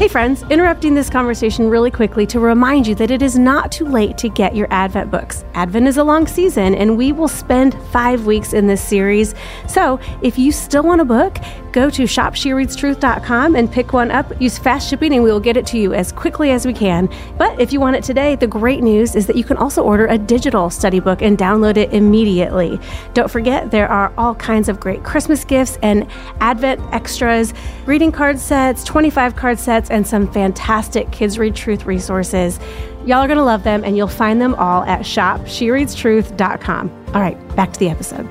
Hey, 0.00 0.08
friends, 0.08 0.42
interrupting 0.44 0.94
this 0.94 1.10
conversation 1.10 1.68
really 1.68 1.90
quickly 1.90 2.26
to 2.28 2.40
remind 2.40 2.86
you 2.86 2.94
that 2.94 3.10
it 3.10 3.20
is 3.20 3.38
not 3.38 3.70
too 3.70 3.84
late 3.84 4.16
to 4.16 4.30
get 4.30 4.56
your 4.56 4.66
Advent 4.70 5.10
books. 5.10 5.44
Advent 5.52 5.86
is 5.86 5.98
a 5.98 6.02
long 6.02 6.26
season, 6.26 6.74
and 6.74 6.96
we 6.96 7.12
will 7.12 7.28
spend 7.28 7.74
five 7.92 8.24
weeks 8.24 8.54
in 8.54 8.66
this 8.66 8.82
series. 8.82 9.34
So, 9.68 10.00
if 10.22 10.38
you 10.38 10.52
still 10.52 10.84
want 10.84 11.02
a 11.02 11.04
book, 11.04 11.36
go 11.72 11.90
to 11.90 12.04
shopshereadstruth.com 12.04 13.54
and 13.54 13.70
pick 13.70 13.92
one 13.92 14.10
up. 14.10 14.40
Use 14.40 14.56
fast 14.56 14.88
shipping, 14.88 15.12
and 15.12 15.22
we 15.22 15.30
will 15.30 15.38
get 15.38 15.58
it 15.58 15.66
to 15.66 15.78
you 15.78 15.92
as 15.92 16.12
quickly 16.12 16.50
as 16.50 16.64
we 16.64 16.72
can. 16.72 17.06
But 17.36 17.60
if 17.60 17.70
you 17.70 17.78
want 17.78 17.96
it 17.96 18.02
today, 18.02 18.36
the 18.36 18.46
great 18.46 18.82
news 18.82 19.14
is 19.14 19.26
that 19.26 19.36
you 19.36 19.44
can 19.44 19.58
also 19.58 19.82
order 19.82 20.06
a 20.06 20.16
digital 20.16 20.70
study 20.70 21.00
book 21.00 21.20
and 21.20 21.36
download 21.36 21.76
it 21.76 21.92
immediately. 21.92 22.80
Don't 23.12 23.30
forget, 23.30 23.70
there 23.70 23.88
are 23.88 24.14
all 24.16 24.34
kinds 24.36 24.70
of 24.70 24.80
great 24.80 25.04
Christmas 25.04 25.44
gifts 25.44 25.78
and 25.82 26.08
Advent 26.40 26.80
extras, 26.94 27.52
reading 27.84 28.10
card 28.10 28.38
sets, 28.38 28.82
25 28.84 29.36
card 29.36 29.58
sets, 29.58 29.89
and 29.90 30.06
some 30.06 30.30
fantastic 30.30 31.10
Kids 31.10 31.38
Read 31.38 31.54
Truth 31.54 31.86
resources. 31.86 32.58
Y'all 33.06 33.18
are 33.18 33.26
going 33.26 33.38
to 33.38 33.44
love 33.44 33.64
them, 33.64 33.82
and 33.84 33.96
you'll 33.96 34.08
find 34.08 34.40
them 34.40 34.54
all 34.56 34.82
at 34.84 35.00
shopshereadstruth.com. 35.00 37.04
All 37.08 37.20
right, 37.20 37.56
back 37.56 37.72
to 37.72 37.80
the 37.80 37.88
episode. 37.88 38.28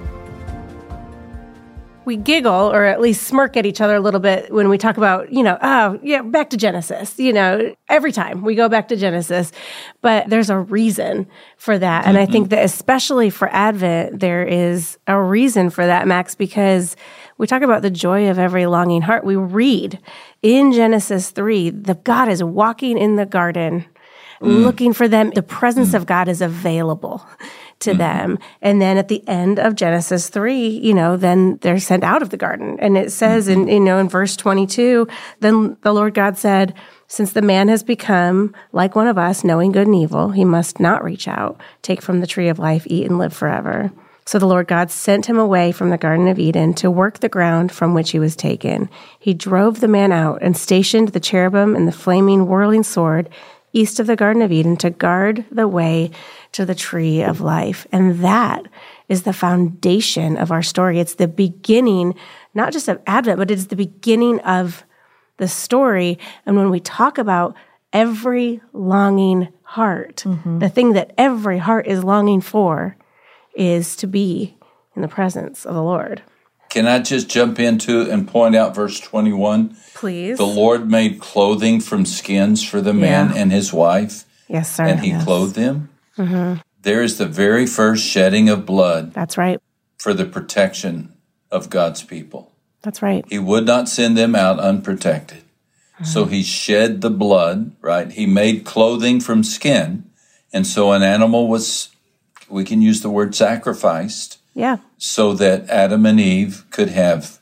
We 2.06 2.18
giggle 2.18 2.72
or 2.72 2.86
at 2.86 3.02
least 3.02 3.28
smirk 3.28 3.56
at 3.56 3.68
each 3.68 3.82
other 3.82 3.96
a 3.96 4.00
little 4.00 4.20
bit 4.20 4.52
when 4.52 4.70
we 4.70 4.80
talk 4.80 4.98
about, 4.98 5.32
you 5.32 5.44
know, 5.44 5.60
oh, 5.62 6.00
yeah, 6.02 6.24
back 6.24 6.50
to 6.50 6.58
Genesis. 6.58 7.20
You 7.20 7.34
know, 7.34 7.76
every 7.88 8.12
time 8.12 8.42
we 8.42 8.56
go 8.56 8.68
back 8.68 8.88
to 8.88 8.96
Genesis, 8.96 9.52
but 10.02 10.28
there's 10.28 10.50
a 10.50 10.58
reason 10.58 11.28
for 11.58 11.78
that. 11.78 12.08
And 12.08 12.18
I 12.18 12.24
mm-hmm. 12.24 12.32
think 12.32 12.50
that 12.50 12.66
especially 12.66 13.30
for 13.30 13.48
Advent, 13.50 14.22
there 14.22 14.44
is 14.44 14.98
a 15.06 15.22
reason 15.22 15.70
for 15.70 15.86
that, 15.86 16.08
Max, 16.08 16.34
because 16.34 16.96
we 17.40 17.48
talk 17.48 17.64
about 17.64 17.82
the 17.82 17.90
joy 17.90 18.30
of 18.30 18.38
every 18.38 18.68
longing 18.68 19.02
heart. 19.02 19.24
We 19.24 19.36
read 19.36 20.00
in 20.44 20.72
Genesis 20.72 21.32
3, 21.32 21.72
the 21.72 21.96
God 21.96 22.30
is 22.30 22.44
walking 22.44 23.00
in 23.00 23.16
the 23.16 23.26
garden 23.26 23.86
mm. 24.42 24.64
looking 24.64 24.94
for 24.94 25.08
them. 25.08 25.32
The 25.32 25.44
presence 25.44 25.92
mm. 25.92 25.96
of 25.96 26.06
God 26.06 26.28
is 26.28 26.42
available 26.42 27.26
to 27.80 27.94
mm. 27.94 27.98
them. 27.98 28.40
And 28.62 28.82
then 28.82 28.98
at 28.98 29.08
the 29.08 29.28
end 29.28 29.60
of 29.60 29.76
Genesis 29.76 30.30
3, 30.30 30.68
you 30.68 30.94
know, 30.94 31.18
then 31.18 31.58
they're 31.62 31.80
sent 31.80 32.04
out 32.04 32.22
of 32.22 32.30
the 32.30 32.38
garden. 32.38 32.78
And 32.80 32.98
it 32.98 33.12
says 33.12 33.48
in, 33.48 33.62
mm-hmm. 33.62 33.70
you 33.70 33.80
know, 33.80 33.98
in 34.00 34.10
verse 34.10 34.36
22, 34.36 35.08
then 35.40 35.78
the 35.82 35.94
Lord 35.94 36.14
God 36.14 36.38
said, 36.38 36.74
since 37.08 37.34
the 37.34 37.42
man 37.42 37.70
has 37.70 37.84
become 37.84 38.54
like 38.72 38.96
one 38.96 39.08
of 39.08 39.18
us, 39.18 39.44
knowing 39.44 39.72
good 39.72 39.88
and 39.88 39.96
evil, 39.96 40.30
he 40.30 40.46
must 40.46 40.80
not 40.80 41.04
reach 41.04 41.28
out, 41.28 41.60
take 41.82 42.02
from 42.02 42.20
the 42.20 42.28
tree 42.28 42.50
of 42.50 42.60
life, 42.60 42.84
eat 42.88 43.06
and 43.06 43.18
live 43.18 43.34
forever. 43.34 43.92
So 44.30 44.38
the 44.38 44.46
Lord 44.46 44.68
God 44.68 44.92
sent 44.92 45.26
him 45.26 45.40
away 45.40 45.72
from 45.72 45.90
the 45.90 45.98
Garden 45.98 46.28
of 46.28 46.38
Eden 46.38 46.76
to 46.76 46.92
work 46.92 47.18
the 47.18 47.28
ground 47.28 47.72
from 47.72 47.96
which 47.96 48.12
he 48.12 48.20
was 48.20 48.36
taken. 48.36 48.88
He 49.18 49.34
drove 49.34 49.80
the 49.80 49.88
man 49.88 50.12
out 50.12 50.44
and 50.44 50.56
stationed 50.56 51.08
the 51.08 51.20
cherubim 51.20 51.76
and 51.76 51.88
the 51.88 51.92
flaming, 51.92 52.46
whirling 52.46 52.84
sword 52.84 53.28
east 53.74 54.00
of 54.00 54.06
the 54.06 54.16
Garden 54.16 54.44
of 54.44 54.52
Eden 54.52 54.78
to 54.78 54.92
guard 54.92 55.46
the 55.52 55.68
way 55.68 56.12
to 56.52 56.64
the 56.64 56.76
tree 56.76 57.24
of 57.24 57.42
life. 57.42 57.88
And 57.92 58.20
that 58.20 58.68
is 59.08 59.24
the 59.24 59.34
foundation 59.34 60.38
of 60.38 60.52
our 60.52 60.62
story. 60.62 61.00
It's 61.00 61.16
the 61.16 61.28
beginning, 61.28 62.14
not 62.54 62.72
just 62.72 62.88
of 62.88 63.02
Advent, 63.08 63.40
but 63.40 63.50
it's 63.50 63.66
the 63.66 63.76
beginning 63.76 64.42
of 64.42 64.84
the 65.38 65.48
story. 65.48 66.20
And 66.46 66.56
when 66.56 66.70
we 66.70 66.80
talk 66.80 67.18
about 67.18 67.56
every 67.92 68.62
longing 68.74 69.48
heart, 69.64 70.18
mm-hmm. 70.18 70.60
the 70.60 70.70
thing 70.70 70.94
that 70.94 71.14
every 71.18 71.58
heart 71.58 71.88
is 71.88 72.04
longing 72.04 72.42
for 72.42 72.96
is 73.60 73.96
to 73.98 74.08
be 74.08 74.56
in 74.96 75.02
the 75.02 75.08
presence 75.08 75.66
of 75.66 75.76
the 75.76 75.84
Lord. 75.84 76.22
Can 76.70 76.88
I 76.88 77.00
just 77.00 77.30
jump 77.30 77.60
into 77.60 78.10
and 78.10 78.28
point 78.28 78.56
out 78.56 78.76
verse 78.76 79.00
21? 79.00 79.76
Please. 79.96 80.38
The 80.38 80.46
Lord 80.46 80.90
made 80.90 81.20
clothing 81.20 81.80
from 81.82 82.06
skins 82.06 82.64
for 82.64 82.80
the 82.80 82.94
man 82.94 83.32
Yeah. 83.34 83.42
and 83.42 83.52
his 83.52 83.74
wife, 83.74 84.24
yes, 84.48 84.76
sir. 84.76 84.86
and 84.86 85.00
he 85.00 85.10
Yes. 85.10 85.24
clothed 85.24 85.56
them. 85.56 85.90
Mm-hmm. 86.18 86.62
There 86.82 87.02
is 87.04 87.18
the 87.18 87.26
very 87.26 87.66
first 87.66 88.06
shedding 88.06 88.50
of 88.50 88.66
blood 88.66 89.14
That's 89.14 89.38
right. 89.38 89.60
for 89.98 90.14
the 90.14 90.26
protection 90.26 91.14
of 91.52 91.70
God's 91.70 92.04
people. 92.04 92.52
That's 92.82 93.02
right. 93.02 93.26
He 93.30 93.40
would 93.40 93.66
not 93.66 93.90
send 93.90 94.16
them 94.16 94.36
out 94.36 94.60
unprotected. 94.60 95.40
Mm-hmm. 95.96 96.04
So 96.06 96.26
he 96.26 96.44
shed 96.44 97.02
the 97.02 97.10
blood, 97.10 97.72
right? 97.82 98.10
He 98.12 98.26
made 98.26 98.64
clothing 98.64 99.20
from 99.20 99.44
skin. 99.44 100.06
And 100.54 100.66
so 100.66 100.92
an 100.94 101.04
animal 101.04 101.48
was, 101.48 101.90
we 102.50 102.64
can 102.64 102.82
use 102.82 103.02
the 103.02 103.10
word 103.10 103.36
sacrificed, 103.36 104.38
Yeah. 104.54 104.78
so 104.98 105.34
that 105.34 105.70
Adam 105.70 106.06
and 106.06 106.20
Eve 106.20 106.66
could 106.72 106.90
have 106.90 107.40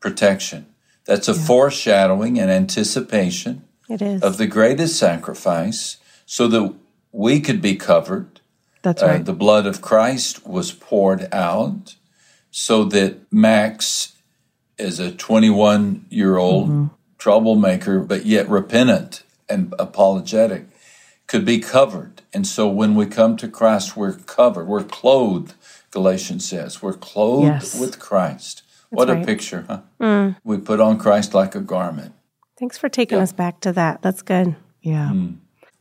protection. 0.00 0.66
That's 1.06 1.28
a 1.28 1.34
foreshadowing 1.34 2.38
and 2.38 2.50
anticipation 2.50 3.62
It 3.88 4.02
is. 4.02 4.22
of 4.22 4.36
the 4.36 4.46
greatest 4.46 4.98
sacrifice 4.98 5.96
so 6.26 6.46
that 6.48 6.74
we 7.12 7.40
could 7.40 7.62
be 7.62 7.76
covered. 7.76 8.40
That's 8.82 9.02
Uh, 9.02 9.06
right. 9.06 9.24
the 9.24 9.32
blood 9.32 9.66
of 9.66 9.80
Christ 9.80 10.46
was 10.46 10.70
poured 10.72 11.28
out 11.32 11.94
so 12.50 12.84
that 12.84 13.20
Max, 13.32 14.12
as 14.78 14.98
a 15.00 15.10
21 15.10 16.04
year 16.10 16.36
old 16.36 16.90
troublemaker, 17.18 18.00
but 18.00 18.26
yet 18.26 18.48
repentant 18.48 19.22
and 19.48 19.74
apologetic, 19.78 20.66
could 21.26 21.44
be 21.44 21.58
covered. 21.58 22.17
And 22.32 22.46
so 22.46 22.68
when 22.68 22.94
we 22.94 23.06
come 23.06 23.36
to 23.38 23.48
Christ, 23.48 23.96
we're 23.96 24.12
covered, 24.14 24.66
we're 24.66 24.84
clothed, 24.84 25.54
Galatians 25.90 26.46
says. 26.48 26.82
We're 26.82 26.92
clothed 26.94 27.46
Yes. 27.46 27.80
with 27.80 27.98
Christ. 27.98 28.62
what 28.90 29.10
a 29.10 29.14
right. 29.14 29.26
picture, 29.26 29.64
huh? 29.68 29.80
Mm. 30.00 30.36
We 30.44 30.56
put 30.58 30.80
on 30.80 30.98
Christ 30.98 31.34
like 31.34 31.54
a 31.54 31.60
garment. 31.60 32.12
Thanks 32.58 32.78
for 32.78 32.88
taking 32.88 33.18
us 33.18 33.32
back 33.32 33.60
to 33.60 33.72
that. 33.72 34.00
That's 34.02 34.22
good. 34.22 34.56
yeah. 34.82 35.12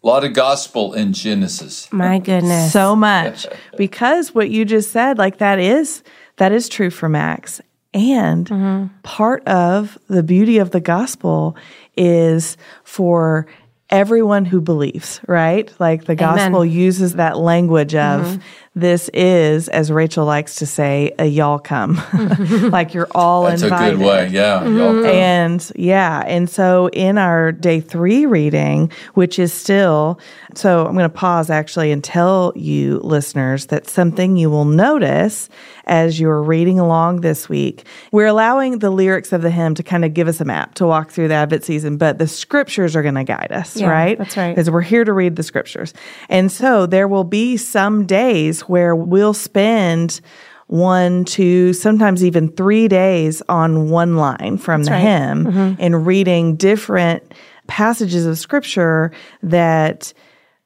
A 0.04 0.08
lot 0.08 0.24
of 0.24 0.34
gospel 0.34 0.94
in 0.94 1.12
Genesis. 1.14 1.92
My 1.92 2.20
goodness. 2.30 2.72
so 2.72 2.96
much 2.96 3.48
because 3.78 4.34
what 4.36 4.50
you 4.50 4.64
just 4.64 4.92
said 4.92 5.18
like 5.18 5.40
that 5.40 5.60
is 5.60 6.04
that 6.38 6.52
is 6.52 6.70
true 6.70 6.90
for 6.92 7.10
max 7.10 7.60
And 7.94 8.48
mm-hmm. 8.48 8.88
part 9.04 9.45
of 9.48 9.98
the 10.08 10.22
beauty 10.24 10.60
of 10.60 10.72
the 10.72 10.80
gospel 10.80 11.56
is 11.98 12.58
for 12.84 13.48
everyone 13.90 14.46
who 14.46 14.62
believes, 14.62 15.22
right? 15.28 15.72
Like 15.80 16.06
the 16.06 16.16
gospel 16.16 16.66
uses 16.66 17.16
that 17.16 17.38
language 17.38 17.96
of 17.96 18.22
mm-hmm. 18.26 18.42
This 18.80 19.09
is, 19.13 19.67
as 19.69 19.91
Rachel 19.91 20.25
likes 20.25 20.55
to 20.55 20.65
say, 20.65 21.13
a 21.17 21.25
y'all 21.25 21.57
come. 21.59 21.99
like 22.71 22.93
you're 22.93 23.07
all 23.15 23.45
That's 23.45 23.63
invited. 23.63 23.95
a 23.95 23.97
good 23.97 24.05
way. 24.05 24.28
Yeah. 24.30 24.63
y'all 24.65 24.93
come. 25.01 25.05
And 25.05 25.71
yeah, 25.75 26.23
and 26.28 26.49
so 26.49 26.89
in 26.93 27.17
our 27.17 27.51
day 27.51 27.80
three 27.82 28.25
reading, 28.25 28.91
which 29.15 29.39
is 29.39 29.51
still, 29.51 30.19
so 30.53 30.86
I'm 30.86 30.93
going 30.93 31.09
to 31.09 31.15
pause 31.15 31.49
actually 31.49 31.91
and 31.91 32.03
tell 32.03 32.53
you 32.55 32.99
listeners 32.99 33.67
that 33.67 33.88
something 33.88 34.38
you 34.38 34.49
will 34.49 34.65
notice 34.65 35.49
as 35.86 36.19
you're 36.19 36.43
reading 36.43 36.80
along 36.80 37.21
this 37.21 37.47
week, 37.47 37.86
we're 38.11 38.25
allowing 38.25 38.80
the 38.80 38.89
lyrics 38.89 39.32
of 39.32 39.41
the 39.41 39.49
hymn 39.49 39.73
to 39.73 39.84
kind 39.84 40.03
of 40.03 40.13
give 40.13 40.28
us 40.28 40.41
a 40.41 40.45
map 40.45 40.73
to 40.75 40.86
walk 40.86 41.11
through 41.11 41.30
the 41.30 41.34
Advent 41.34 41.63
season, 41.63 41.95
but 41.97 42.17
the 42.17 42.28
scriptures 42.28 42.93
are 42.93 43.01
going 43.01 43.15
to 43.15 43.23
guide 43.23 43.51
us, 43.53 43.78
Yeah, 43.78 43.88
right? 43.88 44.17
that's 44.17 44.36
right. 44.36 44.49
Because 44.53 44.69
we're 44.69 44.82
here 44.82 45.05
to 45.05 45.13
read 45.13 45.38
the 45.38 45.43
scriptures. 45.43 45.93
And 46.28 46.51
so 46.51 46.86
there 46.86 47.07
will 47.07 47.23
be 47.23 47.55
some 47.55 48.05
days 48.05 48.66
where 48.70 48.95
we'll 48.95 49.34
spend 49.34 50.22
one, 50.68 51.24
two, 51.26 51.74
sometimes 51.74 52.24
even 52.24 52.49
three 52.51 52.88
days 52.88 53.41
on 53.47 53.89
one 53.89 54.18
line 54.18 54.57
from 54.57 54.84
the 54.84 54.91
right. 54.91 54.99
hymn 54.99 55.45
mm-hmm. 55.45 55.82
and 55.82 56.05
reading 56.05 56.55
different 56.57 57.34
passages 57.68 58.26
of 58.26 58.38
scripture 58.38 59.11
that 59.43 60.13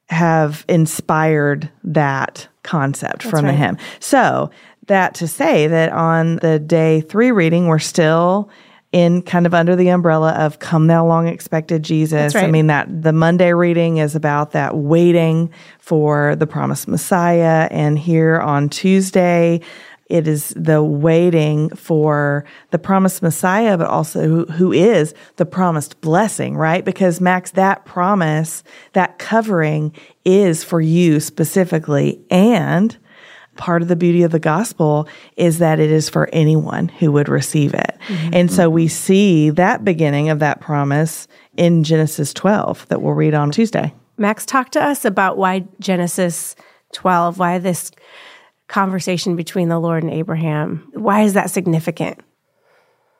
have 0.08 0.64
inspired 0.68 1.70
that 1.84 2.48
concept 2.62 3.22
from 3.22 3.46
the 3.46 3.52
hymn. 3.52 3.78
So, 4.00 4.50
that 4.88 5.14
to 5.14 5.28
say 5.28 5.68
that 5.68 5.92
on 5.92 6.36
the 6.36 6.58
day 6.58 7.00
three 7.02 7.30
reading, 7.30 7.68
we're 7.68 7.78
still 7.78 8.50
in 8.92 9.22
kind 9.22 9.46
of 9.46 9.54
under 9.54 9.74
the 9.74 9.88
umbrella 9.88 10.32
of 10.32 10.58
come 10.58 10.86
thou 10.86 11.06
long 11.06 11.26
expected 11.26 11.82
Jesus. 11.82 12.34
right. 12.34 12.44
I 12.44 12.50
mean, 12.50 12.66
that 12.66 13.02
the 13.02 13.12
Monday 13.12 13.54
reading 13.54 13.96
is 13.96 14.14
about 14.14 14.52
that 14.52 14.76
waiting 14.76 15.50
for 15.78 16.36
the 16.36 16.46
promised 16.46 16.86
Messiah. 16.86 17.68
And 17.70 17.98
here 17.98 18.38
on 18.38 18.68
Tuesday, 18.68 19.62
it 20.12 20.28
is 20.28 20.50
the 20.50 20.82
waiting 20.82 21.70
for 21.70 22.44
the 22.70 22.78
promised 22.78 23.22
Messiah, 23.22 23.78
but 23.78 23.86
also 23.86 24.28
who, 24.28 24.44
who 24.44 24.70
is 24.70 25.14
the 25.36 25.46
promised 25.46 26.02
blessing, 26.02 26.54
right? 26.54 26.84
Because 26.84 27.18
Max, 27.18 27.52
that 27.52 27.86
promise, 27.86 28.62
that 28.92 29.18
covering 29.18 29.94
is 30.26 30.62
for 30.62 30.82
you 30.82 31.18
specifically. 31.18 32.20
And 32.30 32.94
part 33.62 33.80
of 33.80 33.86
the 33.86 33.94
beauty 33.94 34.24
of 34.24 34.32
the 34.32 34.40
gospel 34.40 35.06
is 35.36 35.60
that 35.60 35.78
it 35.78 35.88
is 35.88 36.08
for 36.08 36.28
anyone 36.32 36.88
who 36.88 37.12
would 37.12 37.28
receive 37.28 37.72
it. 37.72 37.96
Mm-hmm. 38.08 38.30
And 38.32 38.50
so 38.50 38.68
we 38.68 38.88
see 38.88 39.50
that 39.50 39.84
beginning 39.84 40.30
of 40.30 40.40
that 40.40 40.60
promise 40.60 41.28
in 41.56 41.84
Genesis 41.84 42.34
12 42.34 42.88
that 42.88 43.00
we'll 43.00 43.12
read 43.12 43.34
on 43.34 43.52
Tuesday. 43.52 43.94
Max, 44.16 44.44
talk 44.44 44.70
to 44.70 44.82
us 44.82 45.04
about 45.04 45.38
why 45.38 45.64
Genesis 45.78 46.56
12, 46.94 47.38
why 47.38 47.58
this 47.58 47.92
conversation 48.66 49.36
between 49.36 49.68
the 49.68 49.78
Lord 49.78 50.02
and 50.02 50.12
Abraham, 50.12 50.90
why 50.94 51.20
is 51.20 51.34
that 51.34 51.48
significant? 51.48 52.18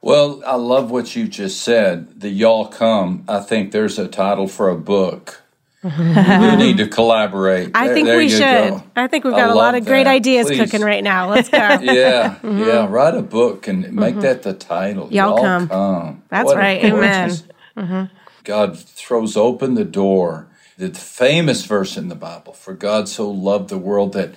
Well, 0.01 0.43
I 0.45 0.57
love 0.57 0.91
what 0.91 1.15
you 1.15 1.29
just 1.29 1.63
said. 1.63 2.21
The 2.21 2.31
y'all 2.31 2.67
come. 2.67 3.25
I 3.29 3.39
think 3.39 3.71
there's 3.71 3.97
a 3.97 4.09
title 4.09 4.49
for 4.49 4.69
a 4.69 4.77
book. 4.77 5.42
We 5.83 5.91
need 6.57 6.77
to 6.79 6.87
collaborate. 6.89 7.71
I 7.75 7.87
There- 7.87 7.95
think 7.95 8.07
there 8.07 8.17
we 8.19 8.29
should. 8.29 8.39
go. 8.41 8.83
I 8.95 9.07
think 9.09 9.25
we've 9.25 9.35
got 9.35 9.51
a 9.51 9.55
lot 9.55 9.75
of 9.75 9.85
great 9.85 10.07
ideas 10.07 10.47
Please. 10.47 10.59
cooking 10.59 10.83
right 10.83 11.03
now. 11.03 11.29
Let's 11.31 11.49
go. 11.49 11.59
Yeah, 11.83 12.39
yeah. 12.45 12.87
Write 12.89 13.15
a 13.15 13.23
book 13.23 13.67
and 13.69 13.93
make 13.93 14.21
that 14.21 14.43
the 14.43 14.53
title. 14.55 15.07
Mm-hmm. 15.07 15.15
Y'all 15.15 15.39
come. 15.69 16.23
That's 16.29 16.47
What 16.47 16.57
right. 16.57 16.85
Amen. 16.85 17.29
gorgeous- 17.77 18.11
God 18.45 18.79
throws 18.79 19.37
open 19.37 19.75
the 19.75 19.85
door. 19.85 20.49
The 20.79 20.91
famous 20.91 21.65
verse 21.65 21.97
in 21.97 22.09
the 22.09 22.15
Bible: 22.17 22.53
"For 22.55 22.75
God 22.75 23.09
so 23.09 23.31
loved 23.31 23.69
the 23.69 23.79
world 23.79 24.13
that 24.15 24.31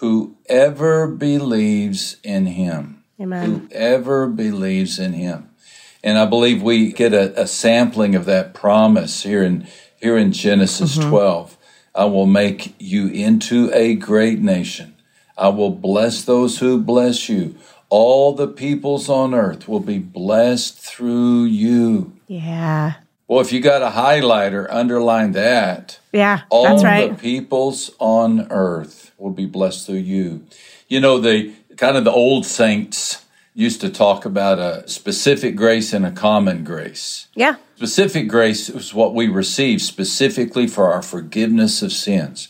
whoever 0.00 1.06
believes 1.06 2.16
in 2.22 2.46
Him, 2.46 3.02
Amen. 3.20 3.68
whoever 3.70 4.26
believes 4.26 4.98
in 4.98 5.12
Him." 5.14 5.50
And 6.04 6.18
I 6.18 6.26
believe 6.26 6.62
we 6.62 6.92
get 6.92 7.12
a, 7.12 7.40
a 7.40 7.46
sampling 7.46 8.14
of 8.14 8.26
that 8.26 8.54
promise 8.54 9.22
here 9.22 9.42
in 9.42 9.66
here 10.06 10.16
in 10.16 10.30
Genesis 10.30 10.96
mm-hmm. 10.96 11.10
12. 11.10 11.58
I 11.92 12.04
will 12.04 12.26
make 12.26 12.76
you 12.78 13.08
into 13.08 13.72
a 13.74 13.96
great 13.96 14.38
nation. 14.38 14.94
I 15.36 15.48
will 15.48 15.72
bless 15.72 16.22
those 16.22 16.60
who 16.60 16.80
bless 16.80 17.28
you. 17.28 17.56
All 17.88 18.32
the 18.32 18.46
peoples 18.46 19.08
on 19.08 19.34
earth 19.34 19.66
will 19.66 19.80
be 19.80 19.98
blessed 19.98 20.78
through 20.78 21.46
you. 21.46 22.16
Yeah. 22.28 22.94
Well, 23.26 23.40
if 23.40 23.52
you 23.52 23.60
got 23.60 23.82
a 23.82 23.96
highlighter, 23.98 24.68
underline 24.70 25.32
that. 25.32 25.98
Yeah. 26.12 26.42
All 26.50 26.68
that's 26.68 26.84
right. 26.84 27.10
the 27.10 27.16
peoples 27.16 27.90
on 27.98 28.46
earth 28.52 29.10
will 29.18 29.32
be 29.32 29.46
blessed 29.46 29.86
through 29.86 30.06
you. 30.14 30.46
You 30.86 31.00
know, 31.00 31.18
the 31.18 31.52
kind 31.76 31.96
of 31.96 32.04
the 32.04 32.12
old 32.12 32.46
saints 32.46 33.26
used 33.54 33.80
to 33.80 33.90
talk 33.90 34.24
about 34.24 34.60
a 34.60 34.86
specific 34.88 35.56
grace 35.56 35.92
and 35.92 36.06
a 36.06 36.12
common 36.12 36.62
grace. 36.62 37.26
Yeah. 37.34 37.56
Specific 37.76 38.26
grace 38.26 38.70
is 38.70 38.94
what 38.94 39.14
we 39.14 39.28
receive 39.28 39.82
specifically 39.82 40.66
for 40.66 40.90
our 40.90 41.02
forgiveness 41.02 41.82
of 41.82 41.92
sins. 41.92 42.48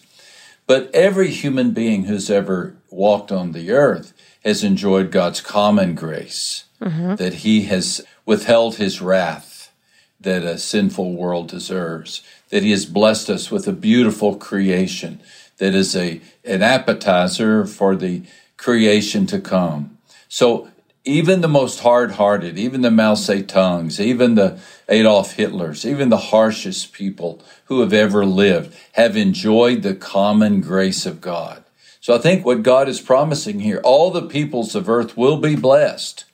But 0.69 0.89
every 0.95 1.31
human 1.31 1.73
being 1.73 2.05
who's 2.05 2.31
ever 2.31 2.77
walked 2.91 3.33
on 3.33 3.51
the 3.51 3.73
earth 3.73 4.13
has 4.45 4.63
enjoyed 4.63 5.11
God's 5.11 5.41
common 5.41 5.97
grace, 5.97 6.67
mm-hmm. 6.81 7.17
that 7.17 7.35
He 7.35 7.63
has 7.63 8.07
withheld 8.25 8.77
His 8.77 9.03
wrath 9.03 9.73
that 10.21 10.45
a 10.45 10.59
sinful 10.59 11.15
world 11.15 11.49
deserves, 11.49 12.23
that 12.51 12.63
He 12.63 12.71
has 12.71 12.87
blessed 12.87 13.29
us 13.29 13.51
with 13.51 13.67
a 13.67 13.73
beautiful 13.73 14.37
creation 14.37 15.21
that 15.59 15.75
is 15.75 15.97
a, 15.97 16.21
an 16.45 16.63
appetizer 16.63 17.67
for 17.67 17.97
the 17.97 18.23
creation 18.57 19.27
to 19.27 19.41
come. 19.41 19.99
So 20.29 20.71
even 21.07 21.41
the 21.41 21.49
most 21.49 21.81
hard-hearted, 21.81 22.59
even 22.59 22.83
the 22.83 22.91
Mao 22.91 23.15
Zedongs, 23.15 24.01
even 24.01 24.35
the 24.35 24.59
Adolf 24.89 25.37
Hitlers, 25.37 25.89
even 25.89 26.09
the 26.09 26.17
harshest 26.17 26.93
people 26.93 27.41
who 27.67 27.81
have 27.81 27.93
ever 27.93 28.27
lived 28.27 28.77
have 28.93 29.17
enjoyed 29.17 29.83
the 29.83 29.95
common 29.95 30.61
grace 30.61 31.07
of 31.07 31.21
God. 31.21 31.63
So 32.01 32.15
I 32.15 32.19
think 32.19 32.45
what 32.45 32.63
God 32.63 32.89
is 32.89 33.01
promising 33.01 33.61
here, 33.61 33.81
all 33.83 34.11
the 34.11 34.27
peoples 34.27 34.75
of 34.75 34.89
earth 34.89 35.17
will 35.17 35.39
be 35.39 35.57
blessed. 35.57 36.25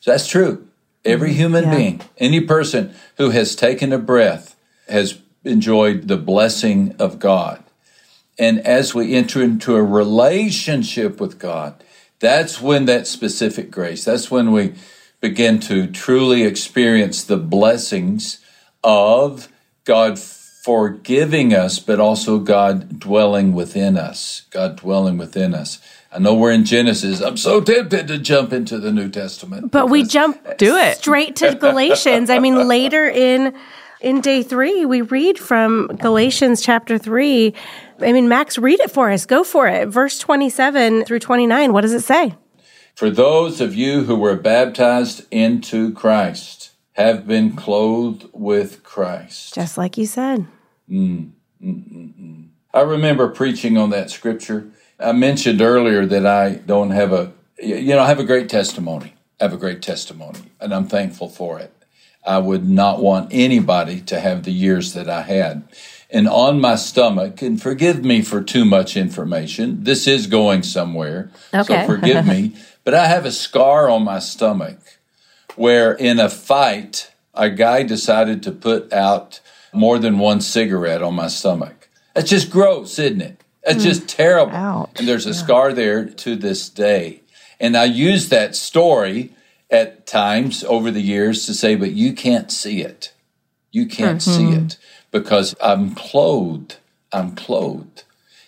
So 0.00 0.10
that's 0.10 0.28
true. 0.28 0.66
Every 1.04 1.30
mm-hmm. 1.30 1.38
human 1.38 1.64
Yeah. 1.64 1.76
being, 1.76 2.00
any 2.18 2.40
person 2.40 2.94
who 3.18 3.30
has 3.30 3.54
taken 3.54 3.92
a 3.92 3.98
breath 3.98 4.56
has 4.88 5.18
enjoyed 5.44 6.08
the 6.08 6.16
blessing 6.16 6.94
of 6.98 7.18
God. 7.20 7.62
And 8.38 8.60
as 8.66 8.94
we 8.94 9.14
enter 9.14 9.42
into 9.42 9.76
a 9.76 9.82
relationship 9.82 11.20
with 11.20 11.38
God, 11.38 11.82
that's 12.18 12.60
when 12.60 12.86
that 12.86 13.06
specific 13.06 13.70
grace, 13.70 14.04
that's 14.04 14.30
when 14.30 14.52
we 14.52 14.74
begin 15.20 15.60
to 15.60 15.86
truly 15.86 16.42
experience 16.42 17.24
the 17.24 17.36
blessings 17.36 18.40
of 18.84 19.48
God 19.84 20.18
forgiving 20.18 21.54
us, 21.54 21.78
but 21.78 22.00
also 22.00 22.38
God 22.38 22.98
dwelling 22.98 23.52
within 23.52 23.96
us. 23.96 24.42
God 24.50 24.76
dwelling 24.76 25.16
within 25.16 25.54
us. 25.54 25.78
I 26.12 26.18
know 26.18 26.34
we're 26.34 26.52
in 26.52 26.64
Genesis. 26.64 27.20
I'm 27.20 27.36
so 27.36 27.60
tempted 27.60 28.08
to 28.08 28.18
jump 28.18 28.52
into 28.52 28.78
the 28.78 28.90
New 28.90 29.10
Testament. 29.10 29.70
But 29.70 29.90
we 29.90 30.02
jump 30.02 30.40
Do 30.58 30.76
it. 30.76 30.96
straight 30.96 31.36
to 31.36 31.54
Galatians. 31.54 32.30
I 32.30 32.38
mean, 32.38 32.66
later 32.66 33.08
in 33.08 33.54
in 34.00 34.20
day 34.20 34.42
three, 34.42 34.84
we 34.84 35.02
read 35.02 35.38
from 35.38 35.88
Galatians 36.00 36.62
chapter 36.62 36.98
three. 36.98 37.54
I 38.00 38.12
mean, 38.12 38.28
Max, 38.28 38.58
read 38.58 38.80
it 38.80 38.90
for 38.90 39.10
us. 39.10 39.26
Go 39.26 39.44
for 39.44 39.66
it. 39.68 39.88
Verse 39.88 40.18
twenty-seven 40.18 41.04
through 41.04 41.20
twenty-nine. 41.20 41.72
What 41.72 41.82
does 41.82 41.92
it 41.92 42.02
say? 42.02 42.34
For 42.94 43.10
those 43.10 43.60
of 43.60 43.74
you 43.74 44.04
who 44.04 44.16
were 44.16 44.36
baptized 44.36 45.26
into 45.30 45.92
Christ 45.92 46.72
have 46.92 47.26
been 47.26 47.54
clothed 47.54 48.26
with 48.32 48.82
Christ. 48.82 49.54
Just 49.54 49.76
like 49.76 49.98
you 49.98 50.06
said. 50.06 50.46
Mm, 50.90 51.32
mm, 51.62 52.14
mm, 52.18 52.48
I 52.72 52.80
remember 52.80 53.28
preaching 53.28 53.76
on 53.76 53.90
that 53.90 54.10
scripture. 54.10 54.68
I 54.98 55.12
mentioned 55.12 55.60
earlier 55.60 56.06
that 56.06 56.24
I 56.24 56.54
don't 56.54 56.90
have 56.90 57.12
a, 57.12 57.32
you 57.62 57.94
know, 57.94 58.00
I 58.00 58.08
have 58.08 58.20
a 58.20 58.24
great 58.24 58.48
testimony. 58.48 59.14
I 59.38 59.44
have 59.44 59.52
a 59.52 59.58
great 59.58 59.82
testimony, 59.82 60.40
and 60.58 60.72
I'm 60.72 60.88
thankful 60.88 61.28
for 61.28 61.58
it. 61.58 61.72
I 62.26 62.38
would 62.38 62.66
not 62.66 63.02
want 63.02 63.28
anybody 63.30 64.00
to 64.02 64.18
have 64.18 64.44
the 64.44 64.52
years 64.52 64.94
that 64.94 65.10
I 65.10 65.20
had. 65.20 65.68
And 66.10 66.28
on 66.28 66.60
my 66.60 66.76
stomach, 66.76 67.42
and 67.42 67.60
forgive 67.60 68.04
me 68.04 68.22
for 68.22 68.40
too 68.40 68.64
much 68.64 68.96
information, 68.96 69.82
this 69.82 70.06
is 70.06 70.26
going 70.28 70.62
somewhere, 70.62 71.30
Okay. 71.52 71.82
so 71.82 71.86
forgive 71.86 72.26
me, 72.26 72.54
but 72.84 72.94
I 72.94 73.06
have 73.06 73.24
a 73.24 73.32
scar 73.32 73.90
on 73.90 74.04
my 74.04 74.20
stomach 74.20 74.78
where 75.56 75.92
in 75.92 76.20
a 76.20 76.28
fight, 76.28 77.10
a 77.34 77.50
guy 77.50 77.82
decided 77.82 78.42
to 78.44 78.52
put 78.52 78.92
out 78.92 79.40
more 79.72 79.98
than 79.98 80.18
one 80.18 80.40
cigarette 80.40 81.02
on 81.02 81.14
my 81.14 81.28
stomach. 81.28 81.88
That's 82.14 82.30
just 82.30 82.50
gross, 82.50 82.98
isn't 82.98 83.20
it? 83.20 83.44
It's 83.64 83.82
hmm. 83.82 83.88
just 83.88 84.08
terrible. 84.08 84.54
Ouch. 84.54 84.90
And 84.96 85.08
there's 85.08 85.26
a 85.26 85.34
scar 85.34 85.72
there 85.72 86.04
to 86.04 86.36
this 86.36 86.68
day. 86.68 87.22
And 87.58 87.76
I 87.76 87.84
use 87.84 88.28
that 88.28 88.54
story 88.54 89.32
at 89.70 90.06
times 90.06 90.62
over 90.64 90.90
the 90.90 91.00
years 91.00 91.46
to 91.46 91.54
say, 91.54 91.74
but 91.74 91.92
you 91.92 92.12
can't 92.12 92.52
see 92.52 92.80
it. 92.82 93.12
You 93.72 93.86
can't 93.86 94.22
see 94.22 94.44
mm-hmm. 94.44 94.66
it 94.66 94.78
because 95.20 95.54
I'm 95.62 95.94
clothed. 95.94 96.76
I'm 97.10 97.34
clothed. 97.34 98.04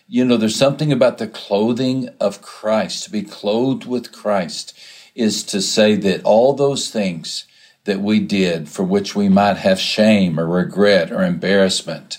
You 0.06 0.24
know, 0.24 0.36
there's 0.36 0.56
something 0.56 0.92
about 0.92 1.16
the 1.16 1.26
clothing 1.26 2.10
of 2.20 2.42
Christ. 2.42 3.04
To 3.04 3.10
be 3.10 3.22
clothed 3.22 3.86
with 3.86 4.12
Christ 4.12 4.78
is 5.14 5.42
to 5.44 5.62
say 5.62 5.94
that 5.96 6.22
all 6.24 6.52
those 6.52 6.90
things 6.90 7.46
that 7.84 8.00
we 8.00 8.20
did 8.20 8.68
for 8.68 8.82
which 8.82 9.14
we 9.16 9.28
might 9.30 9.56
have 9.56 9.80
shame 9.80 10.38
or 10.38 10.46
regret 10.46 11.10
or 11.10 11.22
embarrassment, 11.22 12.18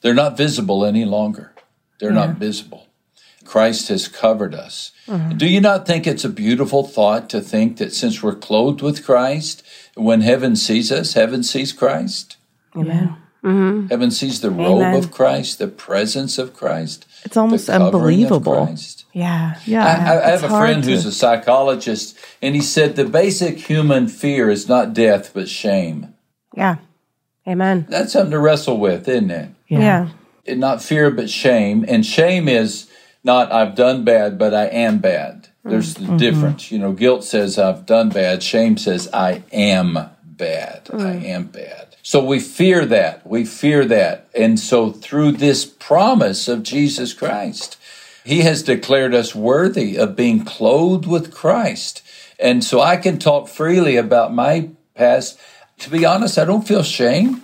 they're 0.00 0.12
not 0.12 0.36
visible 0.36 0.84
any 0.84 1.04
longer. 1.04 1.52
They're 2.00 2.10
not 2.10 2.36
visible. 2.36 2.88
Christ 3.44 3.88
has 3.88 4.08
covered 4.08 4.54
us. 4.54 4.90
Mm-hmm. 5.06 5.36
Do 5.36 5.46
you 5.46 5.60
not 5.60 5.86
think 5.86 6.06
it's 6.06 6.24
a 6.24 6.28
beautiful 6.28 6.82
thought 6.82 7.30
to 7.30 7.40
think 7.40 7.76
that 7.76 7.92
since 7.92 8.22
we're 8.22 8.34
clothed 8.34 8.82
with 8.82 9.04
Christ, 9.04 9.62
when 9.94 10.22
heaven 10.22 10.56
sees 10.56 10.90
us, 10.90 11.12
heaven 11.12 11.42
sees 11.44 11.72
Christ? 11.72 12.36
Amen. 12.76 13.16
Mm-hmm. 13.44 13.88
Heaven 13.88 14.10
sees 14.10 14.40
the 14.40 14.50
robe 14.50 14.78
Amen. 14.78 14.96
of 14.96 15.10
Christ, 15.10 15.58
the 15.58 15.68
presence 15.68 16.38
of 16.38 16.54
Christ. 16.54 17.04
It's 17.24 17.36
almost 17.36 17.66
the 17.66 17.72
covering 17.72 17.92
of 17.92 17.94
unbelievable. 17.94 18.66
Christ. 18.66 19.04
Yeah. 19.12 19.58
Yeah, 19.66 19.84
I, 19.84 19.90
I 19.90 20.32
it's 20.32 20.42
have 20.42 20.50
a 20.50 20.58
friend 20.58 20.82
to- 20.82 20.90
who's 20.90 21.04
a 21.04 21.12
psychologist, 21.12 22.16
and 22.40 22.54
he 22.54 22.62
said 22.62 22.96
the 22.96 23.04
basic 23.04 23.58
human 23.58 24.08
fear 24.08 24.50
is 24.50 24.68
not 24.68 24.94
death, 24.94 25.32
but 25.34 25.48
shame. 25.48 26.14
Yeah. 26.54 26.76
Amen. 27.46 27.86
That's 27.90 28.12
something 28.14 28.30
to 28.30 28.38
wrestle 28.38 28.78
with, 28.78 29.06
isn't 29.08 29.30
it? 29.30 29.50
Yeah. 29.68 30.08
It- 30.44 30.58
Not 30.58 30.82
fear, 30.82 31.10
but 31.10 31.28
shame. 31.28 31.84
And 31.86 32.04
shame 32.04 32.48
is 32.48 32.90
not 33.22 33.52
I've 33.52 33.74
done 33.74 34.04
bad, 34.04 34.38
but 34.38 34.54
I 34.54 34.66
am 34.66 34.98
bad. 34.98 35.48
There's 35.64 35.94
the 35.94 36.04
mm-hmm. 36.04 36.16
difference. 36.18 36.70
You 36.70 36.78
know, 36.78 36.92
guilt 36.92 37.24
says 37.24 37.58
I've 37.58 37.86
done 37.86 38.10
bad. 38.10 38.42
Shame 38.42 38.76
says 38.76 39.08
I 39.14 39.42
am 39.50 39.98
bad. 40.22 40.90
I 40.92 40.96
mm. 40.96 41.24
am 41.24 41.44
bad. 41.46 41.83
So 42.04 42.22
we 42.22 42.38
fear 42.38 42.84
that. 42.84 43.26
We 43.26 43.46
fear 43.46 43.86
that. 43.86 44.28
And 44.34 44.60
so 44.60 44.92
through 44.92 45.32
this 45.32 45.64
promise 45.64 46.48
of 46.48 46.62
Jesus 46.62 47.14
Christ, 47.14 47.78
he 48.24 48.42
has 48.42 48.62
declared 48.62 49.14
us 49.14 49.34
worthy 49.34 49.96
of 49.96 50.14
being 50.14 50.44
clothed 50.44 51.06
with 51.06 51.34
Christ. 51.34 52.02
And 52.38 52.62
so 52.62 52.82
I 52.82 52.98
can 52.98 53.18
talk 53.18 53.48
freely 53.48 53.96
about 53.96 54.34
my 54.34 54.68
past. 54.94 55.40
To 55.78 55.90
be 55.90 56.04
honest, 56.04 56.38
I 56.38 56.44
don't 56.44 56.68
feel 56.68 56.82
shame. 56.82 57.42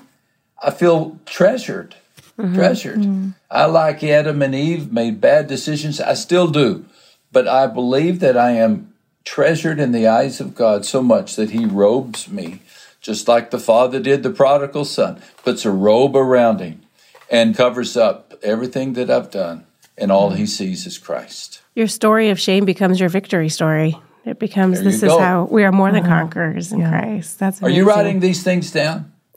I 0.62 0.70
feel 0.70 1.18
treasured. 1.24 1.96
Mm-hmm. 2.38 2.54
Treasured. 2.54 2.98
Mm. 2.98 3.34
I, 3.50 3.64
like 3.64 4.04
Adam 4.04 4.42
and 4.42 4.54
Eve, 4.54 4.92
made 4.92 5.22
bad 5.22 5.46
decisions. 5.46 6.02
I 6.02 6.12
still 6.12 6.48
do. 6.48 6.84
But 7.32 7.48
I 7.48 7.66
believe 7.66 8.20
that 8.20 8.36
I 8.36 8.50
am 8.52 8.92
treasured 9.24 9.80
in 9.80 9.92
the 9.92 10.06
eyes 10.06 10.38
of 10.38 10.54
God 10.54 10.84
so 10.84 11.02
much 11.02 11.36
that 11.36 11.50
He 11.50 11.64
robes 11.64 12.28
me, 12.28 12.61
just 13.01 13.28
like 13.28 13.51
the 13.51 13.59
Father 13.59 14.01
did 14.01 14.22
the 14.22 14.30
prodigal 14.30 14.84
son, 14.84 15.20
puts 15.42 15.64
a 15.64 15.70
robe 15.70 16.16
around 16.16 16.61
him 16.61 16.82
and 17.30 17.57
covers 17.57 17.96
up 17.96 18.34
everything 18.42 18.94
that 18.94 19.11
I've 19.11 19.30
done. 19.30 19.66
And 19.96 20.11
all 20.11 20.30
He 20.30 20.44
mm. 20.44 20.48
sees 20.48 20.86
is 20.86 20.96
Christ. 20.96 21.61
Your 21.74 21.86
story 21.86 22.30
of 22.30 22.40
shame 22.40 22.64
becomes 22.64 22.98
your 22.98 23.11
victory 23.11 23.51
story. 23.51 23.98
It 24.24 24.38
becomes 24.38 24.82
this 24.82 25.03
you 25.03 25.09
is 25.09 25.18
how 25.18 25.44
we 25.51 25.62
are 25.64 25.72
more 25.72 25.92
than 25.92 26.05
uh-huh. 26.05 26.20
conquerors 26.20 26.72
in 26.72 26.86
Christ. 26.86 27.38
That's 27.38 27.62
Are 27.62 27.68
you 27.68 27.82
amazing. 27.82 27.98
writing 27.98 28.20
these 28.20 28.42
things 28.42 28.70
down? 28.70 29.12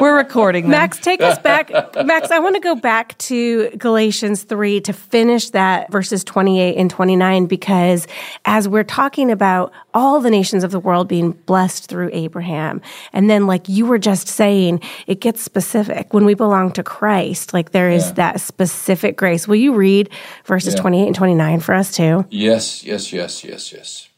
We're 0.00 0.16
recording 0.16 0.64
them. 0.64 0.70
Max, 0.72 0.98
take 0.98 1.22
us 1.22 1.38
back. 1.38 1.70
Max, 2.04 2.30
I 2.30 2.38
want 2.38 2.56
to 2.56 2.60
go 2.60 2.74
back 2.74 3.16
to 3.18 3.70
Galatians 3.70 4.42
3 4.42 4.80
to 4.82 4.92
finish 4.92 5.48
that 5.50 5.90
verses 5.90 6.22
28 6.24 6.76
and 6.76 6.90
29 6.90 7.46
because 7.46 8.06
as 8.44 8.68
we're 8.68 8.84
talking 8.84 9.30
about 9.30 9.72
all 9.94 10.20
the 10.20 10.30
nations 10.30 10.62
of 10.62 10.70
the 10.72 10.78
world 10.78 11.08
being 11.08 11.32
blessed 11.32 11.86
through 11.88 12.10
Abraham, 12.12 12.82
and 13.14 13.30
then 13.30 13.46
like 13.46 13.66
you 13.68 13.86
were 13.86 13.98
just 13.98 14.28
saying, 14.28 14.80
it 15.06 15.20
gets 15.20 15.40
specific. 15.40 16.12
When 16.12 16.26
we 16.26 16.34
belong 16.34 16.70
to 16.72 16.82
Christ, 16.82 17.54
like 17.54 17.70
there 17.72 17.90
is 17.90 18.08
Yeah. 18.08 18.12
that 18.14 18.40
specific 18.42 19.16
grace. 19.16 19.48
Will 19.48 19.56
you 19.56 19.72
read 19.74 20.10
verses 20.44 20.74
Yeah. 20.74 20.80
28 20.82 21.06
and 21.06 21.14
29 21.16 21.60
for 21.60 21.74
us 21.74 21.92
too? 21.92 22.26
Yes, 22.28 22.84
yes, 22.84 23.10
yes, 23.12 23.42
yes, 23.42 23.72
yes. 23.72 24.08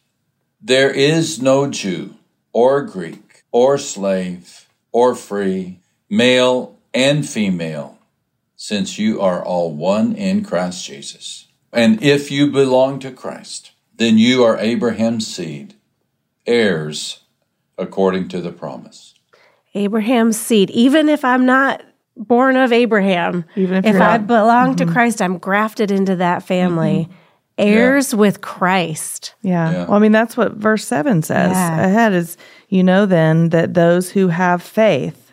There 0.61 0.91
is 0.91 1.41
no 1.41 1.69
Jew 1.71 2.15
or 2.53 2.83
Greek 2.83 3.43
or 3.53 3.79
slave 3.79 4.69
or 4.93 5.15
free, 5.15 5.81
male 6.09 6.77
and 6.95 7.29
female, 7.29 7.99
since 8.57 8.99
you 8.99 9.21
are 9.21 9.45
all 9.45 9.73
one 9.73 10.15
in 10.15 10.45
Christ 10.45 10.85
Jesus. 10.85 11.47
And 11.73 12.03
if 12.03 12.31
you 12.31 12.51
belong 12.51 12.99
to 13.01 13.11
Christ, 13.11 13.73
then 13.97 14.19
you 14.19 14.43
are 14.45 14.59
Abraham's 14.59 15.27
seed, 15.27 15.75
heirs 16.47 17.21
according 17.77 18.29
to 18.29 18.41
the 18.41 18.53
promise. 18.53 19.15
Abraham's 19.75 20.39
seed, 20.39 20.71
even 20.71 21.09
if 21.09 21.25
I'm 21.25 21.45
not 21.47 21.83
born 22.17 22.57
of 22.57 22.73
Abraham, 22.73 23.45
Even 23.55 23.77
if 23.77 23.85
if, 23.85 23.93
you're 23.93 24.03
I 24.03 24.17
not- 24.17 24.27
belong 24.27 24.77
to 24.77 24.85
mm-hmm. 24.85 24.93
Christ, 24.93 25.23
I'm 25.23 25.39
grafted 25.39 25.91
into 25.91 26.17
that 26.17 26.43
family. 26.43 27.09
Mm-hmm. 27.09 27.13
Heirs 27.59 28.15
with 28.15 28.41
Christ. 28.41 29.35
Yeah. 29.43 29.71
Yeah. 29.71 29.79
Well, 29.85 29.95
I 29.95 29.99
mean, 29.99 30.13
that's 30.13 30.37
what 30.37 30.53
verse 30.53 30.87
7 30.87 31.23
says 31.23 31.53
Yeah. 31.53 31.85
ahead 31.85 32.13
is, 32.13 32.37
you 32.69 32.83
know, 32.83 33.07
then 33.07 33.51
that 33.51 33.75
those 33.75 34.11
who 34.11 34.29
have 34.29 34.63
faith, 34.63 35.33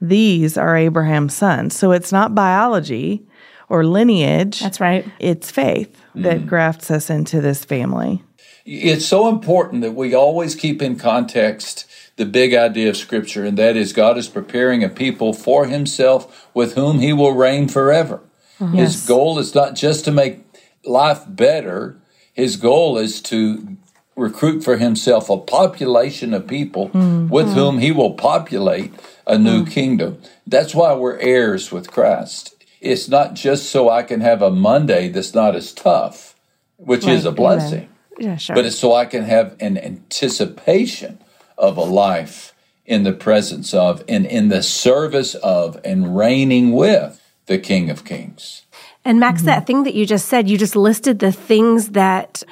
these 0.00 0.56
are 0.56 0.76
Abraham's 0.76 1.34
sons. 1.34 1.76
So 1.76 1.92
it's 1.92 2.12
not 2.12 2.34
biology 2.34 3.26
or 3.68 3.84
lineage. 3.84 4.60
That's 4.60 4.80
right. 4.80 5.04
It's 5.18 5.50
faith 5.50 6.00
that 6.14 6.38
mm-hmm. 6.38 6.48
grafts 6.48 6.90
us 6.90 7.10
into 7.10 7.40
this 7.40 7.64
family. 7.64 8.22
It's 8.64 9.06
so 9.06 9.28
important 9.28 9.82
that 9.82 9.92
we 9.92 10.14
always 10.14 10.54
keep 10.54 10.82
in 10.82 10.96
context 10.96 11.86
the 12.16 12.24
big 12.26 12.54
idea 12.54 12.88
of 12.88 12.96
Scripture, 12.96 13.44
and 13.44 13.56
that 13.58 13.76
is 13.76 13.92
God 13.92 14.16
is 14.18 14.28
preparing 14.28 14.82
a 14.82 14.88
people 14.88 15.32
for 15.32 15.66
Himself 15.66 16.48
with 16.54 16.74
whom 16.74 16.98
He 16.98 17.12
will 17.12 17.34
reign 17.34 17.68
forever. 17.68 18.20
Mm-hmm. 18.58 18.76
His 18.76 19.06
goal 19.06 19.38
is 19.38 19.54
not 19.54 19.74
just 19.74 20.04
to 20.06 20.10
make 20.10 20.45
life 20.86 21.22
better, 21.28 21.96
His 22.32 22.56
goal 22.56 22.98
is 22.98 23.20
to 23.22 23.76
recruit 24.14 24.62
for 24.62 24.76
Himself 24.76 25.28
a 25.28 25.38
population 25.38 26.32
of 26.32 26.46
people 26.46 26.88
mm-hmm. 26.88 27.28
with 27.28 27.52
whom 27.52 27.78
He 27.78 27.92
will 27.92 28.14
populate 28.14 28.92
a 29.26 29.38
new 29.38 29.62
mm-hmm. 29.62 29.70
kingdom. 29.70 30.18
That's 30.46 30.74
why 30.74 30.94
we're 30.94 31.18
heirs 31.18 31.72
with 31.72 31.90
Christ. 31.90 32.54
It's 32.80 33.08
not 33.08 33.34
just 33.34 33.70
so 33.70 33.88
I 33.90 34.02
can 34.02 34.20
have 34.20 34.42
a 34.42 34.50
Monday 34.50 35.08
that's 35.08 35.34
not 35.34 35.56
as 35.56 35.72
tough, 35.72 36.34
which 36.76 37.06
is 37.06 37.24
a 37.24 37.30
Right. 37.30 37.36
blessing 37.36 37.88
Yeah, 38.18 38.36
sure. 38.36 38.54
but 38.54 38.66
it's 38.66 38.78
so 38.78 38.94
I 38.94 39.06
can 39.06 39.24
have 39.24 39.56
an 39.60 39.78
anticipation 39.78 41.18
of 41.58 41.76
a 41.76 41.82
life 41.82 42.54
in 42.84 43.02
the 43.02 43.12
presence 43.12 43.74
of 43.74 44.04
and 44.08 44.26
in 44.26 44.48
the 44.48 44.62
service 44.62 45.34
of 45.36 45.80
and 45.84 46.16
reigning 46.16 46.72
with 46.72 47.20
the 47.46 47.58
King 47.58 47.90
of 47.90 48.04
Kings. 48.04 48.62
And 49.06 49.20
Max, 49.20 49.38
mm-hmm. 49.38 49.46
that 49.46 49.66
thing 49.66 49.84
that 49.84 49.94
you 49.94 50.04
just 50.04 50.26
said, 50.26 50.48
you 50.48 50.58
just 50.58 50.76
listed 50.76 51.20
the 51.20 51.32
things 51.32 51.90
that 51.90 52.42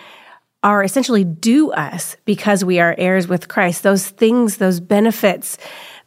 are 0.63 0.83
essentially 0.83 1.25
due 1.25 1.71
us 1.73 2.17
because 2.25 2.65
we 2.65 2.81
are 2.81 2.95
heirs 2.97 3.29
with 3.29 3.49
Christ. 3.49 3.83
Those 3.83 4.09
things, 4.09 4.57
those 4.57 4.81
benefits, 4.81 5.59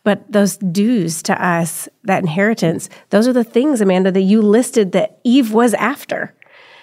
but 0.04 0.32
those 0.32 0.58
dues 0.58 1.22
to 1.24 1.46
us, 1.46 1.88
that 2.06 2.24
inheritance, 2.24 2.90
those 3.10 3.28
are 3.28 3.34
the 3.34 3.44
things, 3.44 3.82
Amanda, 3.82 4.12
that 4.12 4.22
you 4.22 4.42
listed 4.42 4.94
that 4.94 5.20
Eve 5.24 5.54
was 5.54 5.74
after. 5.76 6.34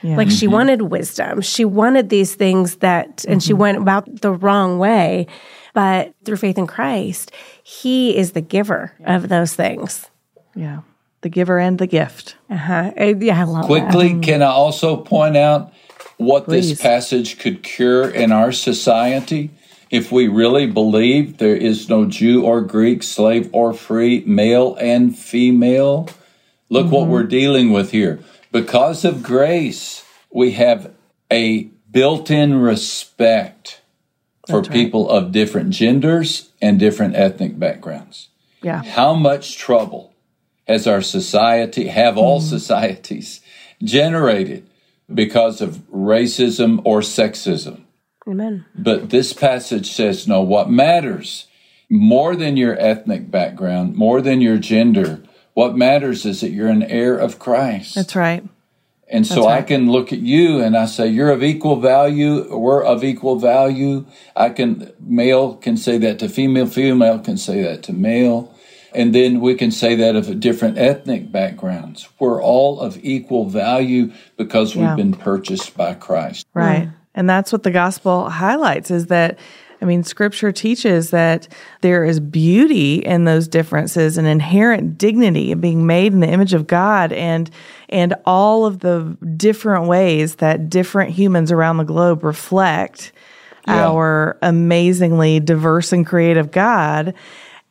Like 0.05 0.31
she 0.31 0.45
mm-hmm. 0.45 0.53
wanted 0.53 0.83
wisdom. 0.83 1.41
She 1.41 1.65
wanted 1.65 2.11
these 2.11 2.35
things 2.35 2.77
that, 2.77 3.25
and 3.27 3.43
she 3.43 3.53
mm-hmm. 3.53 3.61
went 3.61 3.79
about 3.79 4.21
the 4.21 4.33
wrong 4.33 4.79
way. 4.79 5.27
But 5.73 6.15
through 6.25 6.37
faith 6.37 6.59
in 6.59 6.67
Christ, 6.67 7.33
He 7.62 8.15
is 8.15 8.33
the 8.33 8.43
giver 8.43 8.93
of 9.07 9.31
those 9.31 9.55
things. 9.55 10.11
Yeah. 10.55 10.81
The 11.25 11.31
giver 11.31 11.59
and 11.59 11.79
the 11.79 11.87
gift. 11.87 12.37
Uh-huh. 12.51 12.93
Uh, 13.01 13.14
Yeah, 13.18 13.41
I 13.41 13.45
love 13.45 13.62
that. 13.62 13.66
Quickly, 13.66 14.20
can 14.20 14.43
I 14.43 14.49
also 14.49 14.99
point 14.99 15.39
out 15.39 15.72
what 16.18 16.45
Please. 16.45 16.68
this 16.68 16.83
passage 16.83 17.39
could 17.39 17.62
cure 17.62 18.07
in 18.07 18.31
our 18.31 18.53
society? 18.53 19.49
If 19.91 20.12
we 20.12 20.29
really 20.29 20.66
believe 20.66 21.39
there 21.39 21.57
is 21.57 21.89
no 21.89 22.05
Jew 22.05 22.45
or 22.45 22.61
Greek, 22.61 23.03
slave 23.03 23.49
or 23.55 23.72
free, 23.72 24.22
male 24.27 24.77
and 24.79 25.18
female, 25.18 26.11
look 26.68 26.93
what 26.93 27.09
we're 27.09 27.22
dealing 27.22 27.72
with 27.72 27.93
here. 27.93 28.20
Because 28.53 29.03
of 29.03 29.22
grace, 29.22 30.05
we 30.31 30.51
have 30.51 30.93
a 31.33 31.70
built 31.91 32.31
in 32.31 32.61
respect 32.61 33.81
for 34.47 34.62
people 34.62 35.09
of 35.09 35.33
different 35.33 35.70
genders 35.70 36.51
and 36.61 36.79
different 36.79 37.16
ethnic 37.16 37.59
backgrounds. 37.59 38.29
Yeah. 38.61 38.83
How 38.83 39.14
much 39.14 39.57
trouble 39.57 40.14
has 40.67 40.87
our 40.87 41.03
society, 41.03 41.89
have 41.89 42.17
all 42.17 42.41
hmm. 42.41 42.47
societies, 42.47 43.41
generated 43.83 44.69
because 45.12 45.61
of 45.61 45.83
racism 45.93 46.81
or 46.85 47.01
sexism? 47.01 47.83
Amen. 48.27 48.65
But 48.75 49.11
this 49.11 49.33
passage 49.33 49.91
says, 49.91 50.27
no, 50.27 50.41
what 50.41 50.71
matters 50.71 51.47
more 51.91 52.35
than 52.35 52.57
your 52.57 52.79
ethnic 52.79 53.31
background, 53.31 53.95
more 53.95 54.21
than 54.21 54.41
your 54.41 54.57
gender, 54.57 55.23
what 55.53 55.77
matters 55.77 56.25
is 56.25 56.41
that 56.41 56.51
you're 56.51 56.69
an 56.69 56.83
heir 56.83 57.17
of 57.17 57.39
Christ. 57.39 57.95
That's 57.95 58.17
right. 58.17 58.45
And 59.09 59.27
so 59.27 59.45
right. 59.45 59.59
I 59.59 59.62
can 59.62 59.91
look 59.91 60.12
at 60.12 60.21
you 60.21 60.61
and 60.61 60.77
I 60.77 60.87
say, 60.87 61.09
you're 61.09 61.31
of 61.31 61.43
equal 61.43 61.77
value. 61.77 62.57
We're 62.57 62.83
of 62.83 63.05
equal 63.05 63.39
value. 63.39 64.07
I 64.35 64.49
can, 64.49 64.93
male 64.99 65.57
can 65.57 65.77
say 65.77 65.99
that 65.99 66.19
to 66.21 66.29
female, 66.29 66.67
female 66.67 67.19
can 67.19 67.37
say 67.37 67.62
that 67.62 67.83
to 67.85 67.93
male. 67.93 68.53
And 68.95 69.14
then 69.14 69.40
we 69.40 69.55
can 69.55 69.70
say 69.70 69.95
that 69.97 70.16
of 70.16 70.40
different 70.40 70.78
ethnic 70.78 71.32
backgrounds. 71.32 72.09
We're 72.18 72.42
all 72.42 72.80
of 72.80 72.99
equal 73.03 73.49
value 73.49 74.12
because 74.36 74.74
we've 74.74 74.84
yeah. 74.84 74.97
been 74.97 75.14
purchased 75.14 75.76
by 75.76 75.95
Christ. 75.95 76.47
Right. 76.55 76.88
Mm. 76.88 76.95
And 77.14 77.30
that's 77.30 77.53
what 77.53 77.62
the 77.62 77.70
gospel 77.70 78.28
highlights 78.28 78.90
is 78.90 79.07
that 79.07 79.38
I 79.84 79.86
mean, 79.86 80.03
scripture 80.03 80.51
teaches 80.51 81.11
that 81.11 81.47
there 81.82 82.07
is 82.07 82.18
beauty 82.18 82.97
in 82.97 83.24
those 83.24 83.47
differences 83.47 84.16
and 84.16 84.26
inherent 84.26 84.97
dignity 84.97 85.53
of 85.53 85.61
being 85.61 85.86
made 85.86 86.14
in 86.14 86.20
the 86.20 86.28
image 86.28 86.55
of 86.55 86.66
God 86.66 87.12
and 87.12 87.51
and 87.90 88.14
all 88.24 88.64
of 88.64 88.80
the 88.80 89.16
different 89.36 89.86
ways 89.86 90.36
that 90.36 90.70
different 90.70 91.11
humans 91.11 91.53
around 91.53 91.76
the 91.76 91.84
globe 91.84 92.24
reflect 92.24 93.12
yeah. 93.68 93.86
our 93.86 94.38
amazingly 94.40 95.38
diverse 95.38 95.92
and 95.92 96.07
creative 96.07 96.51
God. 96.51 97.12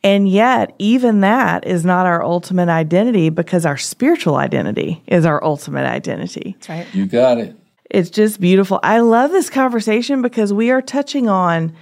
And 0.04 0.28
yet, 0.28 0.74
even 0.78 1.22
that 1.22 1.66
is 1.66 1.82
not 1.84 2.04
our 2.04 2.22
ultimate 2.22 2.68
identity 2.68 3.30
because 3.30 3.64
our 3.64 3.78
spiritual 3.78 4.36
identity 4.36 5.02
is 5.06 5.24
our 5.24 5.42
ultimate 5.42 5.86
identity. 5.86 6.54
That's 6.58 6.68
right. 6.68 6.94
You 6.94 7.06
got 7.06 7.38
it. 7.38 7.56
It's 7.90 8.10
just 8.10 8.38
beautiful. 8.38 8.78
I 8.82 9.00
love 9.00 9.30
this 9.30 9.48
conversation 9.48 10.20
because 10.20 10.52
we 10.52 10.70
are 10.70 10.82
touching 10.82 11.28
on 11.28 11.74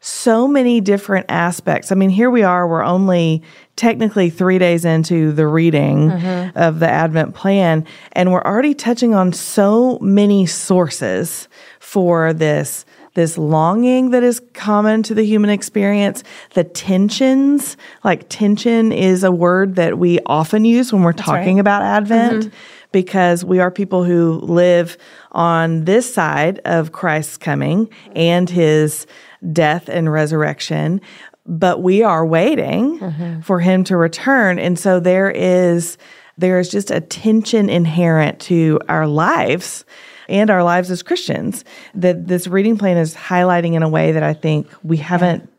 so 0.00 0.46
many 0.46 0.80
different 0.80 1.26
aspects. 1.28 1.90
I 1.90 1.94
mean, 1.94 2.10
here 2.10 2.30
we 2.30 2.42
are, 2.42 2.66
we're 2.68 2.84
only 2.84 3.42
technically 3.76 4.30
three 4.30 4.58
days 4.58 4.84
into 4.84 5.32
the 5.32 5.46
reading 5.46 6.10
mm-hmm. 6.10 6.58
of 6.58 6.80
the 6.80 6.88
Advent 6.88 7.34
plan, 7.34 7.86
and 8.12 8.32
we're 8.32 8.42
already 8.42 8.74
touching 8.74 9.14
on 9.14 9.32
so 9.32 9.98
many 10.00 10.46
sources 10.46 11.48
for 11.78 12.32
this 12.32 12.84
this 13.14 13.36
longing 13.36 14.10
that 14.10 14.22
is 14.22 14.40
common 14.54 15.02
to 15.04 15.14
the 15.14 15.24
human 15.24 15.50
experience, 15.50 16.22
the 16.54 16.64
tensions, 16.64 17.76
like 18.04 18.28
tension 18.28 18.92
is 18.92 19.24
a 19.24 19.32
word 19.32 19.76
that 19.76 19.98
we 19.98 20.20
often 20.26 20.64
use 20.64 20.92
when 20.92 21.02
we're 21.02 21.12
That's 21.12 21.26
talking 21.26 21.56
right. 21.56 21.60
about 21.60 21.82
Advent. 21.82 22.44
Mm-hmm 22.44 22.56
because 22.92 23.44
we 23.44 23.60
are 23.60 23.70
people 23.70 24.04
who 24.04 24.40
live 24.40 24.96
on 25.32 25.84
this 25.84 26.12
side 26.12 26.60
of 26.64 26.92
Christ's 26.92 27.36
coming 27.36 27.88
and 28.16 28.50
his 28.50 29.06
death 29.52 29.88
and 29.88 30.12
resurrection, 30.12 31.00
but 31.46 31.82
we 31.82 32.02
are 32.02 32.26
waiting 32.26 32.98
mm-hmm. 32.98 33.40
for 33.42 33.60
him 33.60 33.84
to 33.84 33.96
return. 33.96 34.58
And 34.58 34.78
so 34.78 35.00
there 35.00 35.30
is 35.30 35.98
there 36.36 36.58
is 36.58 36.70
just 36.70 36.90
a 36.90 37.00
tension 37.00 37.68
inherent 37.68 38.40
to 38.40 38.80
our 38.88 39.06
lives 39.06 39.84
and 40.30 40.50
our 40.50 40.62
lives 40.62 40.90
as 40.90 41.02
Christians 41.02 41.64
that 41.94 42.26
this 42.26 42.46
reading 42.46 42.78
plan 42.78 42.96
is 42.96 43.14
highlighting 43.14 43.74
in 43.74 43.82
a 43.82 43.88
way 43.88 44.12
that 44.12 44.22
I 44.22 44.34
think 44.34 44.68
we 44.82 44.96
haven't 44.96 45.50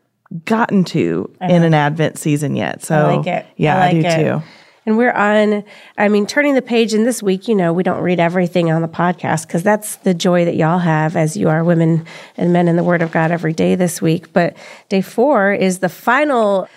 gotten 0.44 0.84
to 0.84 1.30
in 1.40 1.62
an 1.62 1.74
Advent 1.74 2.18
season 2.18 2.56
yet. 2.56 2.82
So 2.82 2.96
I 2.96 3.16
like 3.16 3.26
it. 3.26 3.46
Yeah, 3.56 3.76
I, 3.76 3.80
like 3.80 3.90
I 3.90 4.00
do 4.00 4.06
it. 4.08 4.24
too. 4.24 4.42
And 4.84 4.98
we're 4.98 5.12
on, 5.12 5.62
I 5.96 6.08
mean, 6.08 6.26
turning 6.26 6.54
the 6.54 6.62
page. 6.62 6.92
And 6.92 7.06
this 7.06 7.22
week, 7.22 7.46
you 7.46 7.54
know, 7.54 7.72
we 7.72 7.84
don't 7.84 8.02
read 8.02 8.18
everything 8.18 8.72
on 8.72 8.82
the 8.82 8.88
podcast 8.88 9.46
because 9.46 9.62
that's 9.62 9.96
the 9.96 10.12
joy 10.12 10.44
that 10.44 10.56
y'all 10.56 10.80
have 10.80 11.16
as 11.16 11.36
you 11.36 11.48
are 11.48 11.62
women 11.62 12.04
and 12.36 12.52
men 12.52 12.66
in 12.66 12.74
the 12.74 12.82
Word 12.82 13.00
of 13.00 13.12
God 13.12 13.30
every 13.30 13.52
day 13.52 13.76
this 13.76 14.02
week. 14.02 14.32
But 14.32 14.56
day 14.88 15.00
four 15.00 15.52
is 15.52 15.78
the 15.78 15.88
final 15.88 16.68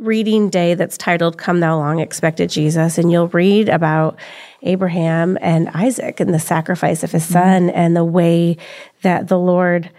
reading 0.00 0.50
day 0.50 0.74
that's 0.74 0.98
titled 0.98 1.38
Come 1.38 1.60
Thou 1.60 1.76
Long 1.76 2.00
Expected 2.00 2.50
Jesus. 2.50 2.98
And 2.98 3.12
you'll 3.12 3.28
read 3.28 3.68
about 3.68 4.18
Abraham 4.64 5.38
and 5.40 5.68
Isaac 5.70 6.20
and 6.20 6.32
the 6.34 6.38
sacrifice 6.38 7.02
of 7.02 7.12
his 7.12 7.24
son 7.24 7.68
mm-hmm. 7.68 7.76
and 7.76 7.96
the 7.96 8.04
way 8.04 8.56
that 9.02 9.28
the 9.28 9.38
Lord 9.38 9.90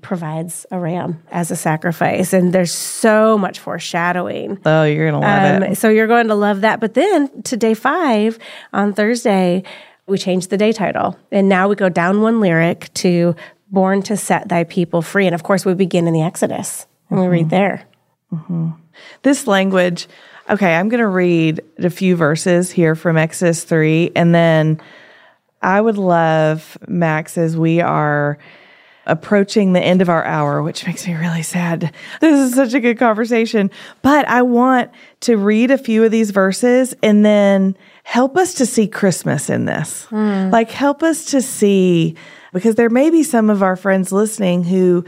provides 0.00 0.66
a 0.70 0.78
ram 0.78 1.22
as 1.30 1.50
a 1.50 1.56
sacrifice. 1.56 2.32
And 2.32 2.52
there's 2.52 2.72
so 2.72 3.38
much 3.38 3.58
foreshadowing. 3.58 4.60
Oh, 4.64 4.84
you're 4.84 5.10
going 5.10 5.20
to 5.20 5.26
love 5.26 5.62
um, 5.62 5.70
it. 5.70 5.76
So 5.76 5.88
you're 5.88 6.06
going 6.06 6.28
to 6.28 6.34
love 6.34 6.60
that. 6.60 6.78
But 6.78 6.94
then 6.94 7.42
to 7.42 7.56
day 7.56 7.74
five 7.74 8.38
on 8.72 8.92
Thursday, 8.92 9.64
we 10.06 10.18
changed 10.18 10.50
the 10.50 10.58
day 10.58 10.72
title. 10.72 11.18
And 11.32 11.48
now 11.48 11.68
we 11.68 11.74
go 11.74 11.88
down 11.88 12.20
one 12.20 12.40
lyric 12.40 12.92
to 12.94 13.34
Born 13.70 14.02
to 14.02 14.16
Set 14.16 14.48
Thy 14.48 14.64
People 14.64 15.02
Free. 15.02 15.26
And 15.26 15.34
of 15.34 15.42
course, 15.42 15.64
we 15.64 15.74
begin 15.74 16.06
in 16.06 16.12
the 16.12 16.22
Exodus 16.22 16.86
and 17.08 17.18
mm-hmm. 17.18 17.28
we 17.28 17.36
read 17.36 17.40
mm-hmm. 17.42 17.50
there. 17.50 17.86
Mm-hmm. 18.32 18.70
This 19.22 19.46
language, 19.46 20.06
okay, 20.50 20.74
I'm 20.74 20.88
going 20.88 21.00
to 21.00 21.08
read 21.08 21.62
a 21.78 21.90
few 21.90 22.16
verses 22.16 22.70
here 22.70 22.94
from 22.94 23.16
Exodus 23.16 23.64
3. 23.64 24.12
And 24.14 24.34
then 24.34 24.80
I 25.62 25.80
would 25.80 25.98
love, 25.98 26.76
Max, 26.86 27.38
as 27.38 27.56
we 27.56 27.80
are 27.80 28.38
approaching 29.06 29.72
the 29.72 29.80
end 29.80 30.00
of 30.00 30.08
our 30.08 30.24
hour, 30.24 30.62
which 30.62 30.86
makes 30.86 31.06
me 31.06 31.14
really 31.14 31.42
sad. 31.42 31.92
This 32.20 32.40
is 32.40 32.54
such 32.54 32.72
a 32.72 32.80
good 32.80 32.98
conversation. 32.98 33.70
But 34.02 34.26
I 34.28 34.42
want 34.42 34.90
to 35.20 35.36
read 35.36 35.70
a 35.70 35.78
few 35.78 36.04
of 36.04 36.10
these 36.10 36.30
verses 36.30 36.94
and 37.02 37.24
then 37.24 37.76
help 38.04 38.36
us 38.36 38.54
to 38.54 38.66
see 38.66 38.86
Christmas 38.86 39.50
in 39.50 39.66
this. 39.66 40.06
Mm. 40.10 40.50
Like, 40.50 40.70
help 40.70 41.02
us 41.02 41.26
to 41.26 41.42
see, 41.42 42.16
because 42.52 42.76
there 42.76 42.90
may 42.90 43.10
be 43.10 43.22
some 43.22 43.50
of 43.50 43.62
our 43.62 43.76
friends 43.76 44.12
listening 44.12 44.64
who 44.64 45.04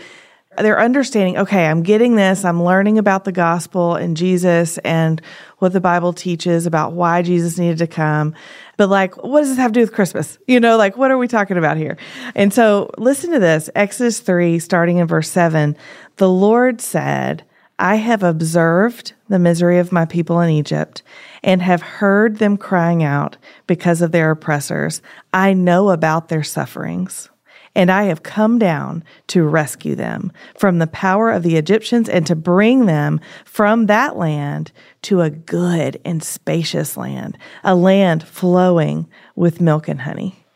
they're 0.58 0.80
understanding, 0.80 1.38
okay, 1.38 1.66
I'm 1.66 1.82
getting 1.82 2.16
this. 2.16 2.44
I'm 2.44 2.62
learning 2.62 2.98
about 2.98 3.24
the 3.24 3.32
gospel 3.32 3.94
and 3.94 4.16
Jesus 4.16 4.78
and 4.78 5.20
what 5.58 5.72
the 5.72 5.80
Bible 5.80 6.12
teaches 6.12 6.66
about 6.66 6.92
why 6.92 7.22
Jesus 7.22 7.58
needed 7.58 7.78
to 7.78 7.86
come. 7.86 8.34
But 8.76 8.88
like, 8.88 9.16
what 9.22 9.40
does 9.40 9.50
this 9.50 9.58
have 9.58 9.72
to 9.72 9.80
do 9.80 9.80
with 9.80 9.92
Christmas? 9.92 10.38
You 10.46 10.60
know, 10.60 10.76
like, 10.76 10.96
what 10.96 11.10
are 11.10 11.18
we 11.18 11.28
talking 11.28 11.56
about 11.56 11.76
here? 11.76 11.96
And 12.34 12.52
so 12.52 12.90
listen 12.98 13.32
to 13.32 13.38
this 13.38 13.70
Exodus 13.74 14.20
3, 14.20 14.58
starting 14.58 14.98
in 14.98 15.06
verse 15.06 15.30
7. 15.30 15.76
The 16.16 16.28
Lord 16.28 16.80
said, 16.80 17.44
I 17.78 17.96
have 17.96 18.22
observed 18.22 19.12
the 19.28 19.38
misery 19.38 19.78
of 19.78 19.92
my 19.92 20.06
people 20.06 20.40
in 20.40 20.50
Egypt 20.50 21.02
and 21.42 21.60
have 21.60 21.82
heard 21.82 22.38
them 22.38 22.56
crying 22.56 23.02
out 23.02 23.36
because 23.66 24.00
of 24.00 24.12
their 24.12 24.30
oppressors. 24.30 25.02
I 25.32 25.52
know 25.52 25.90
about 25.90 26.28
their 26.28 26.42
sufferings 26.42 27.28
and 27.76 27.92
I 27.92 28.04
have 28.04 28.22
come 28.22 28.58
down 28.58 29.04
to 29.28 29.44
rescue 29.44 29.94
them 29.94 30.32
from 30.56 30.78
the 30.78 30.86
power 30.86 31.30
of 31.30 31.42
the 31.42 31.56
Egyptians 31.56 32.08
and 32.08 32.26
to 32.26 32.34
bring 32.34 32.86
them 32.86 33.20
from 33.44 33.86
that 33.86 34.16
land 34.16 34.72
to 35.02 35.20
a 35.20 35.28
good 35.28 36.00
and 36.02 36.24
spacious 36.24 36.96
land, 36.96 37.36
a 37.62 37.74
land 37.74 38.26
flowing 38.26 39.06
with 39.36 39.60
milk 39.60 39.88
and 39.88 40.00
honey. 40.00 40.46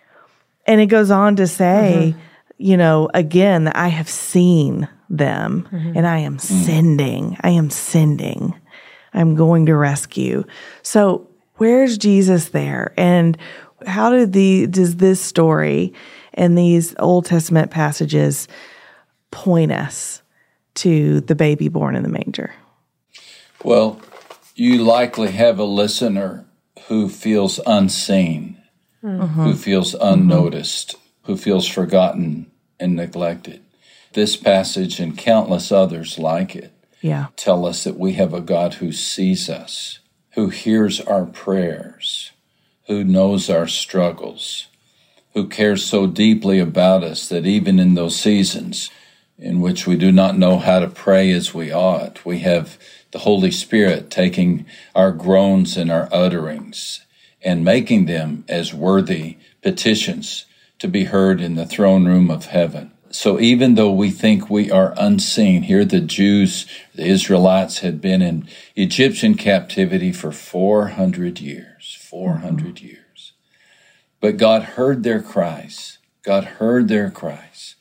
And 0.66 0.80
it 0.80 0.86
goes 0.86 1.10
on 1.10 1.36
to 1.36 1.46
say, 1.46 2.14
mm-hmm. 2.14 2.20
you 2.56 2.78
know, 2.78 3.10
again, 3.12 3.64
that 3.64 3.76
I 3.76 3.88
have 3.88 4.08
seen 4.08 4.88
them 5.10 5.68
mm-hmm. 5.70 5.92
and 5.96 6.06
I 6.06 6.20
am 6.20 6.38
sending, 6.38 7.36
I 7.42 7.50
am 7.50 7.68
sending, 7.68 8.58
I'm 9.12 9.34
going 9.34 9.66
to 9.66 9.76
rescue. 9.76 10.44
So, 10.82 11.28
where's 11.56 11.98
Jesus 11.98 12.48
there? 12.48 12.94
And 12.96 13.36
how 13.86 14.10
did 14.10 14.32
the, 14.32 14.68
does 14.68 14.96
this 14.96 15.20
story 15.20 15.92
and 16.40 16.56
these 16.56 16.94
Old 16.98 17.26
Testament 17.26 17.70
passages 17.70 18.48
point 19.30 19.70
us 19.70 20.22
to 20.76 21.20
the 21.20 21.34
baby 21.34 21.68
born 21.68 21.94
in 21.94 22.02
the 22.02 22.08
manger? 22.08 22.54
Well, 23.62 24.00
you 24.54 24.82
likely 24.82 25.32
have 25.32 25.58
a 25.58 25.64
listener 25.64 26.46
who 26.88 27.10
feels 27.10 27.60
unseen, 27.66 28.60
mm-hmm. 29.04 29.42
who 29.42 29.54
feels 29.54 29.94
unnoticed, 29.94 30.96
mm-hmm. 30.96 31.32
who 31.32 31.36
feels 31.36 31.68
forgotten 31.68 32.50
and 32.80 32.96
neglected. 32.96 33.62
This 34.14 34.34
passage 34.34 34.98
and 34.98 35.18
countless 35.18 35.70
others 35.70 36.18
like 36.18 36.56
it 36.56 36.72
yeah. 37.02 37.26
tell 37.36 37.66
us 37.66 37.84
that 37.84 37.98
we 37.98 38.14
have 38.14 38.32
a 38.32 38.40
God 38.40 38.74
who 38.74 38.92
sees 38.92 39.50
us, 39.50 39.98
who 40.30 40.48
hears 40.48 41.02
our 41.02 41.26
prayers, 41.26 42.32
who 42.86 43.04
knows 43.04 43.50
our 43.50 43.68
struggles, 43.68 44.68
who 45.34 45.48
cares 45.48 45.84
so 45.84 46.06
deeply 46.06 46.58
about 46.58 47.04
us 47.04 47.28
that 47.28 47.46
even 47.46 47.78
in 47.78 47.94
those 47.94 48.18
seasons 48.18 48.90
in 49.38 49.60
which 49.60 49.86
we 49.86 49.96
do 49.96 50.12
not 50.12 50.36
know 50.36 50.58
how 50.58 50.80
to 50.80 50.86
pray 50.86 51.30
as 51.32 51.54
we 51.54 51.72
ought, 51.72 52.24
we 52.24 52.40
have 52.40 52.78
the 53.12 53.20
Holy 53.20 53.50
Spirit 53.50 54.10
taking 54.10 54.66
our 54.94 55.12
groans 55.12 55.76
and 55.76 55.90
our 55.90 56.08
utterings 56.12 57.04
and 57.42 57.64
making 57.64 58.06
them 58.06 58.44
as 58.48 58.74
worthy 58.74 59.38
petitions 59.62 60.44
to 60.78 60.88
be 60.88 61.04
heard 61.04 61.40
in 61.40 61.54
the 61.54 61.66
throne 61.66 62.06
room 62.06 62.30
of 62.30 62.46
heaven. 62.46 62.90
So 63.10 63.40
even 63.40 63.74
though 63.74 63.90
we 63.90 64.10
think 64.10 64.48
we 64.48 64.70
are 64.70 64.94
unseen, 64.96 65.62
here 65.62 65.84
the 65.84 66.00
Jews, 66.00 66.66
the 66.94 67.04
Israelites 67.04 67.80
had 67.80 68.00
been 68.00 68.22
in 68.22 68.48
Egyptian 68.76 69.34
captivity 69.34 70.12
for 70.12 70.30
400 70.30 71.40
years, 71.40 71.98
400 72.08 72.76
mm-hmm. 72.76 72.86
years. 72.86 72.99
But 74.20 74.36
God 74.36 74.62
heard 74.62 75.02
their 75.02 75.22
cries. 75.22 75.98
God 76.22 76.44
heard 76.44 76.88
their 76.88 77.10
cries 77.10 77.76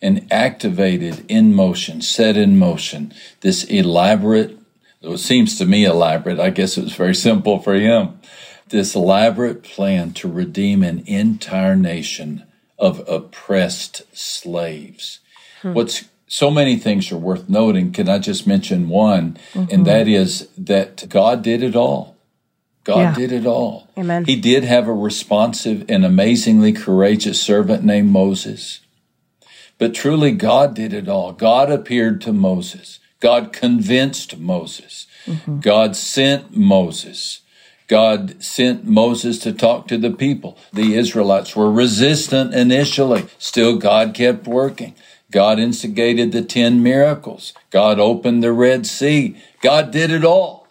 and 0.00 0.26
activated 0.32 1.24
in 1.28 1.54
motion, 1.54 2.00
set 2.00 2.36
in 2.36 2.58
motion 2.58 3.12
this 3.40 3.64
elaborate, 3.64 4.58
it 5.00 5.18
seems 5.18 5.56
to 5.58 5.64
me 5.66 5.84
elaborate, 5.84 6.40
I 6.40 6.50
guess 6.50 6.76
it 6.76 6.84
was 6.84 6.94
very 6.94 7.14
simple 7.14 7.60
for 7.60 7.74
him, 7.74 8.20
this 8.68 8.94
elaborate 8.94 9.62
plan 9.62 10.12
to 10.14 10.28
redeem 10.28 10.82
an 10.82 11.04
entire 11.06 11.76
nation 11.76 12.44
of 12.78 13.06
oppressed 13.08 14.02
slaves. 14.16 15.20
Hmm. 15.60 15.74
What's 15.74 16.04
so 16.32 16.50
many 16.50 16.78
things 16.78 17.12
are 17.12 17.18
worth 17.18 17.50
noting. 17.50 17.92
Can 17.92 18.08
I 18.08 18.18
just 18.18 18.46
mention 18.46 18.88
one? 18.88 19.36
Mm-hmm. 19.52 19.70
And 19.70 19.86
that 19.86 20.08
is 20.08 20.48
that 20.56 21.06
God 21.10 21.42
did 21.42 21.62
it 21.62 21.76
all. 21.76 22.11
God 22.84 22.98
yeah. 22.98 23.14
did 23.14 23.32
it 23.32 23.46
all. 23.46 23.88
Amen. 23.96 24.24
He 24.24 24.36
did 24.36 24.64
have 24.64 24.88
a 24.88 24.92
responsive 24.92 25.84
and 25.88 26.04
amazingly 26.04 26.72
courageous 26.72 27.40
servant 27.40 27.84
named 27.84 28.10
Moses. 28.10 28.80
But 29.78 29.94
truly, 29.94 30.32
God 30.32 30.74
did 30.74 30.92
it 30.92 31.08
all. 31.08 31.32
God 31.32 31.70
appeared 31.70 32.20
to 32.22 32.32
Moses. 32.32 32.98
God 33.20 33.52
convinced 33.52 34.38
Moses. 34.38 35.06
Mm-hmm. 35.26 35.60
God 35.60 35.96
sent 35.96 36.56
Moses. 36.56 37.40
God 37.86 38.42
sent 38.42 38.84
Moses 38.84 39.38
to 39.40 39.52
talk 39.52 39.86
to 39.88 39.98
the 39.98 40.10
people. 40.10 40.58
The 40.72 40.94
Israelites 40.94 41.54
were 41.54 41.70
resistant 41.70 42.54
initially. 42.54 43.26
Still, 43.38 43.76
God 43.76 44.14
kept 44.14 44.46
working. 44.46 44.94
God 45.30 45.58
instigated 45.58 46.32
the 46.32 46.42
10 46.42 46.82
miracles. 46.82 47.52
God 47.70 47.98
opened 47.98 48.42
the 48.42 48.52
Red 48.52 48.86
Sea. 48.86 49.36
God 49.62 49.90
did 49.90 50.10
it 50.10 50.24
all. 50.24 50.61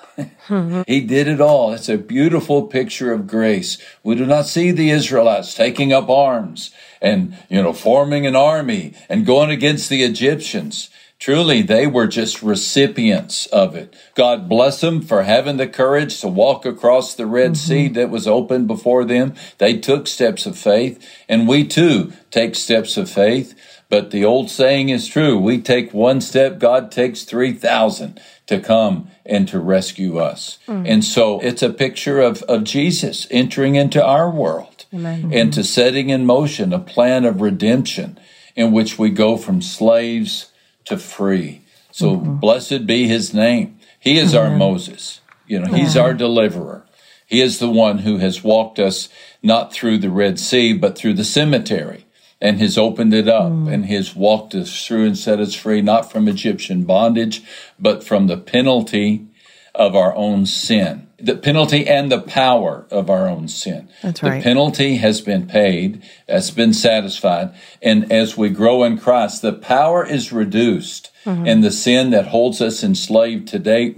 He 0.87 1.01
did 1.01 1.27
it 1.27 1.41
all. 1.41 1.73
It's 1.73 1.89
a 1.89 1.97
beautiful 1.97 2.67
picture 2.67 3.13
of 3.13 3.27
grace. 3.27 3.77
We 4.03 4.15
do 4.15 4.25
not 4.25 4.47
see 4.47 4.71
the 4.71 4.89
Israelites 4.89 5.53
taking 5.53 5.93
up 5.93 6.09
arms 6.09 6.71
and, 7.01 7.37
you 7.49 7.61
know, 7.61 7.73
forming 7.73 8.25
an 8.25 8.35
army 8.35 8.93
and 9.09 9.25
going 9.25 9.49
against 9.49 9.89
the 9.89 10.03
Egyptians. 10.03 10.89
Truly, 11.21 11.61
they 11.61 11.85
were 11.85 12.07
just 12.07 12.41
recipients 12.41 13.45
of 13.45 13.75
it. 13.75 13.95
God 14.15 14.49
bless 14.49 14.81
them 14.81 15.03
for 15.03 15.21
having 15.21 15.57
the 15.57 15.67
courage 15.67 16.19
to 16.21 16.27
walk 16.27 16.65
across 16.65 17.13
the 17.13 17.27
Red 17.27 17.51
mm-hmm. 17.51 17.67
Sea 17.67 17.87
that 17.89 18.09
was 18.09 18.27
open 18.27 18.65
before 18.65 19.05
them. 19.05 19.35
They 19.59 19.77
took 19.77 20.07
steps 20.07 20.47
of 20.47 20.57
faith, 20.57 21.07
and 21.29 21.47
we 21.47 21.67
too 21.67 22.13
take 22.31 22.55
steps 22.55 22.97
of 22.97 23.07
faith. 23.07 23.53
But 23.87 24.09
the 24.09 24.25
old 24.25 24.49
saying 24.49 24.89
is 24.89 25.07
true. 25.07 25.37
We 25.37 25.61
take 25.61 25.93
one 25.93 26.21
step, 26.21 26.57
God 26.57 26.91
takes 26.91 27.23
3,000 27.23 28.19
to 28.47 28.59
come 28.59 29.10
and 29.25 29.47
to 29.47 29.59
rescue 29.59 30.17
us. 30.17 30.59
Mm-hmm. 30.67 30.85
And 30.85 31.05
so 31.05 31.39
it's 31.41 31.61
a 31.61 31.71
picture 31.71 32.19
of, 32.19 32.41
of 32.43 32.63
Jesus 32.63 33.27
entering 33.29 33.75
into 33.75 34.03
our 34.03 34.29
world 34.29 34.85
Amen. 34.93 35.31
and 35.33 35.53
to 35.53 35.63
setting 35.63 36.09
in 36.09 36.25
motion 36.25 36.73
a 36.73 36.79
plan 36.79 37.25
of 37.25 37.41
redemption 37.41 38.19
in 38.55 38.71
which 38.71 38.97
we 38.97 39.09
go 39.09 39.37
from 39.37 39.61
slaves 39.61 40.51
to 40.85 40.97
free. 40.97 41.61
So 41.91 42.17
mm-hmm. 42.17 42.35
blessed 42.35 42.85
be 42.85 43.07
his 43.07 43.33
name. 43.33 43.79
He 43.99 44.17
is 44.17 44.33
our 44.33 44.49
Moses. 44.49 45.21
You 45.45 45.59
know, 45.59 45.73
he's 45.73 45.97
our 45.97 46.13
deliverer. 46.13 46.85
He 47.27 47.41
is 47.41 47.59
the 47.59 47.69
one 47.69 47.99
who 47.99 48.17
has 48.17 48.43
walked 48.43 48.79
us 48.79 49.09
not 49.43 49.71
through 49.71 49.99
the 49.99 50.09
Red 50.09 50.39
Sea, 50.39 50.73
but 50.73 50.97
through 50.97 51.13
the 51.13 51.23
cemetery 51.23 52.05
and 52.41 52.59
has 52.59 52.77
opened 52.77 53.13
it 53.13 53.27
up 53.27 53.51
mm. 53.51 53.71
and 53.71 53.85
has 53.85 54.15
walked 54.15 54.55
us 54.55 54.85
through 54.85 55.05
and 55.05 55.17
set 55.17 55.39
us 55.39 55.53
free, 55.53 55.81
not 55.81 56.11
from 56.11 56.27
Egyptian 56.27 56.83
bondage, 56.83 57.43
but 57.79 58.03
from 58.03 58.27
the 58.27 58.37
penalty 58.37 59.27
of 59.75 59.95
our 59.95 60.13
own 60.15 60.45
sin. 60.45 61.07
The 61.19 61.35
penalty 61.35 61.87
and 61.87 62.11
the 62.11 62.19
power 62.19 62.87
of 62.89 63.09
our 63.09 63.27
own 63.27 63.47
sin. 63.47 63.89
That's 64.01 64.23
right. 64.23 64.39
The 64.39 64.43
penalty 64.43 64.95
has 64.95 65.21
been 65.21 65.45
paid, 65.45 66.03
has 66.27 66.49
been 66.49 66.73
satisfied. 66.73 67.53
And 67.81 68.11
as 68.11 68.35
we 68.35 68.49
grow 68.49 68.83
in 68.83 68.97
Christ, 68.97 69.43
the 69.43 69.53
power 69.53 70.03
is 70.03 70.33
reduced. 70.33 71.11
Mm-hmm. 71.25 71.47
And 71.47 71.63
the 71.63 71.71
sin 71.71 72.09
that 72.09 72.27
holds 72.27 72.59
us 72.59 72.83
enslaved 72.83 73.47
today, 73.47 73.95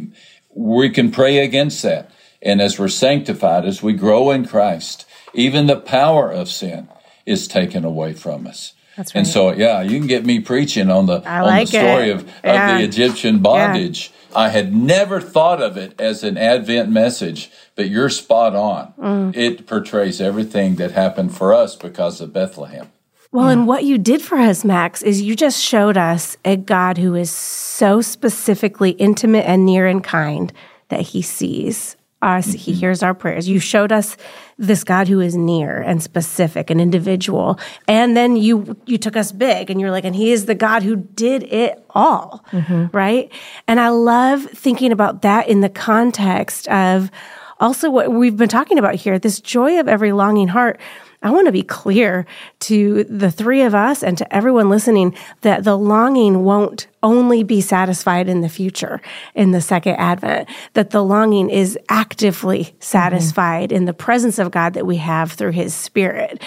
we 0.54 0.90
can 0.90 1.12
pray 1.12 1.40
against 1.40 1.82
that. 1.84 2.12
And 2.42 2.62
as 2.62 2.78
we're 2.78 2.90
sanctified, 2.90 3.64
as 3.64 3.82
we 3.82 3.94
grow 3.94 4.32
in 4.32 4.46
Christ, 4.46 5.06
even 5.34 5.68
the 5.68 5.80
power 5.80 6.30
of 6.30 6.50
sin 6.50 6.90
is 7.26 7.48
taken 7.48 7.86
away 7.86 8.14
from 8.14 8.48
us. 8.48 8.74
That's 8.98 9.14
right. 9.16 9.20
And 9.20 9.28
so, 9.28 9.52
yeah, 9.54 9.82
you 9.82 9.98
can 9.98 10.08
get 10.08 10.26
me 10.26 10.40
preaching 10.40 10.92
on 10.92 11.08
the 11.08 11.22
I 11.26 11.40
on 11.40 11.46
like 11.46 11.70
the 11.70 11.80
story 11.80 12.10
it. 12.10 12.16
of, 12.16 12.32
yeah. 12.44 12.72
of 12.72 12.78
the 12.80 12.86
Egyptian 12.86 13.40
bondage. 13.40 14.12
Yeah. 14.32 14.40
I 14.40 14.50
had 14.50 14.74
never 14.74 15.22
thought 15.22 15.62
of 15.62 15.78
it 15.78 16.00
as 16.00 16.24
an 16.24 16.38
Advent 16.38 16.90
message, 16.90 17.52
but 17.76 17.90
you're 17.90 18.10
spot 18.10 18.56
on. 18.56 18.94
Mm. 19.00 19.36
It 19.36 19.68
portrays 19.68 20.22
everything 20.22 20.76
that 20.76 20.92
happened 20.92 21.36
for 21.36 21.54
us 21.54 21.76
because 21.76 22.22
of 22.22 22.34
Bethlehem. 22.34 22.92
Well, 23.32 23.46
yeah. 23.46 23.54
and 23.54 23.68
what 23.68 23.84
you 23.84 23.98
did 23.98 24.22
for 24.22 24.38
us, 24.38 24.64
Max, 24.64 25.02
is 25.02 25.22
you 25.22 25.36
just 25.36 25.62
showed 25.62 25.98
us 25.98 26.38
a 26.46 26.56
God 26.56 27.00
who 27.00 27.16
is 27.16 27.32
so 27.32 28.02
specifically 28.02 28.92
intimate 28.92 29.46
and 29.46 29.66
near 29.66 29.88
and 29.88 30.04
kind 30.04 30.54
that 30.90 31.02
he 31.02 31.24
sees 31.24 31.96
us. 32.24 32.48
Mm-hmm. 32.48 32.58
He 32.58 32.74
hears 32.74 33.04
our 33.04 33.14
prayers. 33.14 33.48
You 33.50 33.60
showed 33.60 33.92
us 33.92 34.18
this 34.58 34.84
God 34.84 35.08
who 35.08 35.20
is 35.20 35.36
near 35.36 35.82
and 35.82 36.02
specific 36.02 36.70
and 36.70 36.80
individual. 36.80 37.60
And 37.88 38.16
then 38.16 38.36
you 38.36 38.78
you 38.86 38.98
took 38.98 39.18
us 39.18 39.32
big 39.32 39.70
and 39.70 39.82
you're 39.82 39.92
like, 39.92 40.06
and 40.06 40.16
he 40.16 40.32
is 40.32 40.46
the 40.46 40.56
God 40.56 40.84
who 40.84 40.96
did 40.96 41.44
it 41.44 41.84
all, 41.90 42.46
mm-hmm. 42.52 42.96
right? 42.96 43.32
And 43.68 43.80
I 43.80 43.90
love 43.90 44.44
thinking 44.46 44.92
about 44.92 45.22
that 45.24 45.48
in 45.48 45.62
the 45.62 45.70
context 45.70 46.68
of 46.70 47.12
also 47.60 47.90
what 47.90 48.12
we've 48.12 48.38
been 48.38 48.50
talking 48.50 48.80
about 48.80 48.96
here, 48.96 49.18
this 49.20 49.40
joy 49.40 49.80
of 49.80 49.88
every 49.88 50.12
longing 50.12 50.50
heart. 50.50 50.80
I 51.24 51.32
want 51.32 51.48
to 51.48 51.54
be 51.54 51.64
clear 51.64 52.26
to 52.62 53.06
the 53.06 53.32
three 53.32 53.62
of 53.62 53.74
us 53.74 54.04
and 54.04 54.18
to 54.18 54.36
everyone 54.36 54.70
listening 54.70 55.16
that 55.42 55.64
the 55.64 55.78
longing 55.78 56.44
won't 56.44 56.88
only 57.02 57.44
be 57.44 57.62
satisfied 57.62 58.28
in 58.28 58.42
the 58.42 58.50
future 58.50 59.02
in 59.34 59.52
the 59.52 59.62
second 59.62 59.96
advent, 59.96 60.50
that 60.74 60.92
the 60.92 61.04
longing 61.04 61.50
is 61.50 61.80
actively 61.88 62.76
satisfied 62.80 63.70
mm-hmm. 63.70 63.78
in 63.78 63.86
the 63.86 63.94
presence 63.94 64.38
of 64.38 64.52
God 64.52 64.74
that 64.74 64.86
we 64.86 64.98
have 64.98 65.32
through 65.32 65.52
his 65.52 65.74
spirit. 65.74 66.42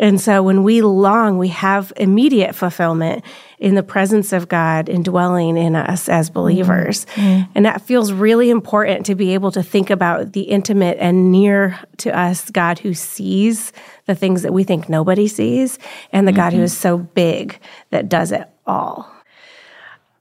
And 0.00 0.18
so 0.18 0.42
when 0.42 0.62
we 0.62 0.80
long, 0.80 1.36
we 1.36 1.48
have 1.48 1.92
immediate 1.96 2.54
fulfillment 2.54 3.22
in 3.58 3.74
the 3.74 3.82
presence 3.82 4.32
of 4.32 4.48
God 4.48 4.88
indwelling 4.88 5.58
in 5.58 5.76
us 5.76 6.08
as 6.08 6.30
believers. 6.30 7.04
Mm-hmm. 7.14 7.52
And 7.54 7.66
that 7.66 7.82
feels 7.82 8.10
really 8.10 8.48
important 8.48 9.04
to 9.06 9.14
be 9.14 9.34
able 9.34 9.52
to 9.52 9.62
think 9.62 9.90
about 9.90 10.32
the 10.32 10.40
intimate 10.40 10.96
and 10.98 11.30
near 11.30 11.78
to 11.98 12.18
us 12.18 12.50
God 12.50 12.78
who 12.78 12.94
sees 12.94 13.74
the 14.06 14.14
things 14.14 14.40
that 14.40 14.54
we 14.54 14.64
think 14.64 14.88
nobody 14.88 15.28
sees 15.28 15.78
and 16.12 16.26
the 16.26 16.32
mm-hmm. 16.32 16.40
God 16.40 16.52
who 16.54 16.60
mm-hmm. 16.60 16.66
so 16.68 16.96
big 16.96 17.60
that 17.90 18.08
does 18.08 18.32
it 18.32 18.48
all. 18.66 19.12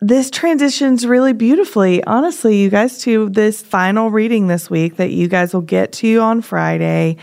This 0.01 0.29
transitions 0.29 1.07
really 1.07 1.33
beautifully, 1.33 2.03
honestly, 2.03 2.57
you 2.57 2.69
guys, 2.69 2.99
to 3.03 3.29
this 3.29 3.61
final 3.61 4.09
reading 4.09 4.47
this 4.47 4.69
week 4.69 4.97
that 4.97 5.11
you 5.11 5.29
guys 5.29 5.53
will 5.53 5.61
get 5.61 5.93
to 5.93 6.17
on 6.19 6.41
Friday 6.41 7.17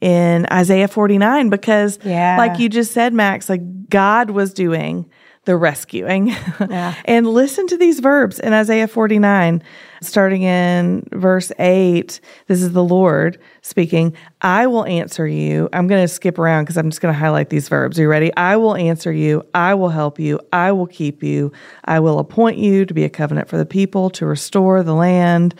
in 0.00 0.46
Isaiah 0.52 0.88
49 0.88 1.50
because 1.50 1.98
yeah. 2.04 2.36
like 2.38 2.58
you 2.58 2.68
just 2.68 2.92
said 2.92 3.12
Max 3.12 3.48
like 3.48 3.88
God 3.88 4.30
was 4.30 4.52
doing 4.52 5.08
the 5.48 5.56
rescuing. 5.56 6.28
Yeah. 6.28 6.94
and 7.06 7.26
listen 7.26 7.66
to 7.68 7.78
these 7.78 8.00
verbs 8.00 8.38
in 8.38 8.52
Isaiah 8.52 8.86
49 8.86 9.62
starting 10.02 10.42
in 10.42 11.08
verse 11.12 11.50
8. 11.58 12.20
This 12.48 12.60
is 12.60 12.72
the 12.72 12.84
Lord 12.84 13.38
speaking. 13.62 14.14
I 14.42 14.66
will 14.66 14.84
answer 14.84 15.26
you. 15.26 15.70
I'm 15.72 15.88
going 15.88 16.04
to 16.04 16.08
skip 16.08 16.38
around 16.38 16.64
because 16.64 16.76
I'm 16.76 16.90
just 16.90 17.00
going 17.00 17.14
to 17.14 17.18
highlight 17.18 17.48
these 17.48 17.66
verbs. 17.66 17.98
Are 17.98 18.02
you 18.02 18.08
ready? 18.08 18.30
I 18.36 18.56
will 18.56 18.76
answer 18.76 19.10
you. 19.10 19.42
I 19.54 19.72
will 19.72 19.88
help 19.88 20.20
you. 20.20 20.38
I 20.52 20.70
will 20.72 20.86
keep 20.86 21.22
you. 21.22 21.50
I 21.82 22.00
will 22.00 22.18
appoint 22.18 22.58
you 22.58 22.84
to 22.84 22.92
be 22.92 23.04
a 23.04 23.10
covenant 23.10 23.48
for 23.48 23.56
the 23.56 23.64
people, 23.64 24.10
to 24.10 24.26
restore 24.26 24.82
the 24.82 24.94
land. 24.94 25.54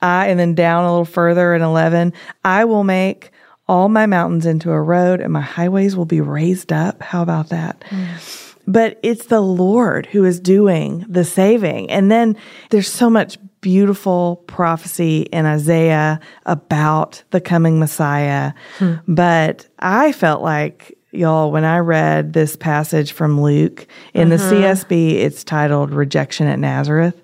I, 0.00 0.28
and 0.28 0.38
then 0.38 0.54
down 0.54 0.84
a 0.84 0.90
little 0.90 1.04
further 1.04 1.54
in 1.54 1.62
11, 1.62 2.12
I 2.44 2.66
will 2.66 2.84
make 2.84 3.32
all 3.66 3.88
my 3.88 4.06
mountains 4.06 4.46
into 4.46 4.70
a 4.70 4.80
road 4.80 5.20
and 5.20 5.32
my 5.32 5.40
highways 5.40 5.96
will 5.96 6.04
be 6.04 6.20
raised 6.20 6.72
up. 6.72 7.02
How 7.02 7.22
about 7.22 7.48
that? 7.48 7.82
Mm. 7.90 8.50
But 8.66 8.98
it's 9.02 9.26
the 9.26 9.40
Lord 9.40 10.06
who 10.06 10.24
is 10.24 10.40
doing 10.40 11.04
the 11.08 11.24
saving. 11.24 11.90
And 11.90 12.10
then 12.10 12.36
there's 12.70 12.90
so 12.90 13.10
much 13.10 13.38
beautiful 13.60 14.42
prophecy 14.46 15.22
in 15.22 15.46
Isaiah 15.46 16.20
about 16.46 17.22
the 17.30 17.40
coming 17.40 17.78
Messiah. 17.78 18.52
Hmm. 18.78 18.94
But 19.08 19.66
I 19.78 20.12
felt 20.12 20.42
like, 20.42 20.96
y'all, 21.12 21.50
when 21.50 21.64
I 21.64 21.78
read 21.78 22.32
this 22.32 22.56
passage 22.56 23.12
from 23.12 23.40
Luke 23.40 23.86
in 24.12 24.28
the 24.28 24.36
CSB, 24.36 25.14
it's 25.14 25.44
titled 25.44 25.92
Rejection 25.92 26.46
at 26.46 26.58
Nazareth 26.58 27.20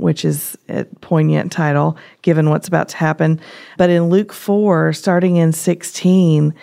which 0.00 0.24
is 0.24 0.56
a 0.68 0.84
poignant 1.00 1.52
title 1.52 1.96
given 2.22 2.50
what's 2.50 2.68
about 2.68 2.88
to 2.88 2.96
happen. 2.96 3.40
But 3.76 3.90
in 3.90 4.08
Luke 4.08 4.32
4, 4.32 4.92
starting 4.92 5.36
in 5.36 5.52
16, 5.52 6.54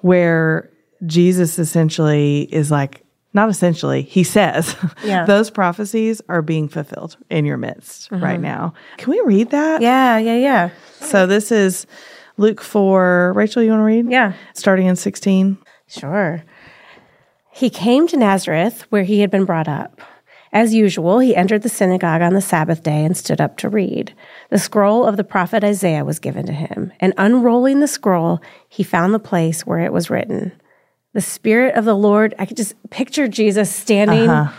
where 0.00 0.70
Jesus 1.04 1.58
essentially 1.58 2.48
is 2.52 2.70
like, 2.70 3.02
not 3.32 3.50
essentially, 3.50 4.02
he 4.02 4.24
says, 4.24 4.74
yeah. 5.04 5.26
those 5.26 5.50
prophecies 5.50 6.22
are 6.28 6.42
being 6.42 6.68
fulfilled 6.68 7.16
in 7.28 7.44
your 7.44 7.58
midst 7.58 8.10
mm-hmm. 8.10 8.24
right 8.24 8.40
now. 8.40 8.72
Can 8.96 9.10
we 9.10 9.20
read 9.26 9.50
that? 9.50 9.82
Yeah, 9.82 10.16
yeah, 10.18 10.36
yeah. 10.36 10.70
So 11.00 11.26
this 11.26 11.52
is 11.52 11.86
Luke 12.38 12.62
4. 12.62 13.34
Rachel, 13.34 13.62
you 13.62 13.70
want 13.70 13.80
to 13.80 13.84
read? 13.84 14.10
Yeah. 14.10 14.32
Starting 14.54 14.86
in 14.86 14.96
16. 14.96 15.58
Sure. 15.88 16.42
He 17.52 17.70
came 17.70 18.06
to 18.08 18.16
Nazareth 18.16 18.82
where 18.90 19.04
he 19.04 19.20
had 19.20 19.30
been 19.30 19.44
brought 19.44 19.68
up. 19.68 20.00
As 20.56 20.72
usual, 20.72 21.18
he 21.18 21.36
entered 21.36 21.60
the 21.60 21.68
synagogue 21.68 22.22
on 22.22 22.32
the 22.32 22.40
Sabbath 22.40 22.82
day 22.82 23.04
and 23.04 23.14
stood 23.14 23.42
up 23.42 23.58
to 23.58 23.68
read. 23.68 24.14
The 24.48 24.58
scroll 24.58 25.04
of 25.04 25.18
the 25.18 25.22
prophet 25.22 25.62
Isaiah 25.62 26.02
was 26.02 26.18
given 26.18 26.46
to 26.46 26.52
him, 26.54 26.94
and 26.98 27.12
unrolling 27.18 27.80
the 27.80 27.86
scroll, 27.86 28.40
he 28.66 28.82
found 28.82 29.12
the 29.12 29.18
place 29.18 29.66
where 29.66 29.80
it 29.80 29.92
was 29.92 30.08
written. 30.08 30.52
The 31.12 31.20
Spirit 31.20 31.74
of 31.74 31.84
the 31.84 31.94
Lord, 31.94 32.34
I 32.38 32.46
could 32.46 32.56
just 32.56 32.74
picture 32.88 33.28
Jesus 33.28 33.70
standing 33.70 34.30
uh-huh. 34.30 34.58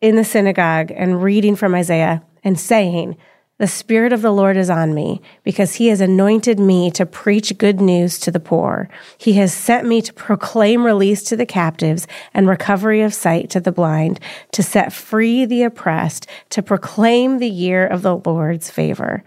in 0.00 0.14
the 0.14 0.22
synagogue 0.22 0.92
and 0.94 1.20
reading 1.20 1.56
from 1.56 1.74
Isaiah 1.74 2.22
and 2.44 2.56
saying, 2.56 3.16
the 3.62 3.68
Spirit 3.68 4.12
of 4.12 4.22
the 4.22 4.32
Lord 4.32 4.56
is 4.56 4.68
on 4.68 4.92
me 4.92 5.22
because 5.44 5.76
he 5.76 5.86
has 5.86 6.00
anointed 6.00 6.58
me 6.58 6.90
to 6.90 7.06
preach 7.06 7.56
good 7.58 7.80
news 7.80 8.18
to 8.18 8.32
the 8.32 8.40
poor. 8.40 8.88
He 9.16 9.34
has 9.34 9.54
sent 9.54 9.86
me 9.86 10.02
to 10.02 10.12
proclaim 10.12 10.84
release 10.84 11.22
to 11.22 11.36
the 11.36 11.46
captives 11.46 12.08
and 12.34 12.48
recovery 12.48 13.02
of 13.02 13.14
sight 13.14 13.50
to 13.50 13.60
the 13.60 13.70
blind, 13.70 14.18
to 14.50 14.64
set 14.64 14.92
free 14.92 15.44
the 15.44 15.62
oppressed, 15.62 16.26
to 16.50 16.60
proclaim 16.60 17.38
the 17.38 17.48
year 17.48 17.86
of 17.86 18.02
the 18.02 18.16
Lord's 18.16 18.68
favor. 18.68 19.22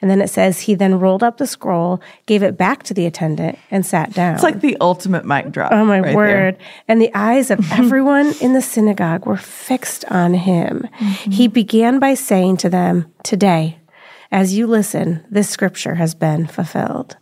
And 0.00 0.10
then 0.10 0.20
it 0.20 0.28
says 0.28 0.60
he 0.60 0.74
then 0.74 0.98
rolled 0.98 1.22
up 1.22 1.38
the 1.38 1.46
scroll, 1.46 2.00
gave 2.26 2.42
it 2.42 2.56
back 2.56 2.82
to 2.84 2.94
the 2.94 3.06
attendant, 3.06 3.58
and 3.70 3.84
sat 3.84 4.12
down. 4.12 4.34
It's 4.34 4.42
like 4.42 4.60
the 4.60 4.76
ultimate 4.80 5.24
mic 5.24 5.50
drop. 5.50 5.72
Oh 5.72 5.84
my 5.84 6.00
right 6.00 6.14
word. 6.14 6.58
There. 6.58 6.66
And 6.88 7.00
the 7.00 7.10
eyes 7.14 7.50
of 7.50 7.60
everyone 7.72 8.34
in 8.40 8.52
the 8.52 8.62
synagogue 8.62 9.26
were 9.26 9.36
fixed 9.36 10.04
on 10.06 10.34
him. 10.34 10.88
Mm-hmm. 10.98 11.30
He 11.30 11.48
began 11.48 11.98
by 11.98 12.14
saying 12.14 12.58
to 12.58 12.68
them, 12.68 13.12
Today, 13.22 13.78
as 14.30 14.54
you 14.54 14.66
listen, 14.66 15.24
this 15.30 15.48
scripture 15.48 15.94
has 15.94 16.14
been 16.14 16.46
fulfilled. 16.46 17.16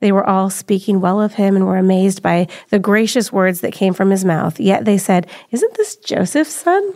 They 0.00 0.12
were 0.12 0.26
all 0.26 0.48
speaking 0.48 1.00
well 1.00 1.20
of 1.20 1.34
him 1.34 1.56
and 1.56 1.66
were 1.66 1.76
amazed 1.76 2.22
by 2.22 2.46
the 2.70 2.78
gracious 2.78 3.32
words 3.32 3.60
that 3.60 3.72
came 3.72 3.94
from 3.94 4.10
his 4.10 4.24
mouth. 4.24 4.60
Yet 4.60 4.84
they 4.84 4.98
said, 4.98 5.28
Isn't 5.50 5.74
this 5.74 5.96
Joseph's 5.96 6.54
son? 6.54 6.94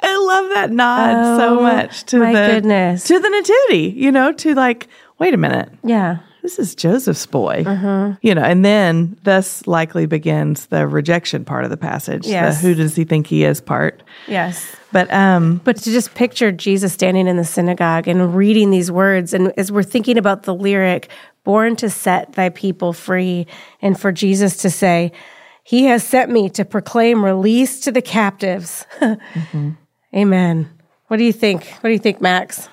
I 0.00 0.16
love 0.16 0.50
that 0.54 0.70
nod 0.70 1.14
oh, 1.14 1.38
so 1.38 1.62
much 1.62 2.04
to 2.04 2.18
my 2.18 2.32
the 2.32 2.54
goodness. 2.54 3.04
to 3.04 3.18
the 3.18 3.28
nativity, 3.28 3.98
you 3.98 4.12
know, 4.12 4.32
to 4.32 4.54
like, 4.54 4.88
wait 5.18 5.34
a 5.34 5.36
minute. 5.36 5.70
Yeah. 5.82 6.18
This 6.46 6.60
is 6.60 6.76
Joseph's 6.76 7.26
boy. 7.26 7.64
Uh-huh. 7.66 8.12
You 8.22 8.32
know, 8.32 8.42
and 8.42 8.64
then 8.64 9.18
thus 9.24 9.66
likely 9.66 10.06
begins 10.06 10.66
the 10.66 10.86
rejection 10.86 11.44
part 11.44 11.64
of 11.64 11.70
the 11.70 11.76
passage. 11.76 12.24
Yes. 12.24 12.60
The 12.60 12.68
who 12.68 12.74
does 12.76 12.94
he 12.94 13.02
think 13.02 13.26
he 13.26 13.42
is 13.42 13.60
part. 13.60 14.04
Yes. 14.28 14.76
But 14.92 15.12
um 15.12 15.60
but 15.64 15.76
to 15.78 15.90
just 15.90 16.14
picture 16.14 16.52
Jesus 16.52 16.92
standing 16.92 17.26
in 17.26 17.36
the 17.36 17.44
synagogue 17.44 18.06
and 18.06 18.36
reading 18.36 18.70
these 18.70 18.92
words 18.92 19.34
and 19.34 19.52
as 19.56 19.72
we're 19.72 19.82
thinking 19.82 20.18
about 20.18 20.44
the 20.44 20.54
lyric 20.54 21.08
born 21.42 21.74
to 21.76 21.90
set 21.90 22.34
thy 22.34 22.50
people 22.50 22.92
free 22.92 23.48
and 23.82 23.98
for 23.98 24.12
Jesus 24.12 24.56
to 24.58 24.70
say 24.70 25.10
he 25.64 25.86
has 25.86 26.04
sent 26.04 26.30
me 26.30 26.48
to 26.50 26.64
proclaim 26.64 27.24
release 27.24 27.80
to 27.80 27.90
the 27.90 28.02
captives. 28.02 28.86
mm-hmm. 29.00 29.70
Amen. 30.14 30.70
What 31.08 31.18
do 31.18 31.24
you 31.24 31.32
think? 31.32 31.64
What 31.80 31.88
do 31.88 31.92
you 31.92 31.98
think, 31.98 32.20
Max? 32.20 32.68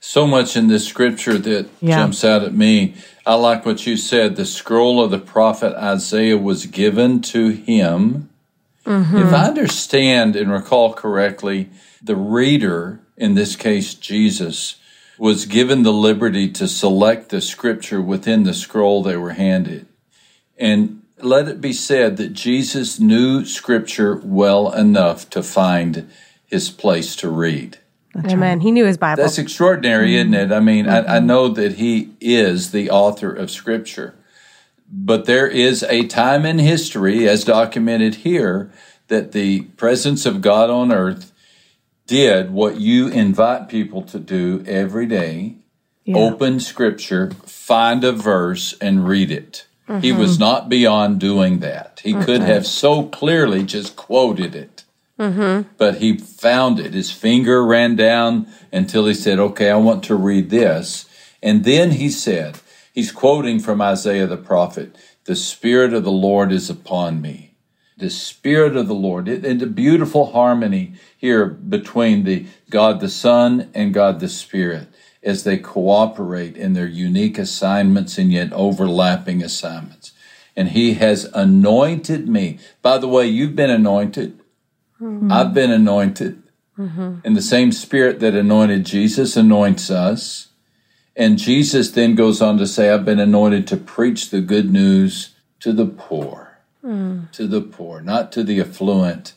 So 0.00 0.26
much 0.26 0.56
in 0.56 0.68
this 0.68 0.86
scripture 0.86 1.38
that 1.38 1.68
yeah. 1.80 1.96
jumps 1.96 2.24
out 2.24 2.42
at 2.42 2.54
me. 2.54 2.94
I 3.26 3.34
like 3.34 3.66
what 3.66 3.86
you 3.86 3.96
said. 3.96 4.36
The 4.36 4.44
scroll 4.44 5.02
of 5.02 5.10
the 5.10 5.18
prophet 5.18 5.74
Isaiah 5.74 6.38
was 6.38 6.66
given 6.66 7.20
to 7.22 7.48
him. 7.48 8.30
Mm-hmm. 8.86 9.18
If 9.18 9.32
I 9.32 9.46
understand 9.48 10.36
and 10.36 10.50
recall 10.50 10.94
correctly, 10.94 11.68
the 12.02 12.16
reader, 12.16 13.00
in 13.16 13.34
this 13.34 13.56
case 13.56 13.94
Jesus, 13.94 14.76
was 15.18 15.46
given 15.46 15.82
the 15.82 15.92
liberty 15.92 16.48
to 16.52 16.68
select 16.68 17.30
the 17.30 17.40
scripture 17.40 18.00
within 18.00 18.44
the 18.44 18.54
scroll 18.54 19.02
they 19.02 19.16
were 19.16 19.32
handed. 19.32 19.86
And 20.56 21.02
let 21.18 21.48
it 21.48 21.60
be 21.60 21.72
said 21.72 22.16
that 22.16 22.32
Jesus 22.32 23.00
knew 23.00 23.44
scripture 23.44 24.20
well 24.24 24.72
enough 24.72 25.28
to 25.30 25.42
find 25.42 26.08
his 26.48 26.70
place 26.70 27.14
to 27.16 27.30
read. 27.30 27.78
That's 28.14 28.32
Amen. 28.32 28.58
Right. 28.58 28.62
He 28.62 28.72
knew 28.72 28.84
his 28.84 28.98
Bible. 28.98 29.22
That's 29.22 29.38
extraordinary, 29.38 30.12
mm-hmm. 30.12 30.34
isn't 30.34 30.50
it? 30.50 30.54
I 30.54 30.60
mean, 30.60 30.86
mm-hmm. 30.86 31.10
I, 31.10 31.16
I 31.16 31.20
know 31.20 31.48
that 31.48 31.74
he 31.74 32.10
is 32.20 32.72
the 32.72 32.90
author 32.90 33.32
of 33.32 33.50
Scripture, 33.50 34.16
but 34.90 35.26
there 35.26 35.46
is 35.46 35.82
a 35.84 36.06
time 36.06 36.44
in 36.44 36.58
history, 36.58 37.28
as 37.28 37.44
documented 37.44 38.16
here, 38.16 38.72
that 39.08 39.32
the 39.32 39.62
presence 39.62 40.26
of 40.26 40.40
God 40.40 40.70
on 40.70 40.90
earth 40.90 41.32
did 42.06 42.50
what 42.50 42.80
you 42.80 43.08
invite 43.08 43.68
people 43.68 44.02
to 44.02 44.18
do 44.18 44.64
every 44.66 45.06
day 45.06 45.58
yeah. 46.08 46.16
open 46.16 46.58
Scripture, 46.58 47.30
find 47.44 48.02
a 48.02 48.12
verse, 48.12 48.74
and 48.80 49.06
read 49.06 49.30
it. 49.30 49.66
Mm-hmm. 49.88 50.00
He 50.00 50.12
was 50.12 50.38
not 50.38 50.68
beyond 50.68 51.20
doing 51.20 51.58
that. 51.58 52.00
He 52.02 52.14
could 52.14 52.40
have 52.40 52.66
so 52.66 53.04
clearly 53.04 53.62
just 53.62 53.94
quoted 53.94 54.54
it. 54.54 54.77
Mm-hmm. 55.18 55.68
But 55.76 55.96
he 55.96 56.16
found 56.16 56.78
it. 56.78 56.94
His 56.94 57.10
finger 57.10 57.64
ran 57.64 57.96
down 57.96 58.46
until 58.72 59.06
he 59.06 59.14
said, 59.14 59.38
Okay, 59.38 59.70
I 59.70 59.76
want 59.76 60.04
to 60.04 60.14
read 60.14 60.50
this. 60.50 61.06
And 61.42 61.64
then 61.64 61.92
he 61.92 62.08
said, 62.08 62.60
He's 62.92 63.12
quoting 63.12 63.60
from 63.60 63.80
Isaiah 63.80 64.26
the 64.26 64.36
prophet, 64.36 64.96
The 65.24 65.36
Spirit 65.36 65.92
of 65.92 66.04
the 66.04 66.12
Lord 66.12 66.52
is 66.52 66.70
upon 66.70 67.20
me. 67.20 67.54
The 67.96 68.10
Spirit 68.10 68.76
of 68.76 68.86
the 68.86 68.94
Lord. 68.94 69.28
And 69.28 69.62
a 69.62 69.66
beautiful 69.66 70.32
harmony 70.32 70.94
here 71.16 71.46
between 71.46 72.24
the 72.24 72.46
God 72.70 73.00
the 73.00 73.08
Son 73.08 73.70
and 73.74 73.94
God 73.94 74.20
the 74.20 74.28
Spirit 74.28 74.88
as 75.22 75.44
they 75.44 75.58
cooperate 75.58 76.56
in 76.56 76.74
their 76.74 76.86
unique 76.86 77.38
assignments 77.38 78.18
and 78.18 78.32
yet 78.32 78.52
overlapping 78.52 79.42
assignments. 79.42 80.12
And 80.56 80.70
he 80.70 80.94
has 80.94 81.24
anointed 81.26 82.28
me. 82.28 82.58
By 82.82 82.98
the 82.98 83.08
way, 83.08 83.26
you've 83.26 83.56
been 83.56 83.70
anointed. 83.70 84.40
Mm-hmm. 85.00 85.32
I've 85.32 85.54
been 85.54 85.70
anointed. 85.70 86.42
Mm-hmm. 86.78 87.18
And 87.24 87.36
the 87.36 87.42
same 87.42 87.72
spirit 87.72 88.20
that 88.20 88.34
anointed 88.34 88.84
Jesus 88.84 89.36
anoints 89.36 89.90
us. 89.90 90.48
And 91.16 91.38
Jesus 91.38 91.90
then 91.90 92.14
goes 92.14 92.40
on 92.40 92.58
to 92.58 92.66
say, 92.66 92.90
I've 92.90 93.04
been 93.04 93.18
anointed 93.18 93.66
to 93.68 93.76
preach 93.76 94.30
the 94.30 94.40
good 94.40 94.70
news 94.70 95.34
to 95.60 95.72
the 95.72 95.86
poor. 95.86 96.58
Mm. 96.84 97.30
To 97.32 97.48
the 97.48 97.60
poor, 97.60 98.00
not 98.00 98.30
to 98.32 98.44
the 98.44 98.60
affluent, 98.60 99.34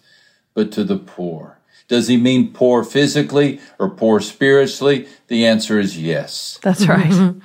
but 0.54 0.72
to 0.74 0.84
the 0.84 0.98
poor. 0.98 1.58
Does 1.88 2.08
he 2.08 2.16
mean 2.16 2.54
poor 2.54 2.84
physically 2.84 3.60
or 3.78 3.90
poor 3.90 4.22
spiritually? 4.22 5.08
The 5.28 5.46
answer 5.46 5.80
is 5.80 5.98
yes. 5.98 6.60
That's 6.64 6.88
right. 6.88 7.12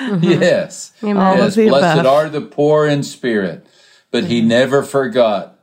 Mm-hmm. 0.00 0.24
yes. 0.24 0.94
Amen. 1.02 1.36
Yes. 1.36 1.56
Blessed 1.56 2.00
above. 2.00 2.06
are 2.06 2.28
the 2.30 2.40
poor 2.40 2.86
in 2.86 3.02
spirit. 3.02 3.66
But 4.10 4.24
he 4.24 4.38
mm-hmm. 4.38 4.48
never 4.48 4.82
forgot 4.82 5.59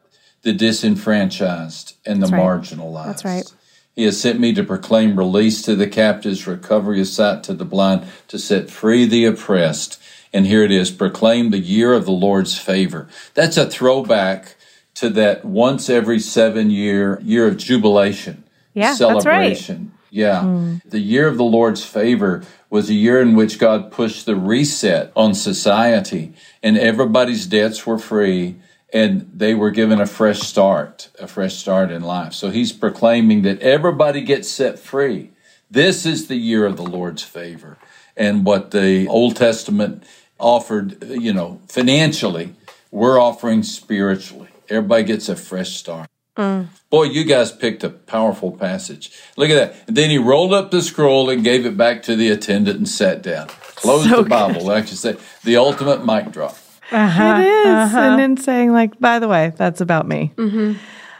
the 0.47 0.53
disenfranchised 0.53 1.97
and 2.05 2.23
the 2.23 2.27
That's 2.27 2.31
right. 2.31 2.41
marginalized. 2.41 3.05
That's 3.05 3.25
right. 3.25 3.53
He 3.97 4.03
has 4.03 4.17
sent 4.17 4.39
me 4.39 4.53
to 4.53 4.63
proclaim 4.63 5.17
release 5.17 5.61
to 5.63 5.75
the 5.75 5.87
captives, 5.87 6.47
recovery 6.47 7.01
of 7.01 7.07
sight 7.07 7.43
to 7.43 7.53
the 7.53 7.65
blind, 7.65 8.07
to 8.29 8.39
set 8.39 8.69
free 8.69 9.05
the 9.05 9.25
oppressed. 9.25 10.01
And 10.31 10.47
here 10.47 10.63
it 10.63 10.71
is 10.71 10.89
proclaim 10.89 11.49
the 11.49 11.59
year 11.59 11.91
of 11.91 12.05
the 12.05 12.13
Lord's 12.13 12.57
favor. 12.57 13.09
That's 13.33 13.57
a 13.57 13.69
throwback 13.69 14.55
to 14.95 15.09
that 15.09 15.43
once 15.43 15.89
every 15.89 16.19
seven 16.19 16.69
year 16.69 17.19
year 17.21 17.45
of 17.45 17.57
jubilation. 17.57 18.45
Yeah, 18.73 18.93
celebration. 18.93 19.91
Right. 19.91 20.11
Yeah. 20.11 20.41
Mm. 20.43 20.81
The 20.89 20.99
year 20.99 21.27
of 21.27 21.35
the 21.35 21.43
Lord's 21.43 21.83
favor 21.83 22.43
was 22.69 22.89
a 22.89 22.93
year 22.93 23.21
in 23.21 23.35
which 23.35 23.59
God 23.59 23.91
pushed 23.91 24.25
the 24.25 24.37
reset 24.37 25.11
on 25.13 25.33
society 25.33 26.33
and 26.63 26.77
everybody's 26.77 27.47
debts 27.47 27.85
were 27.85 27.99
free 27.99 28.55
and 28.93 29.29
they 29.33 29.53
were 29.53 29.71
given 29.71 29.99
a 29.99 30.05
fresh 30.05 30.39
start, 30.39 31.09
a 31.19 31.27
fresh 31.27 31.55
start 31.55 31.91
in 31.91 32.03
life. 32.03 32.33
So 32.33 32.49
he's 32.49 32.71
proclaiming 32.71 33.41
that 33.41 33.59
everybody 33.61 34.21
gets 34.21 34.49
set 34.49 34.79
free. 34.79 35.31
This 35.69 36.05
is 36.05 36.27
the 36.27 36.37
year 36.37 36.65
of 36.65 36.77
the 36.77 36.83
Lord's 36.83 37.23
favor. 37.23 37.77
And 38.15 38.45
what 38.45 38.71
the 38.71 39.07
Old 39.07 39.35
Testament 39.35 40.03
offered, 40.39 41.03
you 41.03 41.33
know, 41.33 41.59
financially, 41.67 42.55
we're 42.91 43.19
offering 43.19 43.63
spiritually. 43.63 44.49
Everybody 44.69 45.03
gets 45.03 45.29
a 45.29 45.35
fresh 45.35 45.75
start. 45.75 46.07
Mm. 46.37 46.67
Boy, 46.89 47.03
you 47.03 47.23
guys 47.23 47.51
picked 47.51 47.83
a 47.83 47.89
powerful 47.89 48.51
passage. 48.51 49.11
Look 49.35 49.49
at 49.49 49.55
that. 49.55 49.87
And 49.87 49.97
then 49.97 50.09
he 50.09 50.17
rolled 50.17 50.53
up 50.53 50.71
the 50.71 50.81
scroll 50.81 51.29
and 51.29 51.43
gave 51.43 51.65
it 51.65 51.75
back 51.75 52.03
to 52.03 52.15
the 52.15 52.29
attendant 52.29 52.77
and 52.77 52.87
sat 52.87 53.21
down. 53.21 53.47
Closed 53.75 54.09
so 54.09 54.23
the 54.23 54.29
Bible, 54.29 54.65
like 54.65 54.89
you 54.89 54.95
said, 54.95 55.17
the 55.43 55.57
ultimate 55.57 56.05
mic 56.05 56.31
drop. 56.31 56.57
Uh-huh, 56.91 57.37
it 57.39 57.45
is. 57.45 57.67
Uh-huh. 57.67 57.99
And 57.99 58.19
then 58.19 58.37
saying, 58.37 58.71
like, 58.71 58.99
by 58.99 59.19
the 59.19 59.27
way, 59.27 59.53
that's 59.55 59.81
about 59.81 60.07
me. 60.07 60.33
Mm-hmm. 60.35 60.73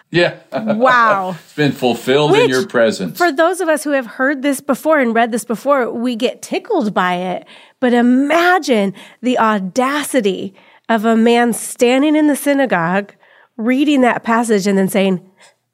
Yeah. 0.09 0.37
Wow. 0.51 1.31
it's 1.43 1.53
been 1.53 1.73
fulfilled 1.73 2.31
Which, 2.31 2.43
in 2.43 2.49
your 2.49 2.65
presence. 2.65 3.17
For 3.17 3.31
those 3.31 3.59
of 3.59 3.67
us 3.67 3.83
who 3.83 3.91
have 3.91 4.05
heard 4.05 4.41
this 4.41 4.61
before 4.61 4.99
and 4.99 5.13
read 5.13 5.31
this 5.31 5.43
before, 5.43 5.91
we 5.91 6.15
get 6.15 6.41
tickled 6.41 6.93
by 6.93 7.15
it. 7.15 7.45
But 7.79 7.93
imagine 7.93 8.93
the 9.21 9.37
audacity 9.37 10.55
of 10.89 11.03
a 11.03 11.17
man 11.17 11.53
standing 11.53 12.15
in 12.15 12.27
the 12.27 12.35
synagogue, 12.35 13.13
reading 13.57 14.01
that 14.01 14.23
passage, 14.23 14.65
and 14.65 14.77
then 14.77 14.87
saying, 14.87 15.29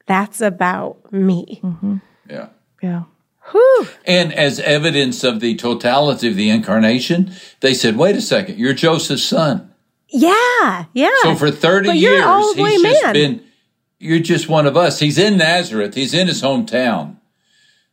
That's 0.06 0.40
about 0.40 1.12
me. 1.12 1.60
Mm-hmm. 1.62 1.96
Yeah. 2.28 2.48
Yeah. 2.82 3.04
Whew. 3.52 3.88
And 4.06 4.32
as 4.32 4.58
evidence 4.60 5.22
of 5.22 5.40
the 5.40 5.54
totality 5.56 6.28
of 6.28 6.34
the 6.34 6.50
incarnation, 6.50 7.32
they 7.60 7.74
said, 7.74 7.96
Wait 7.96 8.16
a 8.16 8.20
second, 8.20 8.58
you're 8.58 8.74
Joseph's 8.74 9.24
son. 9.24 9.73
Yeah, 10.08 10.84
yeah. 10.92 11.10
So 11.22 11.34
for 11.34 11.50
30 11.50 11.92
years, 11.92 12.54
he's 12.54 12.82
just 12.82 13.12
been 13.12 13.44
you're 14.04 14.20
just 14.20 14.50
one 14.50 14.66
of 14.66 14.76
us. 14.76 14.98
He's 14.98 15.16
in 15.16 15.38
Nazareth. 15.38 15.94
He's 15.94 16.12
in 16.12 16.28
his 16.28 16.42
hometown. 16.42 17.16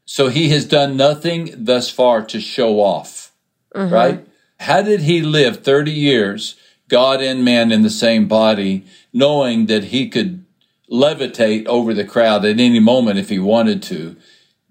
So 0.03 0.27
he 0.27 0.49
has 0.49 0.65
done 0.65 0.97
nothing 0.97 1.53
thus 1.55 1.89
far 1.89 2.21
to 2.23 2.41
show 2.41 2.81
off, 2.81 3.31
mm-hmm. 3.73 3.93
right? 3.93 4.27
How 4.59 4.81
did 4.81 5.01
he 5.01 5.21
live 5.21 5.63
30 5.63 5.91
years, 5.91 6.55
God 6.89 7.21
and 7.21 7.45
man 7.45 7.71
in 7.71 7.83
the 7.83 7.89
same 7.89 8.27
body, 8.27 8.85
knowing 9.13 9.67
that 9.67 9.85
he 9.85 10.09
could 10.09 10.43
levitate 10.91 11.65
over 11.67 11.93
the 11.93 12.03
crowd 12.03 12.43
at 12.43 12.59
any 12.59 12.81
moment 12.81 13.17
if 13.17 13.29
he 13.29 13.39
wanted 13.39 13.81
to? 13.83 14.17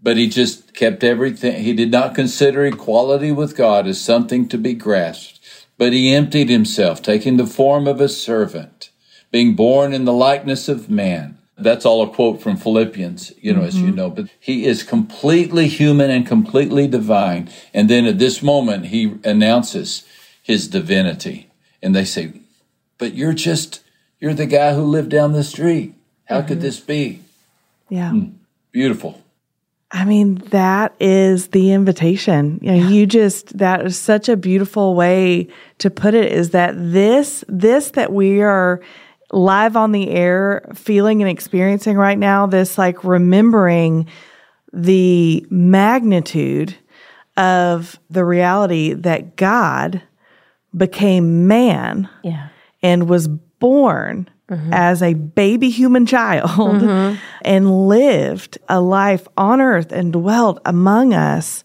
But 0.03 0.19
he 0.19 0.29
just 0.29 0.75
kept 0.75 1.03
everything. 1.03 1.63
He 1.63 1.73
did 1.73 1.91
not 1.91 2.15
consider 2.15 2.67
equality 2.67 3.33
with 3.33 3.57
God 3.57 3.87
as 3.87 3.99
something 3.99 4.47
to 4.49 4.59
be 4.59 4.75
grasped, 4.75 5.40
but 5.81 5.95
he 5.95 6.15
emptied 6.15 6.51
himself, 6.51 7.01
taking 7.01 7.39
the 7.39 7.47
form 7.47 7.89
of 7.89 8.03
a 8.03 8.09
servant, 8.11 8.91
being 9.31 9.57
born 9.57 9.95
in 9.95 10.05
the 10.05 10.13
likeness 10.13 10.69
of 10.69 10.91
man. 10.91 11.39
That's 11.57 11.87
all 11.87 12.03
a 12.03 12.11
quote 12.11 12.43
from 12.43 12.59
Philippians, 12.59 13.33
you 13.41 13.55
know, 13.55 13.61
mm-hmm. 13.61 13.69
as 13.69 13.79
you 13.79 13.87
mm-hmm. 13.87 13.97
know, 13.97 14.11
but 14.11 14.27
he 14.39 14.67
is 14.67 14.83
completely 14.83 15.69
human 15.69 16.11
and 16.11 16.27
completely 16.27 16.87
divine. 16.87 17.49
And 17.73 17.89
then 17.89 18.05
at 18.05 18.19
this 18.19 18.43
moment, 18.43 18.87
he 18.87 19.15
announces 19.25 20.07
his 20.43 20.69
divinity. 20.69 21.51
And 21.83 21.97
they 21.97 22.05
say, 22.05 22.35
but 22.99 23.15
you're 23.15 23.33
just, 23.33 23.81
you're 24.21 24.35
the 24.35 24.45
guy 24.45 24.75
who 24.75 24.83
lived 24.83 25.09
down 25.09 25.33
the 25.33 25.43
street. 25.43 25.95
How 26.27 26.41
mm-hmm. 26.41 26.49
could 26.49 26.61
this 26.61 26.79
be? 26.79 27.23
Yeah. 27.89 28.11
Mm, 28.11 28.35
beautiful. 28.71 29.20
I 29.93 30.05
mean, 30.05 30.37
that 30.51 30.95
is 31.01 31.49
the 31.49 31.73
invitation. 31.73 32.61
You 32.63 32.73
know, 32.73 32.89
you 32.89 33.07
just, 33.07 33.59
that 33.59 33.85
is 33.85 33.99
such 33.99 34.29
a 34.29 34.37
beautiful 34.37 34.95
way 34.95 35.49
to 35.79 35.91
put 35.91 36.15
it 36.15 36.31
is 36.33 36.51
that 36.51 36.75
this, 36.77 37.45
this 37.49 37.91
that 37.93 38.13
we 38.13 38.41
are 38.41 38.81
live 39.33 39.77
on 39.77 39.91
the 39.93 40.11
air 40.11 40.71
feeling 40.75 41.23
and 41.23 41.31
experiencing 41.31 41.97
right 41.97 42.19
now, 42.19 42.47
this 42.47 42.79
like 42.79 43.03
remembering 43.03 44.07
the 44.73 45.45
magnitude 45.51 46.77
of 47.37 47.99
the 48.11 48.25
reality 48.25 48.93
that 48.93 49.37
God 49.37 50.03
became 50.77 51.49
man 51.49 52.09
yeah. 52.23 52.49
and 52.83 53.09
was 53.09 53.27
born 53.27 54.29
mm-hmm. 54.51 54.73
as 54.73 55.03
a 55.03 55.15
baby 55.15 55.71
human 55.71 56.07
child 56.07 56.51
mm-hmm. 56.51 57.17
and 57.43 57.89
lived 57.89 58.59
a 58.69 58.81
life 58.81 59.27
on 59.37 59.61
earth 59.61 59.93
and 59.93 60.13
dwelt 60.13 60.61
among 60.65 61.15
us, 61.15 61.65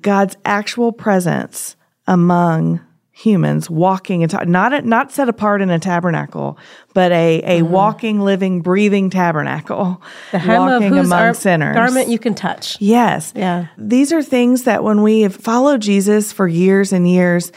God's 0.00 0.36
actual 0.44 0.92
presence 0.92 1.76
among 2.06 2.80
humans 3.22 3.70
walking 3.70 4.24
and 4.24 4.48
not 4.48 4.84
not 4.84 5.12
set 5.12 5.28
apart 5.28 5.62
in 5.62 5.70
a 5.70 5.78
tabernacle, 5.78 6.58
but 6.92 7.12
a 7.12 7.42
a 7.42 7.60
mm-hmm. 7.60 7.70
walking, 7.70 8.20
living, 8.20 8.62
breathing 8.62 9.10
tabernacle, 9.10 10.02
the 10.32 10.38
walking 10.38 10.98
among 10.98 11.34
sinners. 11.34 11.74
Garment 11.74 12.08
you 12.08 12.18
can 12.18 12.34
touch. 12.34 12.80
Yes, 12.80 13.32
yeah. 13.36 13.68
These 13.78 14.12
are 14.12 14.22
things 14.22 14.64
that 14.64 14.82
when 14.82 15.02
we 15.02 15.20
have 15.20 15.36
followed 15.36 15.80
Jesus 15.80 16.32
for 16.32 16.48
years 16.48 16.92
and 16.92 17.08
years, 17.08 17.52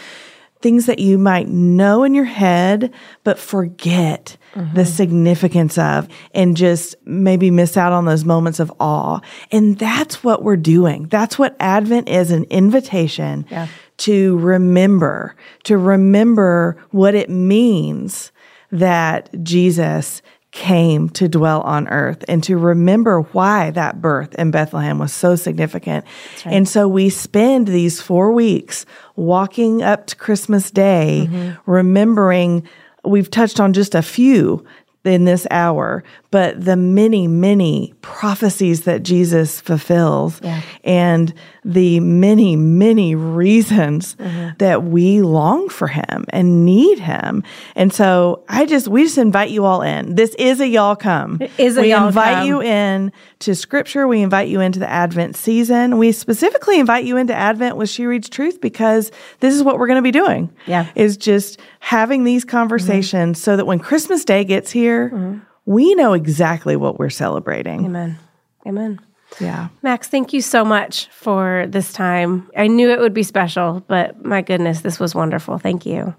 things 0.65 0.87
that 0.87 0.97
you 0.97 1.19
might 1.19 1.47
know 1.47 2.03
in 2.03 2.15
your 2.15 2.25
head 2.25 2.91
but 3.23 3.37
forget 3.37 4.35
mm-hmm. 4.55 4.73
the 4.73 4.83
significance 4.83 5.77
of 5.77 6.07
and 6.33 6.57
just 6.57 6.95
maybe 7.05 7.51
miss 7.51 7.77
out 7.77 7.93
on 7.93 8.05
those 8.05 8.25
moments 8.25 8.59
of 8.59 8.73
awe. 8.79 9.19
And 9.51 9.77
that's 9.77 10.23
what 10.23 10.41
we're 10.41 10.57
doing. 10.57 11.05
That's 11.05 11.37
what 11.37 11.55
Advent 11.59 12.09
is 12.09 12.31
an 12.31 12.45
invitation 12.45 13.45
yeah. 13.51 13.67
to 13.97 14.39
remember, 14.39 15.35
to 15.65 15.77
remember 15.77 16.83
what 16.89 17.13
it 17.13 17.29
means 17.29 18.31
that 18.71 19.29
Jesus 19.43 20.23
came 20.55 21.09
to 21.09 21.27
dwell 21.27 21.59
on 21.63 21.85
earth 21.89 22.23
and 22.29 22.41
to 22.41 22.57
remember 22.57 23.21
why 23.33 23.71
that 23.71 24.01
birth 24.01 24.33
in 24.35 24.51
Bethlehem 24.51 24.97
was 24.97 25.11
so 25.11 25.35
significant. 25.35 26.05
Right. 26.45 26.55
And 26.55 26.67
so 26.67 26.87
we 26.87 27.09
spend 27.09 27.67
these 27.67 27.99
four 27.99 28.31
weeks 28.31 28.85
walking 29.17 29.83
up 29.83 30.07
to 30.07 30.15
Christmas 30.15 30.71
Day, 30.71 31.27
mm-hmm. 31.29 31.71
remembering 31.71 32.65
we've 33.03 33.29
touched 33.29 33.59
on 33.59 33.73
just 33.73 33.95
a 33.95 34.01
few 34.01 34.65
in 35.03 35.25
this 35.25 35.45
hour, 35.51 36.05
but 36.35 36.65
the 36.65 36.75
many, 36.75 37.29
many 37.29 37.93
prophecies 38.01 38.81
that 38.81 39.03
Jesus 39.03 39.61
fulfills 39.61 40.41
yeah. 40.43 40.63
and 40.83 41.33
the 41.63 42.01
many, 42.01 42.57
many 42.57 43.15
reasons 43.15 44.15
mm-hmm. 44.15 44.49
that 44.57 44.83
we 44.83 45.21
long 45.21 45.69
for 45.69 45.87
him 45.87 46.25
and 46.31 46.65
need 46.65 46.99
him. 46.99 47.41
And 47.77 47.93
so 47.93 48.43
I 48.49 48.65
just, 48.65 48.89
we 48.89 49.03
just 49.03 49.17
invite 49.17 49.49
you 49.49 49.63
all 49.63 49.81
in. 49.81 50.15
This 50.15 50.35
is 50.35 50.59
a 50.59 50.67
y'all 50.67 50.97
come. 50.97 51.37
It 51.39 51.51
is 51.57 51.77
a 51.77 51.83
we 51.83 51.91
y'all 51.91 52.07
invite 52.07 52.39
come. 52.39 52.47
you 52.47 52.61
in 52.61 53.13
to 53.39 53.55
scripture. 53.55 54.05
We 54.05 54.21
invite 54.21 54.49
you 54.49 54.59
into 54.59 54.79
the 54.79 54.89
Advent 54.89 55.37
season. 55.37 55.97
We 55.97 56.11
specifically 56.11 56.81
invite 56.81 57.05
you 57.05 57.15
into 57.15 57.33
Advent 57.33 57.77
with 57.77 57.89
She 57.89 58.05
Reads 58.05 58.27
Truth 58.27 58.59
because 58.59 59.09
this 59.39 59.55
is 59.55 59.63
what 59.63 59.79
we're 59.79 59.87
going 59.87 59.99
to 59.99 60.01
be 60.01 60.11
doing. 60.11 60.53
Yeah. 60.67 60.87
Is 60.95 61.15
just 61.15 61.61
having 61.79 62.25
these 62.25 62.43
conversations 62.43 63.37
mm-hmm. 63.37 63.41
so 63.41 63.55
that 63.55 63.65
when 63.65 63.79
Christmas 63.79 64.25
Day 64.25 64.43
gets 64.43 64.69
here, 64.69 65.11
mm-hmm 65.11 65.39
we 65.65 65.95
know 65.95 66.13
exactly 66.13 66.75
what 66.75 66.99
we're 66.99 67.09
celebrating. 67.09 67.85
Amen. 67.85 68.17
Amen. 68.65 68.99
Yeah. 69.39 69.69
Max, 69.81 70.07
thank 70.07 70.33
you 70.33 70.41
so 70.41 70.63
much 70.63 71.07
for 71.09 71.65
this 71.67 71.91
time. 71.91 72.49
I 72.55 72.67
knew 72.67 72.89
it 72.91 72.99
would 72.99 73.13
be 73.13 73.23
special, 73.23 73.83
but 73.87 74.23
my 74.23 74.41
goodness, 74.41 74.81
this 74.81 74.99
was 74.99 75.15
wonderful. 75.15 75.57
Thank 75.57 75.85
you. 75.85 76.15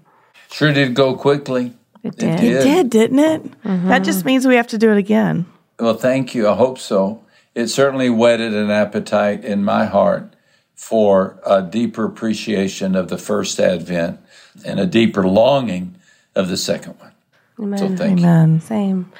Sure 0.51 0.73
did 0.73 0.93
go 0.93 1.15
quickly. 1.15 1.73
It 2.03 2.15
did. 2.17 2.35
It 2.35 2.41
did, 2.41 2.55
it 2.55 2.63
did 2.63 2.89
didn't 2.89 3.19
it? 3.19 3.61
Mm-hmm. 3.63 3.87
That 3.87 4.03
just 4.03 4.23
means 4.23 4.45
we 4.45 4.55
have 4.55 4.67
to 4.67 4.77
do 4.77 4.91
it 4.91 4.97
again. 4.97 5.45
Well, 5.79 5.95
thank 5.95 6.35
you. 6.35 6.47
I 6.47 6.55
hope 6.55 6.77
so. 6.77 7.23
It 7.55 7.67
certainly 7.67 8.09
whetted 8.09 8.53
an 8.53 8.69
appetite 8.69 9.43
in 9.43 9.63
my 9.63 9.85
heart 9.85 10.35
for 10.75 11.39
a 11.45 11.61
deeper 11.61 12.05
appreciation 12.05 12.95
of 12.95 13.07
the 13.07 13.17
first 13.17 13.59
Advent 13.59 14.19
and 14.63 14.79
a 14.79 14.85
deeper 14.85 15.27
longing 15.27 15.95
of 16.35 16.49
the 16.49 16.57
second 16.57 16.99
one. 16.99 17.11
Amen. 17.59 17.79
So 17.79 17.95
thank 17.95 18.19
Amen. 18.19 18.53
you. 18.55 18.59
Same. 18.59 19.11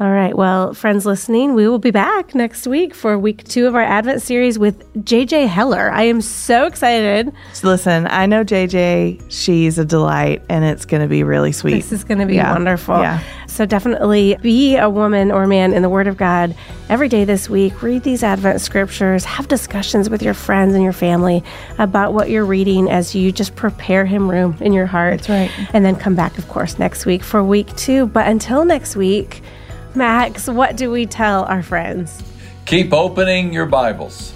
All 0.00 0.12
right. 0.12 0.32
Well, 0.32 0.74
friends 0.74 1.04
listening, 1.04 1.54
we 1.54 1.66
will 1.66 1.80
be 1.80 1.90
back 1.90 2.32
next 2.32 2.68
week 2.68 2.94
for 2.94 3.18
week 3.18 3.42
two 3.42 3.66
of 3.66 3.74
our 3.74 3.82
Advent 3.82 4.22
series 4.22 4.56
with 4.56 4.86
JJ 4.94 5.48
Heller. 5.48 5.90
I 5.90 6.04
am 6.04 6.20
so 6.20 6.66
excited. 6.66 7.32
Listen, 7.64 8.06
I 8.06 8.26
know 8.26 8.44
JJ, 8.44 9.24
she's 9.28 9.76
a 9.76 9.84
delight, 9.84 10.40
and 10.48 10.64
it's 10.64 10.84
going 10.84 11.02
to 11.02 11.08
be 11.08 11.24
really 11.24 11.50
sweet. 11.50 11.74
This 11.74 11.90
is 11.90 12.04
going 12.04 12.18
to 12.18 12.26
be 12.26 12.36
yeah. 12.36 12.52
wonderful. 12.52 13.00
Yeah. 13.00 13.20
So 13.48 13.66
definitely 13.66 14.38
be 14.40 14.76
a 14.76 14.88
woman 14.88 15.32
or 15.32 15.48
man 15.48 15.72
in 15.72 15.82
the 15.82 15.88
Word 15.88 16.06
of 16.06 16.16
God 16.16 16.54
every 16.88 17.08
day 17.08 17.24
this 17.24 17.50
week. 17.50 17.82
Read 17.82 18.04
these 18.04 18.22
Advent 18.22 18.60
scriptures, 18.60 19.24
have 19.24 19.48
discussions 19.48 20.08
with 20.08 20.22
your 20.22 20.34
friends 20.34 20.74
and 20.74 20.84
your 20.84 20.92
family 20.92 21.42
about 21.78 22.14
what 22.14 22.30
you're 22.30 22.46
reading 22.46 22.88
as 22.88 23.16
you 23.16 23.32
just 23.32 23.56
prepare 23.56 24.06
Him 24.06 24.30
room 24.30 24.56
in 24.60 24.72
your 24.72 24.86
heart. 24.86 25.22
That's 25.22 25.28
right. 25.28 25.68
And 25.74 25.84
then 25.84 25.96
come 25.96 26.14
back, 26.14 26.38
of 26.38 26.46
course, 26.46 26.78
next 26.78 27.04
week 27.04 27.24
for 27.24 27.42
week 27.42 27.74
two. 27.74 28.06
But 28.06 28.28
until 28.28 28.64
next 28.64 28.94
week, 28.94 29.42
Max, 29.94 30.48
what 30.48 30.76
do 30.76 30.90
we 30.90 31.06
tell 31.06 31.44
our 31.44 31.62
friends? 31.62 32.22
Keep 32.66 32.92
opening 32.92 33.52
your 33.52 33.66
Bibles. 33.66 34.32